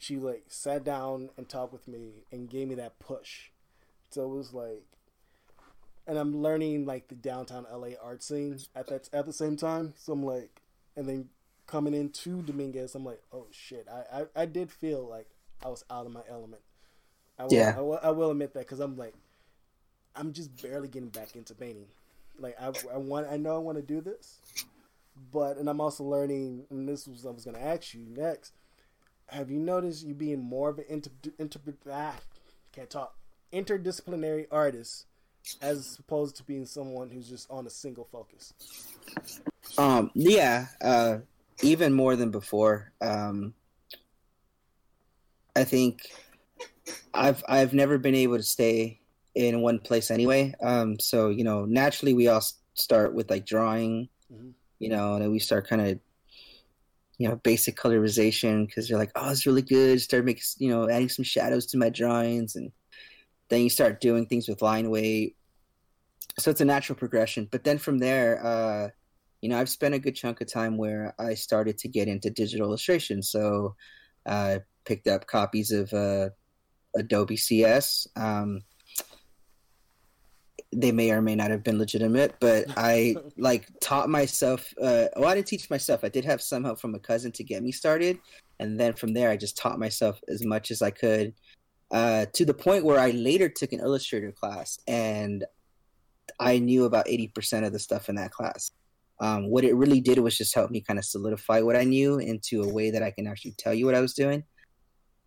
she 0.00 0.16
like 0.16 0.44
sat 0.48 0.82
down 0.82 1.30
and 1.36 1.48
talked 1.48 1.72
with 1.72 1.86
me 1.86 2.24
and 2.32 2.48
gave 2.48 2.68
me 2.68 2.74
that 2.76 2.98
push. 2.98 3.50
So 4.10 4.24
it 4.24 4.36
was 4.36 4.52
like, 4.52 4.82
and 6.06 6.18
I'm 6.18 6.42
learning 6.42 6.86
like 6.86 7.08
the 7.08 7.14
downtown 7.14 7.66
LA 7.70 7.90
art 8.02 8.22
scene 8.22 8.58
at 8.74 8.86
that 8.88 9.10
at 9.12 9.26
the 9.26 9.32
same 9.32 9.56
time. 9.56 9.92
So 9.98 10.14
I'm 10.14 10.24
like, 10.24 10.62
and 10.96 11.06
then 11.06 11.28
coming 11.66 11.94
into 11.94 12.42
Dominguez, 12.42 12.94
I'm 12.94 13.04
like, 13.04 13.22
oh 13.30 13.46
shit, 13.50 13.86
I 13.92 14.20
I, 14.20 14.42
I 14.42 14.46
did 14.46 14.70
feel 14.70 15.06
like 15.06 15.28
I 15.62 15.68
was 15.68 15.84
out 15.90 16.06
of 16.06 16.12
my 16.12 16.22
element. 16.30 16.62
I 17.38 17.44
will, 17.44 17.52
yeah. 17.52 17.74
I 17.76 17.80
will, 17.80 18.00
I 18.02 18.10
will 18.10 18.30
admit 18.30 18.54
that 18.54 18.60
because 18.60 18.80
I'm 18.80 18.96
like, 18.96 19.14
I'm 20.16 20.32
just 20.32 20.62
barely 20.62 20.88
getting 20.88 21.10
back 21.10 21.36
into 21.36 21.54
painting. 21.54 21.86
Like 22.38 22.56
I, 22.60 22.72
I 22.92 22.96
want, 22.96 23.28
I 23.28 23.36
know 23.36 23.54
I 23.54 23.58
want 23.58 23.76
to 23.76 23.82
do 23.82 24.00
this, 24.00 24.38
but 25.30 25.58
and 25.58 25.68
I'm 25.68 25.80
also 25.80 26.04
learning. 26.04 26.64
And 26.70 26.88
this 26.88 27.06
was 27.06 27.26
I 27.26 27.30
was 27.30 27.44
going 27.44 27.56
to 27.56 27.62
ask 27.62 27.92
you 27.92 28.06
next. 28.08 28.54
Have 29.30 29.50
you 29.50 29.58
noticed 29.58 30.04
you 30.04 30.14
being 30.14 30.40
more 30.40 30.70
of 30.70 30.78
an 30.78 30.84
inter, 30.88 31.10
inter 31.38 31.60
ah, 31.90 32.14
can't 32.72 32.90
talk 32.90 33.14
interdisciplinary 33.52 34.46
artist 34.50 35.06
as 35.62 35.96
opposed 35.98 36.36
to 36.36 36.42
being 36.44 36.66
someone 36.66 37.10
who's 37.10 37.28
just 37.28 37.50
on 37.50 37.66
a 37.66 37.70
single 37.70 38.08
focus? 38.10 38.52
Um. 39.78 40.10
Yeah. 40.14 40.66
Uh. 40.80 41.18
Even 41.62 41.92
more 41.92 42.16
than 42.16 42.30
before. 42.30 42.92
Um. 43.00 43.54
I 45.56 45.64
think 45.64 46.10
I've 47.12 47.42
I've 47.48 47.74
never 47.74 47.98
been 47.98 48.14
able 48.14 48.36
to 48.36 48.42
stay 48.42 49.00
in 49.34 49.60
one 49.60 49.78
place 49.78 50.10
anyway. 50.10 50.54
Um, 50.60 50.98
so 50.98 51.28
you 51.28 51.44
know, 51.44 51.64
naturally, 51.64 52.14
we 52.14 52.28
all 52.28 52.42
start 52.74 53.14
with 53.14 53.30
like 53.30 53.46
drawing, 53.46 54.08
mm-hmm. 54.32 54.50
you 54.78 54.88
know, 54.88 55.14
and 55.14 55.22
then 55.22 55.30
we 55.30 55.38
start 55.38 55.68
kind 55.68 55.82
of, 55.82 55.98
you 57.20 57.28
know, 57.28 57.36
basic 57.36 57.76
colorization 57.76 58.66
because 58.66 58.88
you're 58.88 58.98
like, 58.98 59.12
oh, 59.14 59.30
it's 59.30 59.44
really 59.44 59.60
good. 59.60 60.00
Start 60.00 60.24
making, 60.24 60.42
you 60.56 60.70
know, 60.70 60.88
adding 60.88 61.10
some 61.10 61.22
shadows 61.22 61.66
to 61.66 61.76
my 61.76 61.90
drawings, 61.90 62.56
and 62.56 62.72
then 63.50 63.60
you 63.60 63.68
start 63.68 64.00
doing 64.00 64.24
things 64.24 64.48
with 64.48 64.62
line 64.62 64.88
weight. 64.88 65.36
So 66.38 66.50
it's 66.50 66.62
a 66.62 66.64
natural 66.64 66.96
progression. 66.96 67.46
But 67.50 67.62
then 67.62 67.76
from 67.76 67.98
there, 67.98 68.42
uh, 68.42 68.88
you 69.42 69.50
know, 69.50 69.58
I've 69.60 69.68
spent 69.68 69.92
a 69.92 69.98
good 69.98 70.16
chunk 70.16 70.40
of 70.40 70.50
time 70.50 70.78
where 70.78 71.14
I 71.18 71.34
started 71.34 71.76
to 71.78 71.88
get 71.88 72.08
into 72.08 72.30
digital 72.30 72.68
illustration. 72.68 73.22
So 73.22 73.74
I 74.24 74.54
uh, 74.54 74.58
picked 74.86 75.06
up 75.06 75.26
copies 75.26 75.72
of 75.72 75.92
uh, 75.92 76.30
Adobe 76.96 77.36
CS. 77.36 78.06
Um, 78.16 78.62
they 80.72 80.92
may 80.92 81.10
or 81.10 81.20
may 81.20 81.34
not 81.34 81.50
have 81.50 81.64
been 81.64 81.78
legitimate, 81.78 82.34
but 82.40 82.66
I 82.76 83.16
like 83.36 83.68
taught 83.80 84.08
myself. 84.08 84.72
Uh, 84.80 85.06
well, 85.16 85.28
I 85.28 85.34
didn't 85.34 85.48
teach 85.48 85.70
myself. 85.70 86.04
I 86.04 86.08
did 86.08 86.24
have 86.24 86.40
some 86.40 86.64
help 86.64 86.80
from 86.80 86.94
a 86.94 86.98
cousin 86.98 87.32
to 87.32 87.44
get 87.44 87.62
me 87.62 87.72
started, 87.72 88.18
and 88.58 88.78
then 88.78 88.92
from 88.92 89.12
there, 89.12 89.30
I 89.30 89.36
just 89.36 89.56
taught 89.56 89.78
myself 89.78 90.20
as 90.28 90.44
much 90.44 90.70
as 90.70 90.82
I 90.82 90.90
could, 90.90 91.34
uh, 91.90 92.26
to 92.34 92.44
the 92.44 92.54
point 92.54 92.84
where 92.84 93.00
I 93.00 93.10
later 93.10 93.48
took 93.48 93.72
an 93.72 93.80
Illustrator 93.80 94.32
class, 94.32 94.78
and 94.86 95.44
I 96.38 96.58
knew 96.58 96.84
about 96.84 97.08
eighty 97.08 97.28
percent 97.28 97.66
of 97.66 97.72
the 97.72 97.78
stuff 97.78 98.08
in 98.08 98.14
that 98.16 98.30
class. 98.30 98.70
Um, 99.20 99.50
what 99.50 99.64
it 99.64 99.74
really 99.74 100.00
did 100.00 100.18
was 100.18 100.36
just 100.36 100.54
help 100.54 100.70
me 100.70 100.80
kind 100.80 100.98
of 100.98 101.04
solidify 101.04 101.60
what 101.60 101.76
I 101.76 101.84
knew 101.84 102.18
into 102.18 102.62
a 102.62 102.72
way 102.72 102.90
that 102.90 103.02
I 103.02 103.10
can 103.10 103.26
actually 103.26 103.54
tell 103.58 103.74
you 103.74 103.84
what 103.84 103.94
I 103.94 104.00
was 104.00 104.14
doing. 104.14 104.44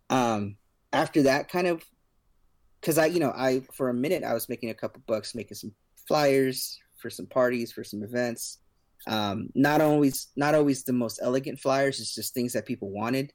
Um, 0.10 0.56
after 0.92 1.24
that 1.24 1.48
kind 1.50 1.68
of 1.68 1.84
because 2.84 2.98
I, 2.98 3.06
you 3.06 3.22
know, 3.22 3.32
I 3.34 3.62
for 3.74 3.88
a 3.88 3.94
minute 3.94 4.26
I 4.26 4.34
was 4.34 4.50
making 4.50 4.70
a 4.70 4.74
couple 4.74 5.02
bucks, 5.08 5.34
making 5.34 5.56
some 5.56 5.72
flyers 6.06 6.78
for 6.98 7.10
some 7.10 7.26
parties, 7.26 7.72
for 7.72 7.82
some 7.84 8.04
events. 8.04 8.60
Um, 9.08 9.50
not 9.56 9.80
always, 9.80 10.28
not 10.36 10.54
always 10.54 10.84
the 10.84 10.92
most 10.92 11.20
elegant 11.24 11.60
flyers. 11.60 12.02
It's 12.02 12.14
just 12.14 12.34
things 12.34 12.52
that 12.54 12.66
people 12.66 12.90
wanted. 12.90 13.32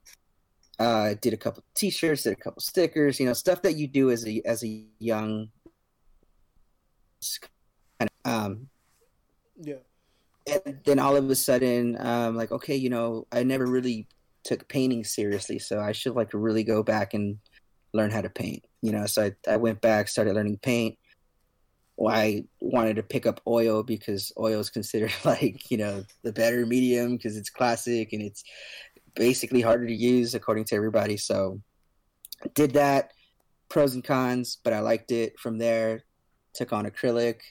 Uh, 0.77 1.15
did 1.21 1.33
a 1.33 1.37
couple 1.37 1.63
T-shirts, 1.73 2.23
did 2.23 2.33
a 2.33 2.35
couple 2.35 2.61
stickers, 2.61 3.19
you 3.19 3.25
know, 3.25 3.33
stuff 3.33 3.63
that 3.63 3.75
you 3.75 3.87
do 3.87 4.11
as 4.11 4.25
a 4.27 4.41
as 4.45 4.63
a 4.63 4.85
young. 4.99 5.49
Um, 8.23 8.67
yeah. 9.59 9.75
And 10.47 10.79
then 10.85 10.99
all 10.99 11.15
of 11.15 11.29
a 11.29 11.35
sudden, 11.35 11.97
um, 11.99 12.35
like, 12.35 12.51
okay, 12.51 12.75
you 12.75 12.89
know, 12.89 13.25
I 13.31 13.43
never 13.43 13.65
really 13.65 14.07
took 14.43 14.67
painting 14.67 15.03
seriously, 15.03 15.59
so 15.59 15.79
I 15.79 15.91
should 15.91 16.15
like 16.15 16.29
really 16.33 16.63
go 16.63 16.81
back 16.83 17.13
and 17.13 17.39
learn 17.93 18.11
how 18.11 18.21
to 18.21 18.29
paint. 18.29 18.65
You 18.81 18.91
know, 18.91 19.05
so 19.05 19.23
I, 19.23 19.51
I 19.51 19.57
went 19.57 19.81
back, 19.81 20.07
started 20.07 20.35
learning 20.35 20.59
paint. 20.61 20.97
Well, 21.97 22.15
I 22.15 22.45
wanted 22.61 22.95
to 22.95 23.03
pick 23.03 23.25
up 23.25 23.41
oil 23.45 23.83
because 23.83 24.31
oil 24.39 24.59
is 24.59 24.69
considered 24.69 25.11
like 25.25 25.69
you 25.69 25.77
know 25.77 26.03
the 26.23 26.31
better 26.31 26.65
medium 26.65 27.17
because 27.17 27.35
it's 27.37 27.49
classic 27.49 28.13
and 28.13 28.21
it's 28.21 28.43
basically 29.15 29.61
harder 29.61 29.87
to 29.87 29.93
use 29.93 30.33
according 30.33 30.65
to 30.65 30.75
everybody. 30.75 31.17
So 31.17 31.61
I 32.43 32.47
did 32.53 32.71
that, 32.73 33.11
pros 33.67 33.95
and 33.95 34.03
cons, 34.03 34.57
but 34.63 34.73
I 34.73 34.79
liked 34.79 35.11
it. 35.11 35.39
From 35.39 35.57
there, 35.57 36.03
took 36.53 36.71
on 36.71 36.85
acrylic. 36.85 37.41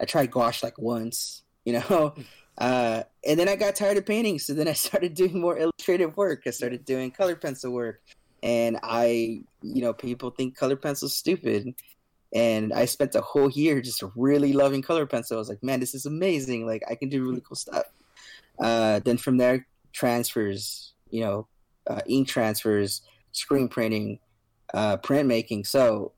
I 0.00 0.04
tried 0.04 0.30
gouache 0.30 0.66
like 0.66 0.78
once, 0.78 1.44
you 1.64 1.74
know, 1.74 2.14
uh, 2.58 3.04
and 3.24 3.38
then 3.38 3.48
I 3.48 3.56
got 3.56 3.76
tired 3.76 3.96
of 3.96 4.04
painting. 4.04 4.38
So 4.38 4.52
then 4.52 4.68
I 4.68 4.74
started 4.74 5.14
doing 5.14 5.40
more 5.40 5.56
illustrative 5.56 6.16
work. 6.16 6.42
I 6.46 6.50
started 6.50 6.84
doing 6.84 7.10
color 7.10 7.36
pencil 7.36 7.72
work 7.72 8.02
and 8.42 8.78
I, 8.82 9.42
you 9.62 9.82
know, 9.82 9.92
people 9.92 10.30
think 10.30 10.56
color 10.56 10.76
pencil's 10.76 11.14
stupid. 11.14 11.74
And 12.34 12.72
I 12.72 12.86
spent 12.86 13.14
a 13.14 13.20
whole 13.20 13.50
year 13.50 13.80
just 13.82 14.02
really 14.16 14.52
loving 14.52 14.82
color 14.82 15.06
pencil. 15.06 15.36
I 15.36 15.38
was 15.38 15.48
like, 15.48 15.62
man, 15.62 15.80
this 15.80 15.94
is 15.94 16.06
amazing. 16.06 16.66
Like 16.66 16.82
I 16.90 16.94
can 16.94 17.08
do 17.08 17.22
really 17.22 17.42
cool 17.46 17.56
stuff. 17.56 17.84
Uh, 18.58 19.00
then 19.00 19.18
from 19.18 19.36
there, 19.36 19.66
transfers, 19.92 20.94
you 21.10 21.20
know, 21.20 21.46
uh, 21.88 22.00
ink 22.06 22.28
transfers, 22.28 23.02
screen 23.32 23.68
printing, 23.68 24.18
uh, 24.72 24.96
printmaking. 24.98 25.66
So 25.66 26.12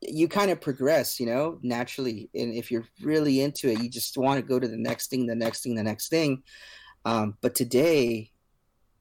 you 0.00 0.28
kind 0.28 0.50
of 0.50 0.60
progress, 0.60 1.18
you 1.18 1.26
know, 1.26 1.58
naturally. 1.62 2.28
And 2.34 2.52
if 2.54 2.70
you're 2.70 2.86
really 3.02 3.40
into 3.40 3.70
it, 3.70 3.82
you 3.82 3.88
just 3.88 4.18
want 4.18 4.40
to 4.40 4.46
go 4.46 4.58
to 4.58 4.68
the 4.68 4.76
next 4.76 5.08
thing, 5.08 5.26
the 5.26 5.34
next 5.34 5.62
thing, 5.62 5.74
the 5.74 5.82
next 5.82 6.08
thing. 6.08 6.42
Um, 7.04 7.36
but 7.40 7.54
today, 7.54 8.31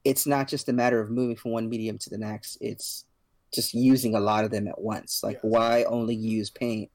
it's 0.03 0.25
not 0.25 0.47
just 0.47 0.69
a 0.69 0.73
matter 0.73 0.99
of 0.99 1.09
moving 1.09 1.35
from 1.35 1.51
one 1.51 1.69
medium 1.69 1.97
to 1.99 2.09
the 2.09 2.17
next. 2.17 2.57
It's 2.61 3.05
just 3.53 3.73
using 3.73 4.15
a 4.15 4.19
lot 4.19 4.43
of 4.43 4.51
them 4.51 4.67
at 4.67 4.79
once. 4.81 5.21
Like, 5.23 5.39
why 5.41 5.83
only 5.83 6.15
use 6.15 6.49
paint 6.49 6.89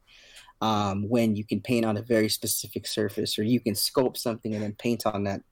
um, 0.60 1.08
when 1.08 1.36
you 1.36 1.44
can 1.44 1.60
paint 1.60 1.84
on 1.84 1.96
a 1.96 2.02
very 2.02 2.28
specific 2.28 2.86
surface, 2.86 3.38
or 3.38 3.42
you 3.42 3.60
can 3.60 3.74
sculpt 3.74 4.16
something 4.16 4.54
and 4.54 4.62
then 4.62 4.74
paint 4.78 5.04
on 5.06 5.24
that 5.24 5.42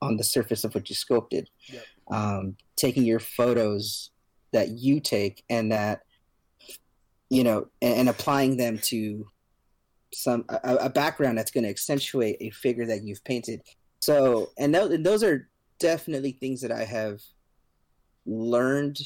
on 0.00 0.16
the 0.16 0.24
surface 0.24 0.64
of 0.64 0.74
what 0.74 0.88
you 0.88 0.96
sculpted. 0.96 1.48
Yep. 1.72 1.84
Um, 2.10 2.56
taking 2.76 3.04
your 3.04 3.20
photos 3.20 4.10
that 4.52 4.70
you 4.70 5.00
take 5.00 5.44
and 5.48 5.72
that 5.72 6.02
you 7.32 7.44
know, 7.44 7.66
and, 7.80 7.94
and 7.94 8.08
applying 8.10 8.58
them 8.58 8.76
to 8.76 9.26
some 10.12 10.44
a, 10.50 10.74
a 10.82 10.90
background 10.90 11.38
that's 11.38 11.50
going 11.50 11.64
to 11.64 11.70
accentuate 11.70 12.36
a 12.42 12.50
figure 12.50 12.84
that 12.84 13.04
you've 13.04 13.24
painted. 13.24 13.62
So, 14.00 14.50
and, 14.58 14.74
th- 14.74 14.90
and 14.90 15.06
those 15.06 15.22
are 15.22 15.48
definitely 15.82 16.32
things 16.32 16.60
that 16.62 16.72
I 16.72 16.84
have 16.84 17.20
learned 18.24 18.98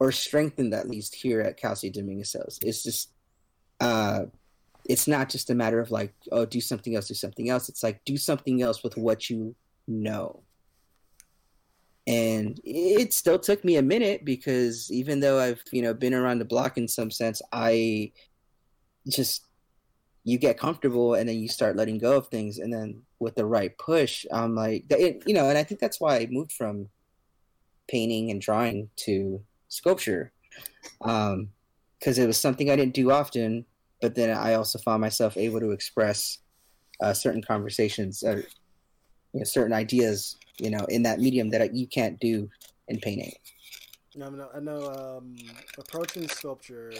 or 0.00 0.12
strengthened 0.12 0.72
at 0.72 0.88
least 0.88 1.14
here 1.14 1.40
at 1.40 1.56
Cal 1.56 1.74
State 1.74 1.94
Dominguez 1.94 2.36
It's 2.62 2.82
just, 2.82 3.10
uh, 3.80 4.26
it's 4.88 5.08
not 5.08 5.28
just 5.28 5.50
a 5.50 5.54
matter 5.54 5.80
of 5.80 5.90
like, 5.90 6.14
oh, 6.32 6.46
do 6.46 6.60
something 6.60 6.94
else, 6.94 7.08
do 7.08 7.14
something 7.14 7.50
else. 7.50 7.68
It's 7.68 7.82
like 7.82 8.04
do 8.04 8.16
something 8.16 8.62
else 8.62 8.82
with 8.82 8.96
what 8.96 9.28
you 9.28 9.54
know 9.86 10.42
and 12.08 12.58
it 12.64 13.12
still 13.12 13.38
took 13.38 13.62
me 13.64 13.76
a 13.76 13.82
minute 13.82 14.24
because 14.24 14.90
even 14.90 15.20
though 15.20 15.38
I've 15.38 15.62
you 15.70 15.82
know 15.82 15.92
been 15.92 16.14
around 16.14 16.38
the 16.38 16.46
block 16.46 16.78
in 16.78 16.88
some 16.88 17.10
sense, 17.10 17.42
I 17.52 18.12
just 19.06 19.44
you 20.28 20.38
get 20.38 20.58
comfortable 20.58 21.14
and 21.14 21.28
then 21.28 21.38
you 21.38 21.48
start 21.48 21.76
letting 21.76 21.98
go 21.98 22.16
of 22.18 22.28
things, 22.28 22.58
and 22.58 22.72
then 22.72 23.02
with 23.18 23.34
the 23.34 23.46
right 23.46 23.76
push, 23.78 24.26
I'm 24.30 24.54
like 24.54 24.84
it, 24.90 25.22
you 25.26 25.34
know, 25.34 25.48
and 25.48 25.58
I 25.58 25.64
think 25.64 25.80
that's 25.80 26.00
why 26.00 26.16
I 26.16 26.28
moved 26.30 26.52
from 26.52 26.88
painting 27.88 28.30
and 28.30 28.40
drawing 28.40 28.90
to 29.04 29.40
sculpture, 29.68 30.32
because 31.00 31.34
um, 31.34 31.48
it 32.04 32.26
was 32.26 32.38
something 32.38 32.70
I 32.70 32.76
didn't 32.76 32.94
do 32.94 33.10
often, 33.10 33.64
but 34.02 34.14
then 34.14 34.30
I 34.36 34.54
also 34.54 34.78
found 34.78 35.00
myself 35.00 35.36
able 35.36 35.60
to 35.60 35.70
express 35.70 36.38
uh, 37.00 37.14
certain 37.14 37.42
conversations, 37.42 38.22
uh, 38.22 38.42
you 39.32 39.40
know, 39.40 39.44
certain 39.44 39.72
ideas 39.72 40.36
you 40.60 40.70
know, 40.70 40.84
in 40.88 41.02
that 41.04 41.20
medium 41.20 41.50
that 41.50 41.74
you 41.74 41.86
can't 41.86 42.18
do 42.20 42.50
in 42.88 42.98
painting. 43.00 43.32
No, 44.14 44.28
no, 44.28 44.48
I 44.54 44.60
know. 44.60 44.90
Um, 44.90 45.36
approaching 45.78 46.28
sculpture, 46.28 46.92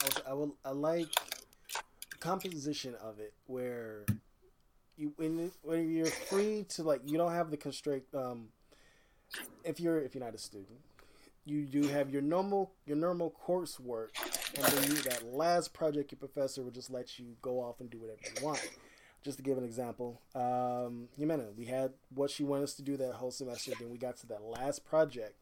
I, 0.00 0.04
was, 0.04 0.22
I 0.28 0.32
will, 0.32 0.54
I 0.64 0.70
like 0.70 1.08
composition 2.22 2.94
of 3.02 3.18
it, 3.18 3.34
where 3.46 4.06
you 4.96 5.12
when 5.16 5.50
when 5.62 5.90
you're 5.90 6.06
free 6.06 6.64
to 6.70 6.82
like, 6.82 7.00
you 7.04 7.18
don't 7.18 7.32
have 7.32 7.50
the 7.50 7.56
constraint. 7.56 8.04
Um, 8.14 8.48
if 9.64 9.80
you're 9.80 10.00
if 10.00 10.14
you're 10.14 10.24
not 10.24 10.34
a 10.34 10.38
student, 10.38 10.80
you 11.44 11.64
do 11.64 11.88
have 11.88 12.10
your 12.10 12.22
normal 12.22 12.72
your 12.86 12.96
normal 12.96 13.34
coursework, 13.46 14.08
and 14.54 14.64
then 14.64 14.90
you, 14.90 15.02
that 15.02 15.24
last 15.26 15.72
project 15.72 16.12
your 16.12 16.18
professor 16.18 16.62
will 16.62 16.70
just 16.70 16.90
let 16.90 17.18
you 17.18 17.36
go 17.42 17.60
off 17.60 17.80
and 17.80 17.90
do 17.90 17.98
whatever 17.98 18.20
you 18.36 18.44
want 18.44 18.60
just 19.24 19.38
to 19.38 19.42
give 19.42 19.56
an 19.56 19.64
example, 19.64 20.20
um, 20.34 21.08
Jimena, 21.18 21.54
we 21.56 21.66
had 21.66 21.92
what 22.14 22.30
she 22.30 22.42
wanted 22.42 22.64
us 22.64 22.74
to 22.74 22.82
do 22.82 22.96
that 22.96 23.14
whole 23.14 23.30
semester. 23.30 23.72
Then 23.78 23.90
we 23.90 23.98
got 23.98 24.16
to 24.18 24.26
that 24.28 24.42
last 24.42 24.84
project, 24.84 25.34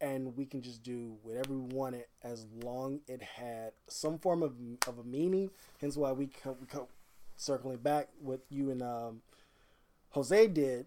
and 0.00 0.36
we 0.36 0.44
can 0.44 0.62
just 0.62 0.82
do 0.82 1.16
whatever 1.22 1.54
we 1.54 1.74
wanted 1.74 2.04
as 2.22 2.46
long 2.62 3.00
it 3.06 3.22
had 3.22 3.72
some 3.88 4.18
form 4.18 4.42
of, 4.42 4.54
of 4.86 4.98
a 4.98 5.04
meaning. 5.04 5.50
Hence 5.80 5.96
why 5.96 6.12
we 6.12 6.26
come, 6.26 6.56
we 6.60 6.66
come 6.66 6.86
circling 7.36 7.78
back 7.78 8.08
what 8.20 8.40
you 8.50 8.70
and 8.70 8.82
um, 8.82 9.22
Jose 10.10 10.46
did 10.48 10.86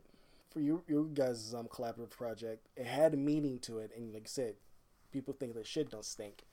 for 0.51 0.59
you, 0.59 0.83
you 0.87 1.09
guys' 1.13 1.53
um, 1.57 1.67
collaborative 1.67 2.09
project. 2.09 2.67
It 2.75 2.85
had 2.85 3.13
a 3.13 3.17
meaning 3.17 3.59
to 3.59 3.79
it, 3.79 3.91
and 3.95 4.13
like 4.13 4.23
I 4.23 4.27
said, 4.27 4.55
people 5.11 5.33
think 5.39 5.53
that 5.55 5.67
shit 5.67 5.91
don't 5.91 6.05
stink. 6.05 6.43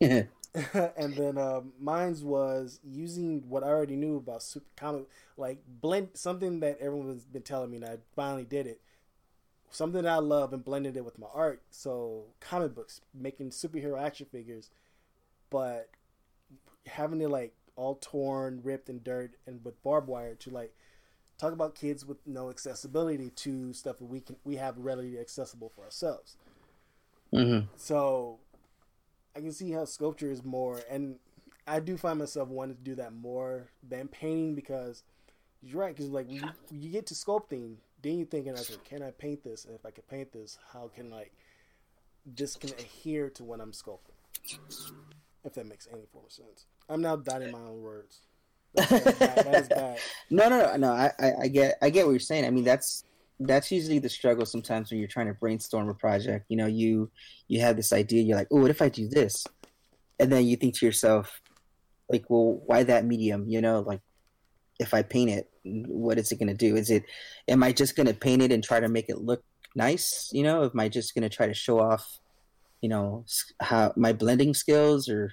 and 0.00 1.14
then 1.14 1.38
um, 1.38 1.72
mine's 1.78 2.24
was 2.24 2.80
using 2.82 3.44
what 3.48 3.62
I 3.62 3.68
already 3.68 3.96
knew 3.96 4.16
about 4.16 4.42
super 4.42 4.70
comic, 4.76 5.04
like 5.36 5.58
blend 5.80 6.08
something 6.14 6.60
that 6.60 6.78
everyone's 6.80 7.24
been 7.24 7.42
telling 7.42 7.70
me, 7.70 7.76
and 7.76 7.86
I 7.86 7.98
finally 8.16 8.44
did 8.44 8.66
it. 8.66 8.80
Something 9.70 10.02
that 10.02 10.12
I 10.12 10.18
love 10.18 10.52
and 10.52 10.64
blended 10.64 10.96
it 10.96 11.04
with 11.04 11.18
my 11.18 11.28
art. 11.32 11.62
So 11.70 12.24
comic 12.40 12.74
books, 12.74 13.00
making 13.14 13.50
superhero 13.50 14.00
action 14.00 14.26
figures, 14.30 14.70
but 15.48 15.90
having 16.86 17.20
it 17.20 17.30
like 17.30 17.54
all 17.76 17.96
torn, 18.00 18.60
ripped, 18.62 18.88
and 18.88 19.02
dirt, 19.02 19.32
and 19.46 19.64
with 19.64 19.82
barbed 19.82 20.08
wire 20.08 20.34
to 20.36 20.50
like 20.50 20.74
talk 21.38 21.52
about 21.52 21.74
kids 21.74 22.04
with 22.04 22.18
no 22.26 22.50
accessibility 22.50 23.30
to 23.30 23.72
stuff 23.72 23.98
that 23.98 24.04
we 24.04 24.20
can 24.20 24.36
we 24.44 24.56
have 24.56 24.76
readily 24.76 25.18
accessible 25.18 25.70
for 25.74 25.84
ourselves. 25.84 26.36
Mm-hmm. 27.32 27.66
So 27.76 28.38
I 29.34 29.40
can 29.40 29.52
see 29.52 29.70
how 29.70 29.84
sculpture 29.84 30.30
is 30.30 30.44
more, 30.44 30.82
and 30.90 31.16
I 31.66 31.80
do 31.80 31.96
find 31.96 32.18
myself 32.18 32.48
wanting 32.48 32.76
to 32.76 32.82
do 32.82 32.94
that 32.96 33.14
more 33.14 33.68
than 33.88 34.08
painting 34.08 34.54
because 34.54 35.02
you're 35.62 35.80
right. 35.80 35.94
Because 35.94 36.10
like 36.10 36.30
you, 36.30 36.42
you, 36.70 36.90
get 36.90 37.06
to 37.06 37.14
sculpting, 37.14 37.76
then 38.02 38.18
you're 38.18 38.26
thinking, 38.26 38.52
okay, 38.52 38.76
can 38.84 39.02
I 39.02 39.10
paint 39.10 39.42
this? 39.44 39.64
And 39.64 39.74
if 39.74 39.84
I 39.84 39.90
can 39.90 40.04
paint 40.08 40.32
this, 40.32 40.58
how 40.72 40.90
can 40.94 41.10
like 41.10 41.32
this 42.26 42.56
can 42.56 42.70
adhere 42.70 43.30
to 43.30 43.44
what 43.44 43.60
I'm 43.60 43.72
sculpting? 43.72 44.16
If 45.44 45.54
that 45.54 45.66
makes 45.66 45.88
any 45.90 46.06
form 46.12 46.24
of 46.26 46.32
sense. 46.32 46.66
I'm 46.88 47.00
now 47.00 47.16
doubting 47.16 47.52
my 47.52 47.58
own 47.58 47.80
words. 47.80 48.20
That, 48.74 48.88
that, 48.88 49.18
that 49.18 49.54
is 49.54 49.68
bad. 49.68 49.98
no, 50.30 50.48
no, 50.48 50.62
no, 50.62 50.76
no. 50.76 50.92
I, 50.92 51.10
I, 51.18 51.32
I 51.42 51.48
get, 51.48 51.78
I 51.82 51.90
get 51.90 52.06
what 52.06 52.12
you're 52.12 52.20
saying. 52.20 52.44
I 52.44 52.50
mean, 52.50 52.64
that's 52.64 53.04
that's 53.40 53.70
usually 53.70 53.98
the 53.98 54.08
struggle 54.08 54.44
sometimes 54.44 54.90
when 54.90 54.98
you're 54.98 55.08
trying 55.08 55.26
to 55.26 55.34
brainstorm 55.34 55.88
a 55.88 55.94
project. 55.94 56.46
You 56.48 56.58
know, 56.58 56.66
you 56.66 57.10
you 57.48 57.60
have 57.60 57.76
this 57.76 57.92
idea, 57.92 58.22
you're 58.22 58.36
like, 58.36 58.48
oh, 58.50 58.60
what 58.60 58.70
if 58.70 58.82
I 58.82 58.88
do 58.88 59.08
this? 59.08 59.46
And 60.18 60.30
then 60.30 60.44
you 60.44 60.56
think 60.56 60.78
to 60.78 60.86
yourself, 60.86 61.40
like, 62.08 62.28
well, 62.28 62.60
why 62.66 62.82
that 62.82 63.06
medium? 63.06 63.48
You 63.48 63.62
know, 63.62 63.80
like 63.80 64.02
if 64.80 64.94
I 64.94 65.02
paint 65.02 65.30
it, 65.30 65.50
what 65.64 66.18
is 66.18 66.32
it 66.32 66.38
going 66.38 66.48
to 66.48 66.54
do? 66.54 66.74
Is 66.74 66.90
it, 66.90 67.04
am 67.46 67.62
I 67.62 67.70
just 67.70 67.94
going 67.94 68.06
to 68.06 68.14
paint 68.14 68.42
it 68.42 68.50
and 68.50 68.64
try 68.64 68.80
to 68.80 68.88
make 68.88 69.08
it 69.08 69.18
look 69.18 69.44
nice? 69.76 70.30
You 70.32 70.42
know, 70.42 70.64
am 70.64 70.80
I 70.80 70.88
just 70.88 71.14
going 71.14 71.22
to 71.22 71.28
try 71.28 71.46
to 71.46 71.54
show 71.54 71.78
off, 71.78 72.18
you 72.80 72.88
know, 72.88 73.26
how 73.60 73.92
my 73.94 74.14
blending 74.14 74.54
skills 74.54 75.08
or, 75.08 75.32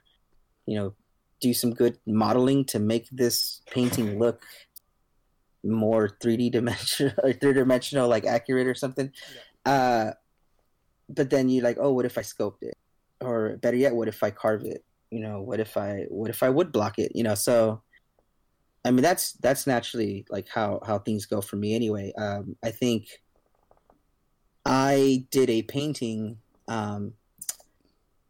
you 0.65 0.77
know, 0.77 0.93
do 1.39 1.53
some 1.53 1.73
good 1.73 1.97
modeling 2.05 2.65
to 2.65 2.79
make 2.79 3.07
this 3.09 3.61
painting 3.71 4.19
look 4.19 4.43
more 5.63 6.09
3D 6.21 6.51
dimensional 6.51 7.13
or 7.23 7.31
three 7.31 7.53
dimensional, 7.53 8.09
like 8.09 8.25
accurate 8.25 8.67
or 8.67 8.75
something. 8.75 9.11
Yeah. 9.65 9.71
Uh, 9.71 10.13
but 11.09 11.29
then 11.29 11.47
you're 11.47 11.63
like, 11.63 11.77
oh, 11.79 11.93
what 11.93 12.05
if 12.05 12.17
I 12.17 12.21
scoped 12.21 12.63
it? 12.63 12.75
Or 13.21 13.55
better 13.57 13.77
yet, 13.77 13.95
what 13.95 14.09
if 14.09 14.23
I 14.23 14.29
carve 14.29 14.63
it? 14.65 14.83
You 15.09 15.21
know, 15.21 15.41
what 15.41 15.61
if 15.61 15.77
I 15.77 16.05
what 16.09 16.29
if 16.29 16.43
I 16.43 16.49
woodblock 16.49 16.95
it? 16.97 17.13
You 17.15 17.23
know, 17.23 17.33
so 17.33 17.81
I 18.87 18.91
mean 18.91 19.03
that's 19.03 19.33
that's 19.33 19.67
naturally 19.67 20.25
like 20.29 20.47
how 20.47 20.79
how 20.85 20.99
things 20.99 21.25
go 21.25 21.41
for 21.41 21.57
me 21.57 21.75
anyway. 21.75 22.13
Um, 22.17 22.55
I 22.63 22.71
think 22.71 23.21
I 24.65 25.25
did 25.29 25.49
a 25.49 25.63
painting, 25.63 26.37
um, 26.69 27.11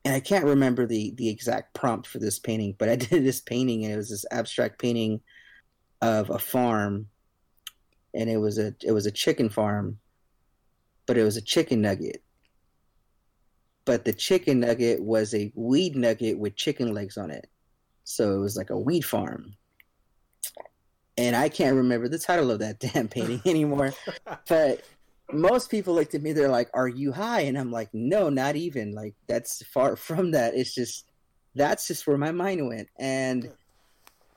and 0.04 0.16
I 0.16 0.20
can't 0.20 0.46
remember 0.46 0.88
the 0.88 1.14
the 1.16 1.30
exact 1.30 1.76
prompt 1.76 2.08
for 2.08 2.18
this 2.18 2.40
painting, 2.40 2.74
but 2.80 2.90
I 2.90 2.96
did 2.96 3.24
this 3.24 3.40
painting 3.40 3.84
and 3.84 3.94
it 3.94 3.98
was 3.98 4.10
this 4.10 4.26
abstract 4.32 4.80
painting 4.80 5.22
of 6.02 6.32
a 6.32 6.40
farm 6.40 7.08
and 8.16 8.28
it 8.28 8.38
was 8.38 8.58
a 8.58 8.74
it 8.84 8.94
was 8.94 9.06
a 9.06 9.12
chicken 9.12 9.50
farm, 9.50 10.00
but 11.06 11.20
it 11.20 11.24
was 11.24 11.38
a 11.38 11.42
chicken 11.42 11.82
nugget. 11.82 12.24
But 13.86 14.06
the 14.06 14.14
chicken 14.14 14.62
nugget 14.62 15.04
was 15.04 15.36
a 15.36 15.52
weed 15.54 15.96
nugget 15.96 16.40
with 16.40 16.56
chicken 16.56 16.96
legs 16.96 17.16
on 17.16 17.30
it, 17.30 17.48
so 18.06 18.34
it 18.34 18.40
was 18.40 18.58
like 18.58 18.72
a 18.72 18.80
weed 18.80 19.06
farm. 19.06 19.54
And 21.18 21.36
I 21.36 21.50
can't 21.50 21.76
remember 21.76 22.08
the 22.08 22.20
title 22.20 22.52
of 22.52 22.60
that 22.60 22.80
damn 22.94 23.08
painting 23.08 23.42
anymore, 23.46 23.94
but 24.48 24.84
most 25.34 25.70
people 25.70 25.94
looked 25.94 26.16
at 26.16 26.22
me 26.22 26.32
they're 26.32 26.48
like 26.48 26.70
are 26.74 26.88
you 26.88 27.12
high 27.12 27.42
and 27.42 27.58
i'm 27.58 27.70
like 27.70 27.90
no 27.94 28.30
not 28.30 28.56
even 28.56 28.94
like 28.94 29.14
that's 29.28 29.62
far 29.66 29.96
from 29.98 30.32
that 30.32 30.56
it's 30.56 30.74
just 30.74 31.12
that's 31.54 31.86
just 31.86 32.08
where 32.08 32.18
my 32.18 32.32
mind 32.32 32.66
went 32.66 32.88
and 32.98 33.52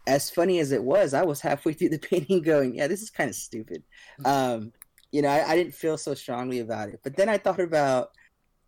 as 0.07 0.31
funny 0.31 0.59
as 0.59 0.73
it 0.73 0.83
was, 0.83 1.15
I 1.15 1.23
was 1.23 1.41
halfway 1.41 1.73
through 1.73 1.91
the 1.91 1.99
painting 1.99 2.43
going, 2.43 2.75
yeah, 2.75 2.87
this 2.87 3.03
is 3.03 3.11
kind 3.11 3.31
of 3.31 3.37
stupid. 3.37 3.83
Um, 4.25 4.73
you 5.13 5.23
know, 5.23 5.29
I, 5.29 5.51
I, 5.51 5.57
didn't 5.57 5.75
feel 5.75 5.99
so 5.99 6.15
strongly 6.15 6.61
about 6.61 6.89
it. 6.89 7.01
But 7.03 7.17
then 7.17 7.29
I 7.29 7.39
thought 7.39 7.61
about 7.61 8.11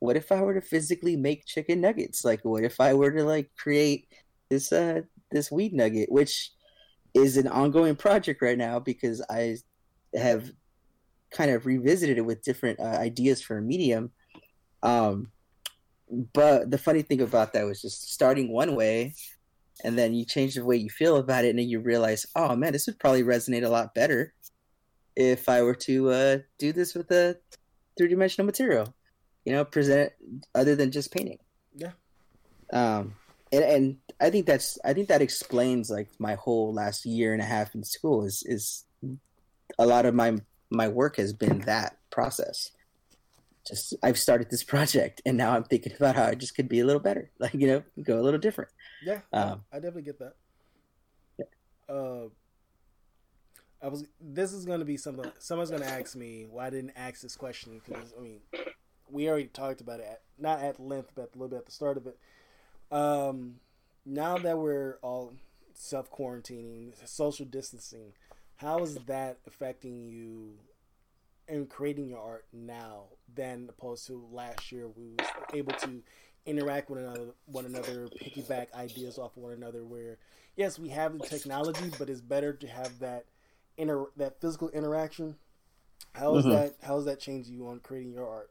what 0.01 0.17
if 0.17 0.33
I 0.33 0.41
were 0.41 0.55
to 0.55 0.61
physically 0.61 1.17
make 1.17 1.47
chicken 1.47 1.81
nuggets? 1.81 2.25
Like, 2.25 2.45
what 2.45 2.65
if 2.65 2.81
I 2.81 2.95
were 2.95 3.13
to 3.13 3.25
like 3.25 3.51
create 3.57 4.09
this 4.51 4.73
uh 4.73 5.03
this 5.31 5.51
weed 5.51 5.73
nugget, 5.73 6.11
which 6.11 6.51
is 7.15 7.37
an 7.37 7.49
ongoing 7.49 7.97
project 7.97 8.43
right 8.43 8.59
now 8.59 8.79
because 8.79 9.23
I 9.31 9.57
have 10.15 10.51
kind 11.31 11.51
of 11.51 11.67
revisited 11.67 12.19
it 12.19 12.23
with 12.27 12.43
different 12.43 12.81
uh, 12.81 12.85
ideas 12.85 13.43
for 13.43 13.59
a 13.59 13.63
medium. 13.63 14.11
Um, 14.83 15.31
but 16.35 16.71
the 16.71 16.79
funny 16.79 17.03
thing 17.03 17.21
about 17.21 17.53
that 17.53 17.65
was 17.65 17.81
just 17.81 18.13
starting 18.13 18.53
one 18.53 18.75
way 18.75 19.15
and 19.85 19.97
then 19.99 20.13
you 20.13 20.25
change 20.25 20.55
the 20.55 20.65
way 20.65 20.77
you 20.77 20.91
feel 20.91 21.17
about 21.17 21.45
it 21.45 21.51
and 21.51 21.59
then 21.59 21.69
you 21.69 21.81
realize 21.81 22.27
oh 22.37 22.55
man 22.55 22.73
this 22.73 22.87
would 22.87 22.99
probably 22.99 23.23
resonate 23.23 23.65
a 23.65 23.69
lot 23.71 23.95
better 23.95 24.35
if 25.17 25.49
i 25.49 25.63
were 25.63 25.75
to 25.75 26.11
uh, 26.11 26.39
do 26.59 26.71
this 26.71 26.95
with 26.95 27.11
a 27.13 27.35
three-dimensional 27.97 28.45
material 28.45 28.95
you 29.45 29.53
know, 29.53 29.65
present 29.65 30.13
other 30.55 30.77
than 30.77 30.91
just 30.91 31.13
painting. 31.13 31.39
Yeah. 31.75 31.93
Um, 32.73 33.15
and, 33.53 33.65
and 33.65 33.97
I 34.21 34.31
think 34.31 34.47
that's 34.47 34.79
I 34.85 34.95
think 34.95 35.09
that 35.09 35.23
explains 35.23 35.91
like 35.91 36.09
my 36.19 36.35
whole 36.35 36.73
last 36.73 37.05
year 37.05 37.33
and 37.33 37.43
a 37.43 37.45
half 37.45 37.75
in 37.75 37.85
school 37.85 38.25
is 38.25 38.43
is 38.47 38.85
a 39.79 39.87
lot 39.87 40.07
of 40.07 40.15
my 40.15 40.39
my 40.71 40.89
work 40.89 41.17
has 41.17 41.33
been 41.33 41.61
that 41.61 41.99
process. 42.11 42.71
Just 43.67 43.95
I've 44.03 44.19
started 44.19 44.51
this 44.51 44.65
project 44.75 45.21
and 45.27 45.37
now 45.37 45.55
I'm 45.55 45.65
thinking 45.65 45.93
about 45.95 46.17
how 46.17 46.25
I 46.25 46.35
just 46.35 46.57
could 46.57 46.69
be 46.69 46.81
a 46.81 46.87
little 46.87 47.01
better, 47.01 47.31
like 47.39 47.55
you 47.55 47.67
know, 47.67 47.83
go 48.03 48.19
a 48.19 48.23
little 48.23 48.41
different. 48.41 48.71
Yeah, 49.05 49.21
um, 49.33 49.63
I 49.73 49.77
definitely 49.77 50.03
get 50.03 50.19
that. 50.21 50.35
Yeah. 51.39 51.95
Uh, 51.95 52.29
I 53.83 53.89
was. 53.89 54.05
This 54.21 54.53
is 54.53 54.65
going 54.65 54.79
to 54.79 54.85
be 54.85 54.97
something. 54.97 55.31
Someone's 55.39 55.71
going 55.71 55.83
to 55.83 55.89
ask 55.89 56.17
me 56.17 56.47
why 56.49 56.69
I 56.69 56.71
didn't 56.71 56.93
ask 56.97 57.21
this 57.21 57.37
question 57.37 57.81
because 57.85 58.15
I 58.17 58.23
mean, 58.23 58.41
we 59.11 59.29
already 59.29 59.47
talked 59.47 59.81
about 59.81 60.01
it, 60.01 60.07
at, 60.09 60.23
not 60.39 60.61
at 60.61 60.81
length, 60.81 61.11
but 61.17 61.31
a 61.35 61.39
little 61.39 61.49
bit 61.49 61.59
at 61.59 61.67
the 61.67 61.73
start 61.73 61.97
of 61.97 62.07
it. 62.07 62.17
Um, 62.93 63.55
now 64.05 64.37
that 64.37 64.59
we're 64.59 64.99
all 65.03 65.33
self 65.73 66.11
quarantining, 66.13 66.93
social 67.09 67.47
distancing, 67.47 68.13
how 68.57 68.79
is 68.81 68.97
that 69.07 69.39
affecting 69.47 70.09
you 70.09 70.53
in 71.49 71.67
creating 71.67 72.09
your 72.09 72.21
art 72.21 72.45
now 72.53 73.05
than 73.35 73.67
opposed 73.69 74.07
to 74.09 74.25
last 74.31 74.71
year? 74.71 74.89
We 74.89 75.15
was 75.19 75.27
able 75.55 75.73
to 75.73 76.03
interact 76.45 76.91
with 76.91 77.01
another, 77.01 77.29
one 77.47 77.65
another, 77.65 78.09
piggyback 78.21 78.73
ideas 78.75 79.19
off 79.19 79.37
one 79.37 79.53
another. 79.53 79.85
Where 79.85 80.19
yes, 80.55 80.79
we 80.79 80.91
have 80.91 81.19
the 81.19 81.27
technology, 81.27 81.91
but 81.99 82.11
it's 82.11 82.21
better 82.21 82.53
to 82.53 82.67
have 82.67 82.99
that 82.99 83.25
inter 83.79 84.05
that 84.19 84.39
physical 84.41 84.69
interaction. 84.69 85.37
How 86.13 86.37
is 86.37 86.45
mm-hmm. 86.45 86.55
that? 86.55 86.75
How 86.83 86.97
does 86.97 87.07
that 87.07 87.21
change 87.21 87.49
you 87.49 87.69
on 87.69 87.81
creating 87.81 88.13
your 88.13 88.29
art? 88.29 88.51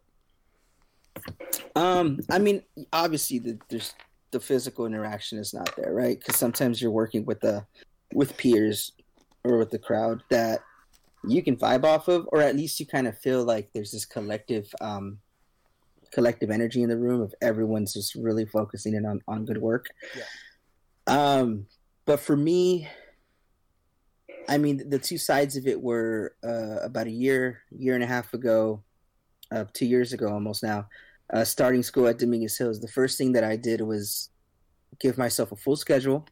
Um, 1.75 2.19
I 2.29 2.39
mean, 2.39 2.63
obviously, 2.91 3.37
the, 3.39 3.59
there's 3.69 3.93
the 4.31 4.39
physical 4.39 4.85
interaction 4.85 5.37
is 5.37 5.53
not 5.53 5.75
there, 5.75 5.93
right? 5.93 6.17
Because 6.19 6.37
sometimes 6.37 6.81
you're 6.81 6.91
working 6.91 7.25
with 7.25 7.39
the 7.41 7.65
with 8.13 8.35
peers 8.37 8.93
or 9.43 9.57
with 9.57 9.71
the 9.71 9.79
crowd 9.79 10.21
that 10.29 10.61
you 11.27 11.43
can 11.43 11.55
vibe 11.55 11.83
off 11.83 12.07
of, 12.07 12.27
or 12.31 12.41
at 12.41 12.55
least 12.55 12.79
you 12.79 12.85
kind 12.85 13.07
of 13.07 13.17
feel 13.17 13.43
like 13.43 13.69
there's 13.73 13.91
this 13.91 14.05
collective 14.05 14.73
um, 14.81 15.19
collective 16.11 16.51
energy 16.51 16.83
in 16.83 16.89
the 16.89 16.97
room 16.97 17.21
of 17.21 17.33
everyone's 17.41 17.93
just 17.93 18.15
really 18.15 18.45
focusing 18.45 18.93
in 18.95 19.05
on, 19.05 19.21
on 19.27 19.45
good 19.45 19.57
work. 19.57 19.87
Yeah. 20.15 20.23
Um, 21.07 21.67
but 22.05 22.19
for 22.19 22.35
me, 22.35 22.87
I 24.49 24.57
mean, 24.57 24.89
the 24.89 24.99
two 24.99 25.17
sides 25.17 25.55
of 25.55 25.67
it 25.67 25.81
were 25.81 26.35
uh, 26.43 26.79
about 26.83 27.07
a 27.07 27.11
year, 27.11 27.61
year 27.71 27.95
and 27.95 28.03
a 28.03 28.07
half 28.07 28.33
ago, 28.33 28.83
uh, 29.51 29.65
two 29.73 29.85
years 29.85 30.13
ago 30.13 30.27
almost 30.27 30.63
now, 30.63 30.87
uh, 31.33 31.43
starting 31.43 31.83
school 31.83 32.07
at 32.07 32.19
Dominguez 32.19 32.57
Hills. 32.57 32.79
The 32.79 32.87
first 32.87 33.17
thing 33.17 33.31
that 33.33 33.43
I 33.43 33.55
did 33.55 33.81
was 33.81 34.29
give 34.99 35.17
myself 35.17 35.51
a 35.51 35.55
full 35.55 35.75
schedule. 35.75 36.27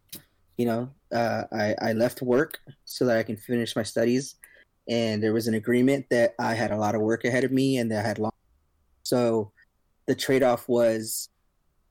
You 0.57 0.65
know, 0.65 0.89
uh, 1.13 1.43
I, 1.51 1.75
I 1.81 1.93
left 1.93 2.21
work 2.21 2.59
so 2.85 3.05
that 3.05 3.17
I 3.17 3.23
can 3.23 3.37
finish 3.37 3.75
my 3.75 3.83
studies. 3.83 4.35
And 4.89 5.23
there 5.23 5.33
was 5.33 5.47
an 5.47 5.53
agreement 5.53 6.07
that 6.09 6.33
I 6.39 6.53
had 6.55 6.71
a 6.71 6.77
lot 6.77 6.95
of 6.95 7.01
work 7.01 7.23
ahead 7.23 7.43
of 7.43 7.51
me 7.51 7.77
and 7.77 7.91
that 7.91 8.03
I 8.03 8.07
had 8.07 8.19
long. 8.19 8.31
So 9.03 9.51
the 10.07 10.15
trade 10.15 10.43
off 10.43 10.67
was 10.67 11.29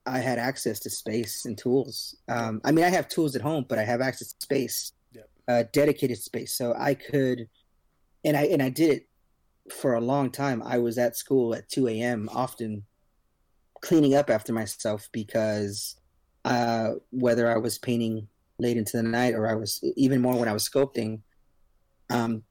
I 0.05 0.19
had 0.19 0.37
access 0.37 0.79
to 0.81 0.89
space 0.89 1.45
and 1.45 1.57
tools. 1.57 2.15
Um, 2.27 2.61
I 2.63 2.71
mean, 2.71 2.85
I 2.85 2.89
have 2.89 3.07
tools 3.07 3.35
at 3.35 3.41
home, 3.41 3.65
but 3.67 3.79
I 3.79 3.83
have 3.83 4.01
access 4.01 4.33
to 4.33 4.41
space, 4.41 4.91
yep. 5.13 5.29
uh, 5.47 5.63
dedicated 5.71 6.17
space. 6.17 6.55
So 6.55 6.75
I 6.77 6.93
could, 6.93 7.47
and 8.23 8.35
I 8.35 8.43
and 8.45 8.61
I 8.61 8.69
did 8.69 8.91
it 8.91 9.09
for 9.71 9.93
a 9.93 10.01
long 10.01 10.31
time. 10.31 10.61
I 10.63 10.77
was 10.79 10.97
at 10.97 11.15
school 11.15 11.53
at 11.53 11.69
2 11.69 11.87
a.m. 11.87 12.29
often 12.33 12.83
cleaning 13.81 14.15
up 14.15 14.29
after 14.29 14.53
myself 14.53 15.09
because 15.11 15.95
uh, 16.45 16.91
whether 17.11 17.51
I 17.51 17.57
was 17.57 17.77
painting 17.77 18.27
late 18.57 18.77
into 18.77 18.97
the 18.97 19.03
night 19.03 19.33
or 19.33 19.47
I 19.47 19.55
was 19.55 19.83
even 19.95 20.21
more 20.21 20.35
when 20.35 20.49
I 20.49 20.53
was 20.53 20.67
sculpting, 20.67 21.21
um, 22.09 22.43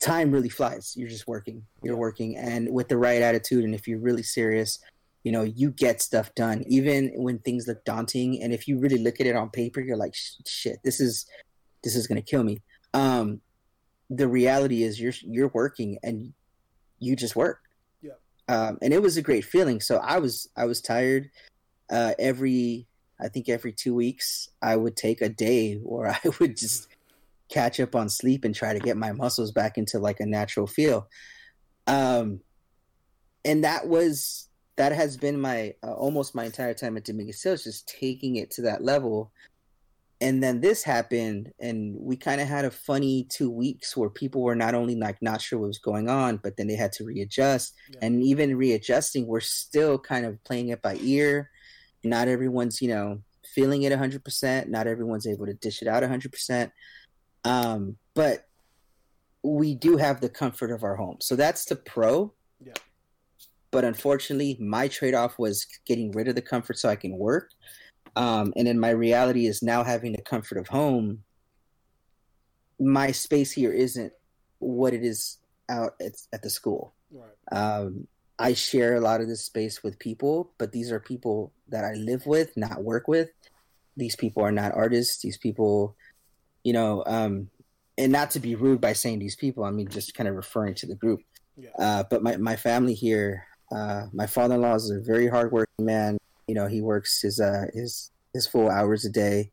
time 0.00 0.30
really 0.30 0.48
flies. 0.48 0.94
You're 0.96 1.08
just 1.08 1.26
working, 1.26 1.64
you're 1.82 1.96
working, 1.96 2.36
and 2.36 2.72
with 2.72 2.88
the 2.88 2.96
right 2.96 3.22
attitude, 3.22 3.64
and 3.64 3.74
if 3.74 3.88
you're 3.88 3.98
really 3.98 4.22
serious, 4.22 4.78
you 5.24 5.32
know, 5.32 5.42
you 5.42 5.70
get 5.70 6.00
stuff 6.00 6.34
done, 6.34 6.64
even 6.68 7.12
when 7.16 7.38
things 7.38 7.66
look 7.66 7.84
daunting. 7.84 8.42
And 8.42 8.52
if 8.52 8.68
you 8.68 8.78
really 8.78 8.98
look 8.98 9.20
at 9.20 9.26
it 9.26 9.36
on 9.36 9.50
paper, 9.50 9.80
you're 9.80 9.96
like, 9.96 10.14
shit, 10.46 10.78
this 10.84 11.00
is 11.00 11.26
this 11.82 11.96
is 11.96 12.06
gonna 12.06 12.22
kill 12.22 12.44
me. 12.44 12.62
Um, 12.94 13.40
the 14.10 14.28
reality 14.28 14.82
is, 14.82 15.00
you're 15.00 15.12
you're 15.22 15.48
working, 15.48 15.98
and 16.02 16.32
you 16.98 17.16
just 17.16 17.36
work. 17.36 17.60
Um, 18.48 18.78
and 18.80 18.92
it 18.94 19.02
was 19.02 19.16
a 19.16 19.22
great 19.22 19.44
feeling. 19.44 19.80
So 19.80 19.98
I 19.98 20.18
was 20.18 20.48
I 20.56 20.64
was 20.64 20.80
tired. 20.80 21.30
Uh, 21.90 22.14
every 22.18 22.86
I 23.20 23.28
think 23.28 23.48
every 23.48 23.72
two 23.72 23.94
weeks 23.94 24.48
I 24.62 24.76
would 24.76 24.96
take 24.96 25.20
a 25.20 25.28
day 25.28 25.74
where 25.76 26.08
I 26.24 26.28
would 26.40 26.56
just 26.56 26.88
catch 27.48 27.80
up 27.80 27.94
on 27.94 28.08
sleep 28.08 28.44
and 28.44 28.54
try 28.54 28.72
to 28.72 28.80
get 28.80 28.96
my 28.96 29.12
muscles 29.12 29.52
back 29.52 29.78
into 29.78 29.98
like 29.98 30.20
a 30.20 30.26
natural 30.26 30.66
feel. 30.66 31.08
Um, 31.86 32.40
and 33.44 33.64
that 33.64 33.88
was 33.88 34.48
that 34.76 34.92
has 34.92 35.16
been 35.16 35.40
my 35.40 35.74
uh, 35.82 35.92
almost 35.92 36.34
my 36.34 36.44
entire 36.44 36.74
time 36.74 36.96
at 36.96 37.04
Dominguez 37.04 37.42
Hills, 37.42 37.64
just 37.64 37.88
taking 37.88 38.36
it 38.36 38.50
to 38.52 38.62
that 38.62 38.82
level 38.82 39.32
and 40.20 40.42
then 40.42 40.60
this 40.60 40.82
happened 40.82 41.52
and 41.60 41.94
we 41.96 42.16
kind 42.16 42.40
of 42.40 42.48
had 42.48 42.64
a 42.64 42.70
funny 42.70 43.26
two 43.30 43.50
weeks 43.50 43.96
where 43.96 44.10
people 44.10 44.42
were 44.42 44.56
not 44.56 44.74
only 44.74 44.96
like 44.96 45.20
not 45.22 45.40
sure 45.40 45.58
what 45.58 45.68
was 45.68 45.78
going 45.78 46.08
on 46.08 46.38
but 46.38 46.56
then 46.56 46.66
they 46.66 46.74
had 46.74 46.92
to 46.92 47.04
readjust. 47.04 47.74
Yeah. 47.90 48.00
and 48.02 48.22
even 48.22 48.56
readjusting 48.56 49.26
we're 49.26 49.40
still 49.40 49.98
kind 49.98 50.26
of 50.26 50.42
playing 50.44 50.68
it 50.68 50.82
by 50.82 50.96
ear. 51.02 51.50
Not 52.02 52.28
everyone's 52.28 52.82
you 52.82 52.88
know 52.88 53.22
feeling 53.54 53.82
it 53.82 53.92
100% 53.92 54.68
not 54.68 54.86
everyone's 54.86 55.26
able 55.26 55.46
to 55.46 55.54
dish 55.54 55.82
it 55.82 55.88
out 55.88 56.02
100% 56.02 56.70
um, 57.44 57.96
but 58.14 58.46
we 59.42 59.74
do 59.74 59.96
have 59.96 60.20
the 60.20 60.28
comfort 60.28 60.70
of 60.70 60.82
our 60.82 60.96
home. 60.96 61.16
So 61.20 61.36
that's 61.36 61.64
the 61.64 61.76
pro. 61.76 62.32
Yeah. 62.60 62.72
But 63.70 63.84
unfortunately 63.84 64.56
my 64.60 64.88
trade-off 64.88 65.38
was 65.38 65.66
getting 65.86 66.10
rid 66.12 66.26
of 66.28 66.34
the 66.34 66.42
comfort 66.42 66.78
so 66.78 66.88
i 66.88 66.96
can 66.96 67.16
work 67.16 67.50
um, 68.18 68.52
and 68.56 68.66
then 68.66 68.80
my 68.80 68.90
reality 68.90 69.46
is 69.46 69.62
now 69.62 69.84
having 69.84 70.10
the 70.10 70.20
comfort 70.20 70.58
of 70.58 70.66
home. 70.66 71.22
My 72.80 73.12
space 73.12 73.52
here 73.52 73.72
isn't 73.72 74.12
what 74.58 74.92
it 74.92 75.04
is 75.04 75.38
out 75.68 75.92
at, 76.00 76.12
at 76.32 76.42
the 76.42 76.50
school. 76.50 76.94
Right. 77.12 77.56
Um, 77.56 78.08
I 78.40 78.54
share 78.54 78.96
a 78.96 79.00
lot 79.00 79.20
of 79.20 79.28
this 79.28 79.44
space 79.44 79.84
with 79.84 80.00
people, 80.00 80.52
but 80.58 80.72
these 80.72 80.90
are 80.90 80.98
people 80.98 81.52
that 81.68 81.84
I 81.84 81.92
live 81.92 82.26
with, 82.26 82.56
not 82.56 82.82
work 82.82 83.06
with. 83.06 83.30
These 83.96 84.16
people 84.16 84.42
are 84.42 84.52
not 84.52 84.74
artists. 84.74 85.22
These 85.22 85.38
people, 85.38 85.96
you 86.64 86.72
know, 86.72 87.04
um, 87.06 87.48
and 87.98 88.10
not 88.10 88.32
to 88.32 88.40
be 88.40 88.56
rude 88.56 88.80
by 88.80 88.94
saying 88.94 89.20
these 89.20 89.36
people, 89.36 89.62
I 89.62 89.70
mean 89.70 89.88
just 89.88 90.14
kind 90.14 90.28
of 90.28 90.34
referring 90.34 90.74
to 90.74 90.86
the 90.86 90.96
group. 90.96 91.20
Yeah. 91.56 91.70
Uh, 91.78 92.02
but 92.10 92.24
my, 92.24 92.36
my 92.36 92.56
family 92.56 92.94
here, 92.94 93.46
uh, 93.70 94.06
my 94.12 94.26
father 94.26 94.56
in 94.56 94.62
law 94.62 94.74
is 94.74 94.90
a 94.90 95.00
very 95.00 95.28
hardworking 95.28 95.84
man 95.84 96.18
you 96.48 96.54
know, 96.54 96.66
he 96.66 96.80
works 96.80 97.20
his 97.22 97.38
uh 97.38 97.66
his 97.72 98.10
his 98.32 98.46
full 98.46 98.68
hours 98.68 99.04
a 99.04 99.10
day. 99.10 99.52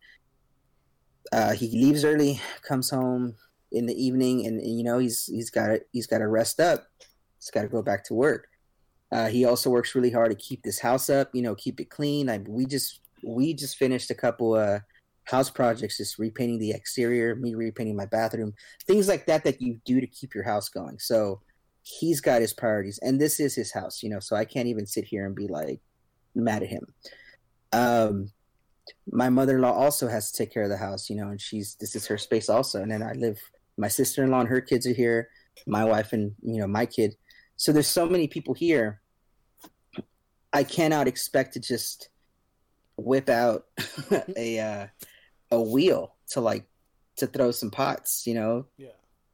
Uh, 1.32 1.54
he 1.54 1.68
leaves 1.72 2.06
early, 2.06 2.40
comes 2.68 2.90
home 2.90 3.36
in 3.72 3.86
the 3.86 4.04
evening, 4.04 4.46
and, 4.46 4.60
and 4.60 4.78
you 4.78 4.84
know 4.84 4.98
he's 4.98 5.26
he's 5.26 5.50
got 5.50 5.80
he's 5.92 6.08
got 6.08 6.20
to 6.20 6.28
rest 6.28 6.60
up. 6.60 6.86
He's 7.38 7.52
got 7.52 7.64
to 7.64 7.68
go 7.68 7.82
back 7.82 8.04
to 8.06 8.14
work. 8.14 8.48
Uh, 9.12 9.28
he 9.28 9.46
also 9.46 9.70
works 9.70 9.94
really 9.94 10.12
hard 10.12 10.32
to 10.32 10.36
keep 10.36 10.64
this 10.64 10.80
house 10.80 11.10
up. 11.10 11.30
You 11.34 11.42
know, 11.42 11.56
keep 11.56 11.80
it 11.80 11.90
clean. 11.90 12.28
Like 12.28 12.46
we 12.48 12.66
just 12.66 13.02
we 13.24 13.54
just 13.54 13.78
finished 13.78 14.10
a 14.10 14.16
couple 14.16 14.54
uh 14.54 14.80
house 15.26 15.50
projects, 15.50 15.98
just 15.98 16.20
repainting 16.20 16.60
the 16.60 16.72
exterior, 16.72 17.36
me 17.36 17.56
repainting 17.56 17.96
my 17.96 18.06
bathroom, 18.06 18.54
things 18.86 19.08
like 19.08 19.26
that 19.26 19.44
that 19.44 19.62
you 19.62 19.80
do 19.84 20.00
to 20.00 20.08
keep 20.08 20.34
your 20.34 20.44
house 20.44 20.70
going. 20.70 21.00
So 21.00 21.42
he's 21.82 22.22
got 22.22 22.42
his 22.42 22.54
priorities, 22.54 23.00
and 23.00 23.20
this 23.20 23.40
is 23.40 23.56
his 23.56 23.74
house. 23.74 24.02
You 24.04 24.10
know, 24.10 24.20
so 24.20 24.36
I 24.36 24.46
can't 24.46 24.68
even 24.68 24.86
sit 24.86 25.06
here 25.06 25.26
and 25.26 25.36
be 25.36 25.48
like, 25.48 25.82
mad 26.36 26.64
at 26.64 26.70
him. 26.70 26.94
Um, 27.72 28.32
my 29.12 29.30
mother-in-law 29.30 29.72
also 29.72 30.08
has 30.08 30.32
to 30.32 30.38
take 30.38 30.54
care 30.54 30.64
of 30.64 30.70
the 30.70 30.78
house, 30.78 31.10
you 31.10 31.16
know, 31.16 31.30
and 31.30 31.40
she's 31.40 31.76
this 31.76 31.96
is 31.96 32.08
her 32.08 32.18
space 32.18 32.50
also. 32.50 32.82
And 32.82 32.92
then 32.92 33.04
I 33.04 33.14
live. 33.14 33.40
My 33.78 33.88
sister-in-law 33.90 34.42
and 34.42 34.50
her 34.50 34.62
kids 34.62 34.88
are 34.88 34.94
here. 34.94 35.30
My 35.68 35.84
wife 35.84 36.14
and 36.14 36.34
you 36.42 36.60
know 36.60 36.68
my 36.68 36.86
kid. 36.86 37.16
So 37.58 37.72
there's 37.72 37.88
so 37.88 38.08
many 38.08 38.28
people 38.28 38.54
here. 38.54 39.02
I 40.54 40.64
cannot 40.64 41.08
expect 41.08 41.54
to 41.54 41.60
just 41.60 42.10
whip 42.98 43.30
out 43.30 43.66
a 44.38 44.60
uh, 44.60 44.88
a 45.52 45.62
wheel 45.62 46.16
to 46.30 46.42
like 46.42 46.66
to 47.18 47.28
throw 47.28 47.52
some 47.52 47.72
pots, 47.72 48.26
you 48.26 48.34
know. 48.34 48.66
Yeah. 48.78 48.90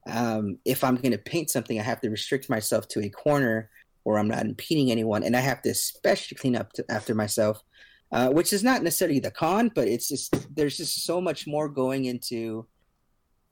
Um, 0.07 0.57
if 0.65 0.83
I'm 0.83 0.95
going 0.95 1.11
to 1.11 1.17
paint 1.17 1.51
something, 1.51 1.79
I 1.79 1.83
have 1.83 2.01
to 2.01 2.09
restrict 2.09 2.49
myself 2.49 2.87
to 2.89 3.01
a 3.01 3.09
corner 3.09 3.69
or 4.03 4.17
I'm 4.17 4.27
not 4.27 4.45
impeding 4.45 4.91
anyone, 4.91 5.23
and 5.23 5.35
I 5.35 5.41
have 5.41 5.61
to 5.63 5.69
especially 5.69 6.37
clean 6.37 6.55
up 6.55 6.73
to, 6.73 6.85
after 6.89 7.13
myself, 7.13 7.63
uh, 8.11 8.29
which 8.29 8.51
is 8.53 8.63
not 8.63 8.83
necessarily 8.83 9.19
the 9.19 9.31
con, 9.31 9.71
but 9.73 9.87
it's 9.87 10.07
just 10.07 10.55
there's 10.55 10.77
just 10.77 11.05
so 11.05 11.21
much 11.21 11.47
more 11.47 11.69
going 11.69 12.05
into. 12.05 12.65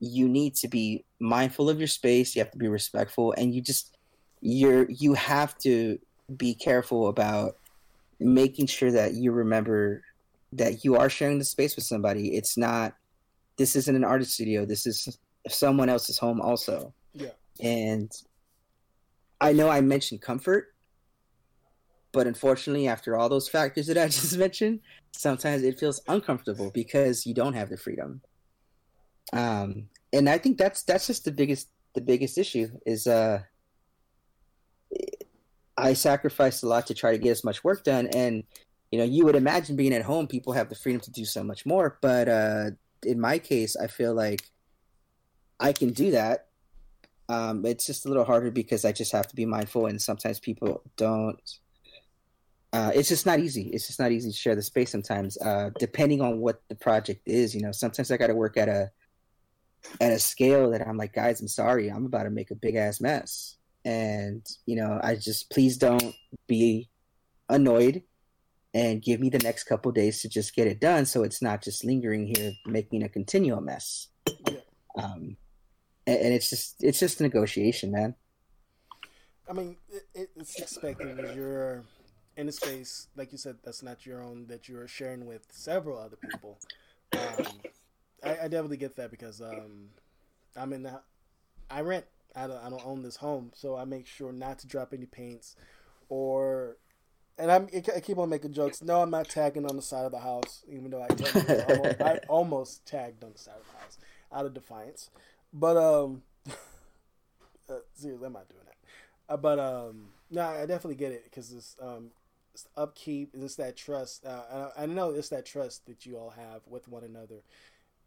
You 0.01 0.29
need 0.29 0.55
to 0.55 0.67
be 0.67 1.03
mindful 1.19 1.69
of 1.69 1.77
your 1.77 1.87
space. 1.87 2.35
You 2.35 2.41
have 2.41 2.51
to 2.51 2.57
be 2.57 2.69
respectful, 2.69 3.33
and 3.37 3.53
you 3.53 3.61
just 3.61 3.97
you're 4.41 4.89
you 4.89 5.13
have 5.13 5.57
to 5.59 5.99
be 6.37 6.53
careful 6.53 7.07
about 7.07 7.57
making 8.19 8.67
sure 8.67 8.91
that 8.91 9.13
you 9.13 9.31
remember 9.31 10.03
that 10.53 10.83
you 10.83 10.95
are 10.95 11.09
sharing 11.09 11.37
the 11.37 11.45
space 11.45 11.75
with 11.75 11.85
somebody. 11.85 12.35
It's 12.35 12.57
not. 12.57 12.95
This 13.57 13.75
isn't 13.75 13.95
an 13.95 14.05
artist 14.05 14.33
studio. 14.33 14.65
This 14.65 14.87
is 14.87 15.17
someone 15.49 15.89
else's 15.89 16.17
home, 16.17 16.39
also. 16.39 16.93
Yeah. 17.13 17.31
And 17.61 18.11
I 19.41 19.53
know 19.53 19.69
I 19.69 19.81
mentioned 19.81 20.21
comfort, 20.21 20.73
but 22.11 22.27
unfortunately, 22.27 22.87
after 22.87 23.17
all 23.17 23.29
those 23.29 23.47
factors 23.47 23.87
that 23.87 23.97
I 23.97 24.07
just 24.19 24.37
mentioned, 24.37 24.81
sometimes 25.11 25.63
it 25.63 25.79
feels 25.79 26.01
uncomfortable 26.07 26.71
because 26.71 27.25
you 27.25 27.33
don't 27.33 27.53
have 27.53 27.69
the 27.69 27.77
freedom. 27.77 28.21
Um, 29.31 29.89
and 30.11 30.29
I 30.29 30.37
think 30.37 30.57
that's 30.57 30.83
that's 30.83 31.07
just 31.07 31.25
the 31.25 31.31
biggest 31.31 31.69
the 31.93 32.01
biggest 32.01 32.37
issue 32.37 32.69
is 32.85 33.07
uh, 33.07 33.41
I 35.77 35.93
sacrificed 35.93 36.63
a 36.63 36.67
lot 36.67 36.87
to 36.87 36.93
try 36.93 37.11
to 37.11 37.17
get 37.17 37.31
as 37.31 37.43
much 37.43 37.63
work 37.63 37.83
done, 37.83 38.07
and 38.07 38.43
you 38.91 38.99
know 38.99 39.05
you 39.05 39.25
would 39.25 39.35
imagine 39.35 39.75
being 39.75 39.93
at 39.93 40.03
home, 40.03 40.27
people 40.27 40.53
have 40.53 40.69
the 40.69 40.75
freedom 40.75 41.01
to 41.01 41.11
do 41.11 41.25
so 41.25 41.43
much 41.43 41.65
more, 41.65 41.97
but 42.01 42.27
uh, 42.27 42.71
in 43.05 43.19
my 43.19 43.39
case, 43.39 43.75
I 43.75 43.87
feel 43.87 44.13
like 44.13 44.41
I 45.59 45.73
can 45.73 45.91
do 45.91 46.11
that. 46.11 46.47
Um, 47.29 47.65
it's 47.65 47.85
just 47.85 48.05
a 48.05 48.09
little 48.09 48.25
harder 48.25 48.51
because 48.51 48.83
I 48.83 48.91
just 48.91 49.11
have 49.13 49.27
to 49.27 49.35
be 49.35 49.45
mindful, 49.45 49.85
and 49.85 50.01
sometimes 50.01 50.39
people 50.39 50.81
don't 50.97 51.39
uh, 52.71 52.91
it's 52.93 53.09
just 53.09 53.25
not 53.25 53.39
easy. 53.39 53.63
It's 53.69 53.87
just 53.87 53.99
not 53.99 54.11
easy 54.11 54.29
to 54.31 54.37
share 54.37 54.55
the 54.55 54.61
space 54.61 54.91
sometimes. 54.91 55.37
Uh, 55.39 55.71
depending 55.79 56.21
on 56.21 56.39
what 56.39 56.61
the 56.69 56.75
project 56.75 57.21
is, 57.25 57.55
you 57.55 57.61
know, 57.61 57.71
sometimes 57.71 58.11
I 58.11 58.17
got 58.17 58.27
to 58.27 58.35
work 58.35 58.57
at 58.57 58.69
a 58.69 58.91
at 60.01 60.11
a 60.11 60.19
scale 60.19 60.69
that 60.71 60.85
I'm 60.85 60.97
like, 60.97 61.13
guys, 61.13 61.41
I'm 61.41 61.47
sorry, 61.47 61.87
I'm 61.87 62.05
about 62.05 62.23
to 62.23 62.29
make 62.29 62.51
a 62.51 62.55
big 62.55 62.75
ass 62.75 63.01
mess, 63.01 63.57
and 63.85 64.45
you 64.67 64.75
know, 64.75 64.99
I 65.01 65.15
just 65.15 65.49
please 65.49 65.77
don't 65.77 66.13
be 66.47 66.89
annoyed 67.47 68.03
and 68.75 69.01
give 69.01 69.19
me 69.19 69.29
the 69.29 69.39
next 69.39 69.63
couple 69.63 69.91
days 69.91 70.21
to 70.21 70.29
just 70.29 70.53
get 70.53 70.67
it 70.67 70.79
done, 70.79 71.07
so 71.07 71.23
it's 71.23 71.41
not 71.41 71.63
just 71.63 71.83
lingering 71.83 72.27
here, 72.27 72.51
making 72.67 73.01
a 73.01 73.09
continual 73.09 73.61
mess. 73.61 74.09
Um, 74.95 75.37
and, 76.09 76.33
it's 76.33 76.49
just 76.49 76.83
it's 76.83 76.99
just 76.99 77.21
negotiation, 77.21 77.91
man. 77.91 78.15
I 79.49 79.53
mean, 79.53 79.77
it, 80.13 80.29
it's 80.35 80.59
expected 80.59 81.17
that 81.17 81.35
you're 81.35 81.83
in 82.37 82.47
a 82.47 82.51
space 82.51 83.07
like 83.17 83.33
you 83.33 83.37
said 83.37 83.57
that's 83.65 83.83
not 83.83 84.05
your 84.05 84.23
own 84.23 84.47
that 84.47 84.69
you're 84.69 84.87
sharing 84.87 85.25
with 85.25 85.45
several 85.51 85.97
other 85.97 86.15
people. 86.15 86.57
Um, 87.13 87.45
I, 88.23 88.31
I, 88.31 88.47
definitely 88.47 88.77
get 88.77 88.95
that 88.97 89.11
because 89.11 89.41
um, 89.41 89.89
I'm 90.55 90.71
in 90.73 90.83
the 90.83 91.01
I 91.69 91.81
rent. 91.81 92.05
I 92.35 92.47
don't, 92.47 92.63
I 92.63 92.69
don't 92.69 92.85
own 92.85 93.01
this 93.01 93.15
home, 93.15 93.51
so 93.55 93.75
I 93.75 93.85
make 93.85 94.05
sure 94.05 94.31
not 94.31 94.59
to 94.59 94.67
drop 94.67 94.93
any 94.93 95.05
paints 95.05 95.55
or. 96.07 96.77
And 97.37 97.49
I'm, 97.49 97.69
I 97.95 98.01
keep 98.01 98.17
on 98.17 98.27
making 98.27 98.51
jokes. 98.51 98.83
No, 98.83 99.01
I'm 99.01 99.11
not 99.11 99.29
tagging 99.29 99.65
on 99.65 99.77
the 99.77 99.81
side 99.81 100.03
of 100.03 100.11
the 100.11 100.19
house, 100.19 100.65
even 100.67 100.91
though 100.91 101.01
I, 101.01 101.07
almost, 101.69 102.01
I 102.01 102.19
almost 102.27 102.85
tagged 102.85 103.23
on 103.23 103.31
the 103.31 103.39
side 103.39 103.55
of 103.57 103.65
the 103.65 103.79
house 103.79 103.97
out 104.33 104.45
of 104.45 104.53
defiance. 104.53 105.09
But 105.53 105.77
um, 105.77 106.23
uh, 107.69 107.73
seriously, 107.93 108.25
I'm 108.25 108.33
not 108.33 108.49
doing 108.49 108.61
that. 108.65 109.33
Uh, 109.33 109.37
but 109.37 109.59
um, 109.59 110.09
no, 110.31 110.41
I 110.41 110.65
definitely 110.65 110.95
get 110.95 111.11
it 111.11 111.23
because 111.25 111.49
this 111.49 111.75
um, 111.81 112.11
upkeep, 112.77 113.31
it's 113.33 113.55
that 113.55 113.77
trust. 113.77 114.25
Uh, 114.25 114.69
I, 114.77 114.83
I 114.83 114.85
know 114.85 115.11
it's 115.11 115.29
that 115.29 115.45
trust 115.45 115.85
that 115.87 116.05
you 116.05 116.17
all 116.17 116.31
have 116.31 116.61
with 116.67 116.87
one 116.87 117.03
another, 117.03 117.41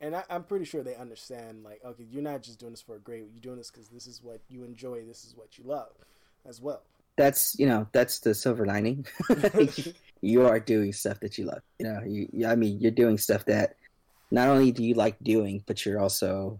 and 0.01 0.17
I, 0.17 0.25
am 0.31 0.45
pretty 0.45 0.65
sure 0.65 0.83
they 0.83 0.97
understand. 0.97 1.65
Like, 1.65 1.81
okay, 1.85 2.05
you're 2.11 2.23
not 2.23 2.43
just 2.43 2.59
doing 2.59 2.73
this 2.73 2.83
for 2.83 2.97
a 2.97 3.01
grade. 3.01 3.25
You're 3.33 3.41
doing 3.41 3.59
this 3.59 3.71
because 3.71 3.89
this 3.89 4.07
is 4.07 4.23
what 4.23 4.41
you 4.49 4.65
enjoy. 4.65 5.05
This 5.05 5.25
is 5.25 5.35
what 5.37 5.59
you 5.59 5.65
love, 5.65 5.93
as 6.47 6.61
well. 6.61 6.83
That's 7.17 7.59
you 7.59 7.67
know 7.67 7.87
that's 7.93 8.21
the 8.21 8.35
silver 8.35 8.67
lining. 8.67 9.07
you 10.21 10.47
are 10.47 10.61
doing 10.61 10.93
stuff 10.93 11.21
that 11.21 11.39
you 11.39 11.45
love. 11.45 11.63
You 11.79 11.87
know, 11.87 12.03
you 12.05 12.47
I 12.47 12.57
mean 12.57 12.81
you're 12.81 12.91
doing 12.91 13.19
stuff 13.19 13.45
that 13.47 13.77
not 14.31 14.49
only 14.49 14.73
do 14.73 14.83
you 14.83 14.95
like 14.95 15.23
doing, 15.23 15.63
but 15.67 15.85
you're 15.85 16.01
also 16.01 16.59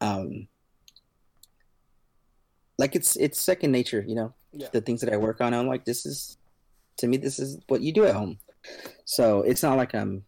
um 0.00 0.48
like 2.78 2.94
it's 2.94 3.16
it's 3.16 3.40
second 3.40 3.72
nature. 3.72 4.04
You 4.06 4.14
know, 4.14 4.34
yeah. 4.52 4.68
the 4.72 4.80
things 4.80 5.00
that 5.00 5.12
I 5.12 5.16
work 5.16 5.40
on. 5.40 5.54
I'm 5.54 5.66
like, 5.66 5.84
this 5.84 6.06
is 6.06 6.38
to 6.98 7.06
me, 7.06 7.16
this 7.16 7.38
is 7.38 7.58
what 7.68 7.80
you 7.80 7.92
do 7.92 8.04
at 8.04 8.14
home. 8.14 8.38
So 9.04 9.42
it's 9.42 9.62
not 9.62 9.76
like 9.76 9.94
I'm 9.94 10.24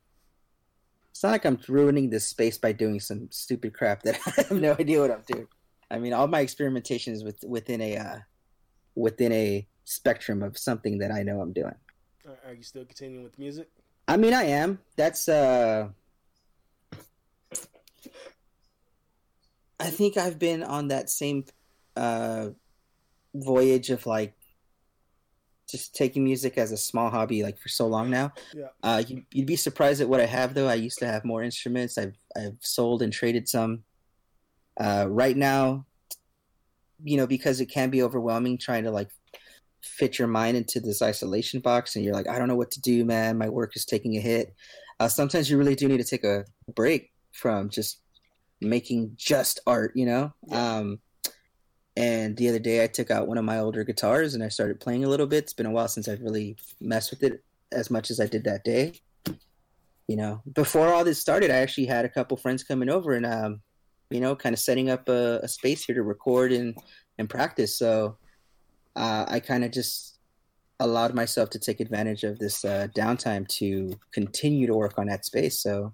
it's 1.10 1.22
not 1.22 1.32
like 1.32 1.44
I'm 1.44 1.58
ruining 1.68 2.10
this 2.10 2.26
space 2.26 2.56
by 2.58 2.72
doing 2.72 2.98
some 2.98 3.28
stupid 3.30 3.74
crap 3.74 4.02
that 4.02 4.18
I 4.26 4.42
have 4.42 4.50
no 4.52 4.72
idea 4.78 5.00
what 5.00 5.10
I'm 5.10 5.24
doing. 5.26 5.48
I 5.90 5.98
mean, 5.98 6.12
all 6.12 6.28
my 6.28 6.44
experimentations 6.44 7.14
is 7.14 7.24
with 7.24 7.44
within 7.46 7.80
a 7.80 7.96
uh, 7.96 8.18
within 8.94 9.32
a 9.32 9.66
spectrum 9.84 10.42
of 10.42 10.56
something 10.56 10.98
that 10.98 11.10
I 11.10 11.22
know 11.22 11.40
I'm 11.40 11.52
doing. 11.52 11.74
Are 12.46 12.54
you 12.54 12.62
still 12.62 12.84
continuing 12.84 13.24
with 13.24 13.38
music? 13.38 13.68
I 14.06 14.16
mean, 14.16 14.34
I 14.34 14.44
am. 14.44 14.78
That's 14.96 15.28
uh 15.28 15.88
I 19.80 19.90
think 19.90 20.16
I've 20.16 20.38
been 20.38 20.62
on 20.62 20.88
that 20.88 21.10
same 21.10 21.44
uh 21.96 22.50
voyage 23.34 23.90
of 23.90 24.06
like 24.06 24.34
just 25.70 25.94
taking 25.94 26.24
music 26.24 26.58
as 26.58 26.72
a 26.72 26.76
small 26.76 27.10
hobby 27.10 27.42
like 27.42 27.58
for 27.58 27.68
so 27.68 27.86
long 27.86 28.10
now. 28.10 28.32
Yeah. 28.54 28.68
Uh, 28.82 29.02
you, 29.06 29.22
would 29.34 29.46
be 29.46 29.56
surprised 29.56 30.00
at 30.00 30.08
what 30.08 30.20
I 30.20 30.26
have 30.26 30.54
though. 30.54 30.66
I 30.66 30.74
used 30.74 30.98
to 30.98 31.06
have 31.06 31.24
more 31.24 31.42
instruments. 31.42 31.96
I've 31.96 32.16
I've 32.36 32.58
sold 32.60 33.02
and 33.02 33.12
traded 33.12 33.48
some. 33.48 33.84
Uh, 34.78 35.06
right 35.08 35.36
now, 35.36 35.84
you 37.02 37.16
know, 37.16 37.26
because 37.26 37.60
it 37.60 37.66
can 37.66 37.90
be 37.90 38.02
overwhelming 38.02 38.56
trying 38.56 38.84
to 38.84 38.90
like 38.90 39.10
fit 39.82 40.18
your 40.18 40.28
mind 40.28 40.56
into 40.56 40.80
this 40.80 41.02
isolation 41.02 41.60
box, 41.60 41.96
and 41.96 42.04
you're 42.04 42.14
like, 42.14 42.28
I 42.28 42.38
don't 42.38 42.48
know 42.48 42.56
what 42.56 42.70
to 42.72 42.80
do, 42.80 43.04
man. 43.04 43.38
My 43.38 43.48
work 43.48 43.76
is 43.76 43.84
taking 43.84 44.16
a 44.16 44.20
hit. 44.20 44.54
Uh, 44.98 45.08
sometimes 45.08 45.50
you 45.50 45.58
really 45.58 45.74
do 45.74 45.88
need 45.88 45.98
to 45.98 46.04
take 46.04 46.24
a 46.24 46.44
break 46.74 47.12
from 47.32 47.70
just 47.70 48.00
making 48.60 49.14
just 49.16 49.60
art, 49.66 49.92
you 49.94 50.06
know. 50.06 50.32
Yeah. 50.46 50.76
Um, 50.76 51.00
and 51.96 52.36
the 52.36 52.48
other 52.48 52.58
day, 52.58 52.82
I 52.82 52.86
took 52.86 53.10
out 53.10 53.28
one 53.28 53.38
of 53.38 53.44
my 53.44 53.58
older 53.58 53.84
guitars 53.84 54.34
and 54.34 54.42
I 54.42 54.48
started 54.48 54.80
playing 54.80 55.04
a 55.04 55.08
little 55.08 55.26
bit. 55.26 55.44
It's 55.44 55.52
been 55.52 55.66
a 55.66 55.70
while 55.70 55.88
since 55.88 56.08
I've 56.08 56.22
really 56.22 56.56
messed 56.80 57.10
with 57.10 57.22
it 57.22 57.42
as 57.72 57.90
much 57.90 58.10
as 58.10 58.20
I 58.20 58.26
did 58.26 58.44
that 58.44 58.64
day. 58.64 58.94
You 60.06 60.16
know, 60.16 60.42
before 60.52 60.88
all 60.88 61.04
this 61.04 61.20
started, 61.20 61.50
I 61.50 61.56
actually 61.56 61.86
had 61.86 62.04
a 62.04 62.08
couple 62.08 62.36
friends 62.36 62.62
coming 62.64 62.88
over 62.88 63.12
and, 63.12 63.26
um, 63.26 63.60
you 64.08 64.20
know, 64.20 64.34
kind 64.34 64.52
of 64.52 64.58
setting 64.58 64.88
up 64.90 65.08
a, 65.08 65.40
a 65.42 65.48
space 65.48 65.84
here 65.84 65.94
to 65.94 66.02
record 66.02 66.52
and, 66.52 66.76
and 67.18 67.28
practice. 67.28 67.78
So 67.78 68.16
uh, 68.96 69.26
I 69.28 69.40
kind 69.40 69.64
of 69.64 69.70
just 69.70 70.18
allowed 70.80 71.14
myself 71.14 71.50
to 71.50 71.58
take 71.58 71.80
advantage 71.80 72.24
of 72.24 72.38
this 72.38 72.64
uh, 72.64 72.88
downtime 72.96 73.46
to 73.48 73.98
continue 74.12 74.66
to 74.66 74.74
work 74.74 74.98
on 74.98 75.06
that 75.06 75.26
space. 75.26 75.60
So 75.60 75.92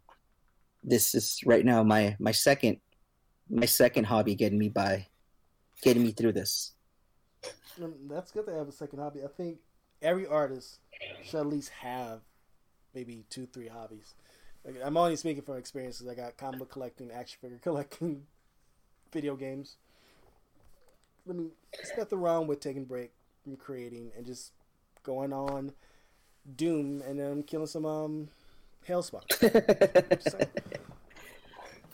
this 0.87 1.15
is 1.15 1.41
right 1.45 1.65
now 1.65 1.83
my 1.83 2.17
my 2.19 2.31
second 2.31 2.79
my 3.51 3.67
second 3.67 4.05
hobby 4.05 4.35
getting 4.35 4.59
me 4.59 4.69
by 4.69 5.07
getting 5.83 6.03
me 6.03 6.13
through 6.13 6.33
this. 6.33 6.73
That's 8.09 8.31
good 8.31 8.47
to 8.47 8.55
have 8.55 8.69
a 8.69 8.73
second 8.73 9.01
hobby. 9.01 9.23
I 9.23 9.29
think 9.29 9.59
every 10.01 10.27
artist 10.27 10.79
should 11.23 11.41
at 11.41 11.47
least 11.47 11.71
have 11.81 12.21
maybe 12.95 13.25
two, 13.29 13.47
three 13.47 13.69
hobbies. 13.69 14.15
Like, 14.65 14.77
I'm 14.83 14.97
only 14.97 15.17
speaking 15.17 15.43
from 15.43 15.59
experiences. 15.59 16.09
I 16.09 16.15
got 16.15 16.37
comic 16.37 16.71
collecting, 16.71 17.11
action 17.13 17.39
figure 17.41 17.59
collecting, 17.63 18.23
video 19.13 19.37
games. 19.37 19.77
Let 21.27 21.37
me. 21.37 21.49
There's 21.75 21.99
nothing 21.99 22.21
wrong 22.21 22.47
with 22.47 22.61
taking 22.61 22.83
a 22.83 22.87
break 22.87 23.11
from 23.45 23.57
creating 23.57 24.13
and 24.17 24.25
just 24.25 24.53
going 25.03 25.33
on 25.33 25.73
Doom 26.57 27.03
and 27.07 27.19
then 27.19 27.43
killing 27.43 27.67
some 27.67 27.85
um 27.85 28.29
Hellspawn. 28.87 29.23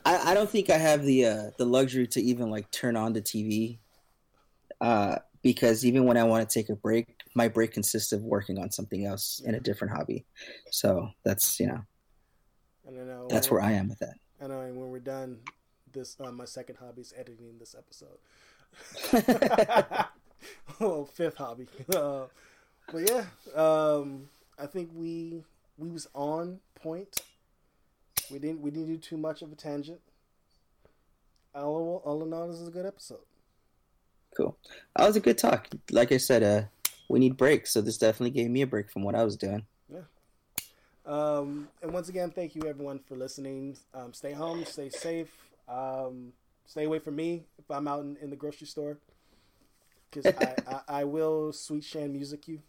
I, 0.05 0.31
I 0.31 0.35
don't 0.35 0.51
think 0.51 0.71
I 0.71 0.79
have 0.79 1.05
the 1.05 1.27
uh, 1.27 1.51
the 1.59 1.65
luxury 1.65 2.07
to 2.09 2.21
even 2.21 2.51
like 2.51 2.71
turn 2.71 2.97
on 2.97 3.13
the 3.13 3.23
TV, 3.23 3.79
uh, 4.81 5.17
because 5.43 5.85
even 5.87 6.05
when 6.05 6.17
I 6.17 6.25
want 6.25 6.49
to 6.49 6.53
take 6.53 6.69
a 6.69 6.77
break, 6.77 7.07
my 7.35 7.49
break 7.49 7.73
consists 7.73 8.13
of 8.13 8.23
working 8.23 8.59
on 8.59 8.71
something 8.71 9.07
else 9.07 9.41
in 9.45 9.55
a 9.55 9.61
different 9.61 9.97
hobby. 9.97 10.25
So 10.71 11.11
that's 11.25 11.61
you 11.61 11.69
know, 11.69 11.85
know 12.91 13.27
that's 13.29 13.51
where 13.51 13.61
I 13.61 13.73
am 13.73 13.89
with 13.89 14.01
that. 14.01 14.15
I 14.43 14.49
know, 14.49 14.61
and 14.61 14.77
when 14.77 14.91
we're 14.91 14.99
done, 14.99 15.39
this 15.93 16.17
uh, 16.21 16.33
my 16.33 16.47
second 16.47 16.77
hobby 16.77 17.03
is 17.03 17.15
editing 17.17 17.59
this 17.59 17.77
episode. 17.79 18.19
oh, 20.81 21.05
fifth 21.05 21.37
hobby. 21.37 21.67
Uh, 21.95 22.25
but 22.93 23.09
yeah, 23.09 23.25
um, 23.55 24.29
I 24.59 24.67
think 24.67 24.91
we 24.95 25.45
we 25.83 25.91
was 25.91 26.09
on 26.15 26.61
point 26.75 27.21
we 28.33 28.39
didn't 28.39 28.61
we 28.61 28.71
didn't 28.71 28.87
do 28.87 28.97
too 28.97 29.17
much 29.17 29.43
of 29.43 29.53
a 29.53 29.55
tangent. 29.55 30.01
All, 31.55 32.01
all 32.05 32.23
in 32.23 32.33
all, 32.33 32.49
this 32.49 32.61
is 32.61 32.69
a 32.69 32.71
good 32.71 32.87
episode. 32.87 33.21
Cool. 34.35 34.57
That 34.97 35.07
was 35.07 35.17
a 35.17 35.21
good 35.21 35.37
talk. 35.37 35.69
Like 35.91 36.11
I 36.11 36.17
said, 36.17 36.43
uh, 36.43 36.63
we 37.09 37.19
need 37.19 37.37
breaks, 37.37 37.73
so 37.73 37.83
this 37.83 37.99
definitely 37.99 38.31
gave 38.31 38.51
me 38.51 38.63
a 38.63 38.67
break 38.67 38.91
from 38.91 39.03
what 39.03 39.15
I 39.15 39.23
was 39.23 39.37
doing. 39.37 39.67
Yeah. 39.93 40.01
Um, 41.05 41.69
and 41.83 41.93
once 41.93 42.09
again, 42.09 42.31
thank 42.31 42.55
you 42.55 42.63
everyone 42.67 43.01
for 43.01 43.17
listening. 43.17 43.77
Um, 43.93 44.15
stay 44.15 44.33
home, 44.33 44.65
stay 44.65 44.89
safe. 44.89 45.31
Um, 45.69 46.33
stay 46.65 46.85
away 46.85 47.01
from 47.01 47.17
me 47.17 47.45
if 47.59 47.71
I'm 47.71 47.87
out 47.87 48.01
in, 48.01 48.17
in 48.23 48.31
the 48.31 48.37
grocery 48.37 48.67
store. 48.67 48.97
because 50.11 50.33
I, 50.35 50.55
I, 50.89 51.01
I 51.01 51.05
will 51.05 51.53
Sweet 51.53 51.83
Chin 51.83 52.13
Music 52.15 52.49
you. 52.49 52.61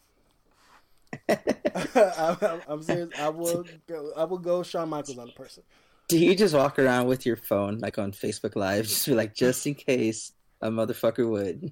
I, 1.29 2.59
am 2.67 2.81
serious. 2.83 3.09
I 3.19 3.29
will 3.29 3.65
go. 3.87 4.11
I 4.15 4.23
will 4.23 4.37
go 4.37 4.63
Shawn 4.63 4.89
Michaels 4.89 5.17
on 5.17 5.27
the 5.27 5.33
person. 5.33 5.63
Do 6.09 6.17
you 6.17 6.35
just 6.35 6.53
walk 6.53 6.79
around 6.79 7.07
with 7.07 7.25
your 7.25 7.37
phone 7.37 7.79
like 7.79 7.97
on 7.97 8.11
Facebook 8.11 8.55
Live, 8.55 8.85
just 8.87 9.05
be 9.05 9.13
like, 9.13 9.33
just 9.33 9.65
in 9.65 9.75
case 9.75 10.33
a 10.61 10.69
motherfucker 10.69 11.29
would? 11.29 11.71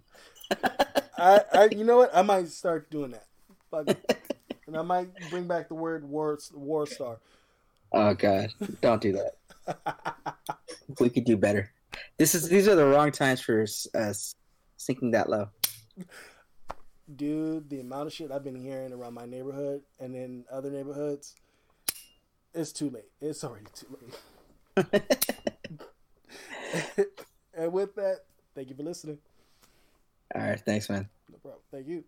I, 1.18 1.42
I, 1.54 1.70
you 1.72 1.84
know 1.84 1.98
what? 1.98 2.16
I 2.16 2.22
might 2.22 2.48
start 2.48 2.90
doing 2.90 3.12
that, 3.12 3.98
and 4.68 4.78
I 4.78 4.82
might 4.82 5.10
bring 5.30 5.48
back 5.48 5.68
the 5.68 5.76
word 5.76 6.04
war, 6.04 6.38
WorldStar. 6.38 7.18
Oh 7.94 8.14
God! 8.14 8.50
Don't 8.82 9.02
do 9.02 9.14
that. 9.14 10.36
we 11.00 11.10
could 11.10 11.26
do 11.26 11.38
better. 11.38 11.72
This 12.18 12.36
is 12.36 12.50
these 12.50 12.68
are 12.68 12.76
the 12.76 12.86
wrong 12.86 13.12
times 13.12 13.42
for 13.42 13.62
us 13.62 14.36
sinking 14.78 15.12
that 15.12 15.30
low. 15.30 15.50
Dude, 17.16 17.70
the 17.70 17.80
amount 17.80 18.08
of 18.08 18.14
shit 18.14 18.32
I've 18.32 18.44
been 18.44 18.56
hearing 18.56 18.94
around 18.94 19.14
my 19.14 19.26
neighborhood 19.26 19.82
and 20.00 20.16
in 20.16 20.46
other 20.52 20.70
neighborhoods, 20.70 21.36
it's 22.54 22.72
too 22.72 22.90
late. 22.90 23.10
It's 23.20 23.44
already 23.44 23.66
too 23.74 23.98
late. 24.02 24.16
and 27.54 27.74
with 27.74 27.96
that, 27.96 28.20
thank 28.56 28.70
you 28.70 28.76
for 28.76 28.84
listening. 28.84 29.18
All 30.34 30.42
right, 30.42 30.60
thanks, 30.60 30.90
man. 30.90 31.10
No 31.30 31.38
problem. 31.38 31.62
Thank 31.72 31.88
you. 31.88 32.04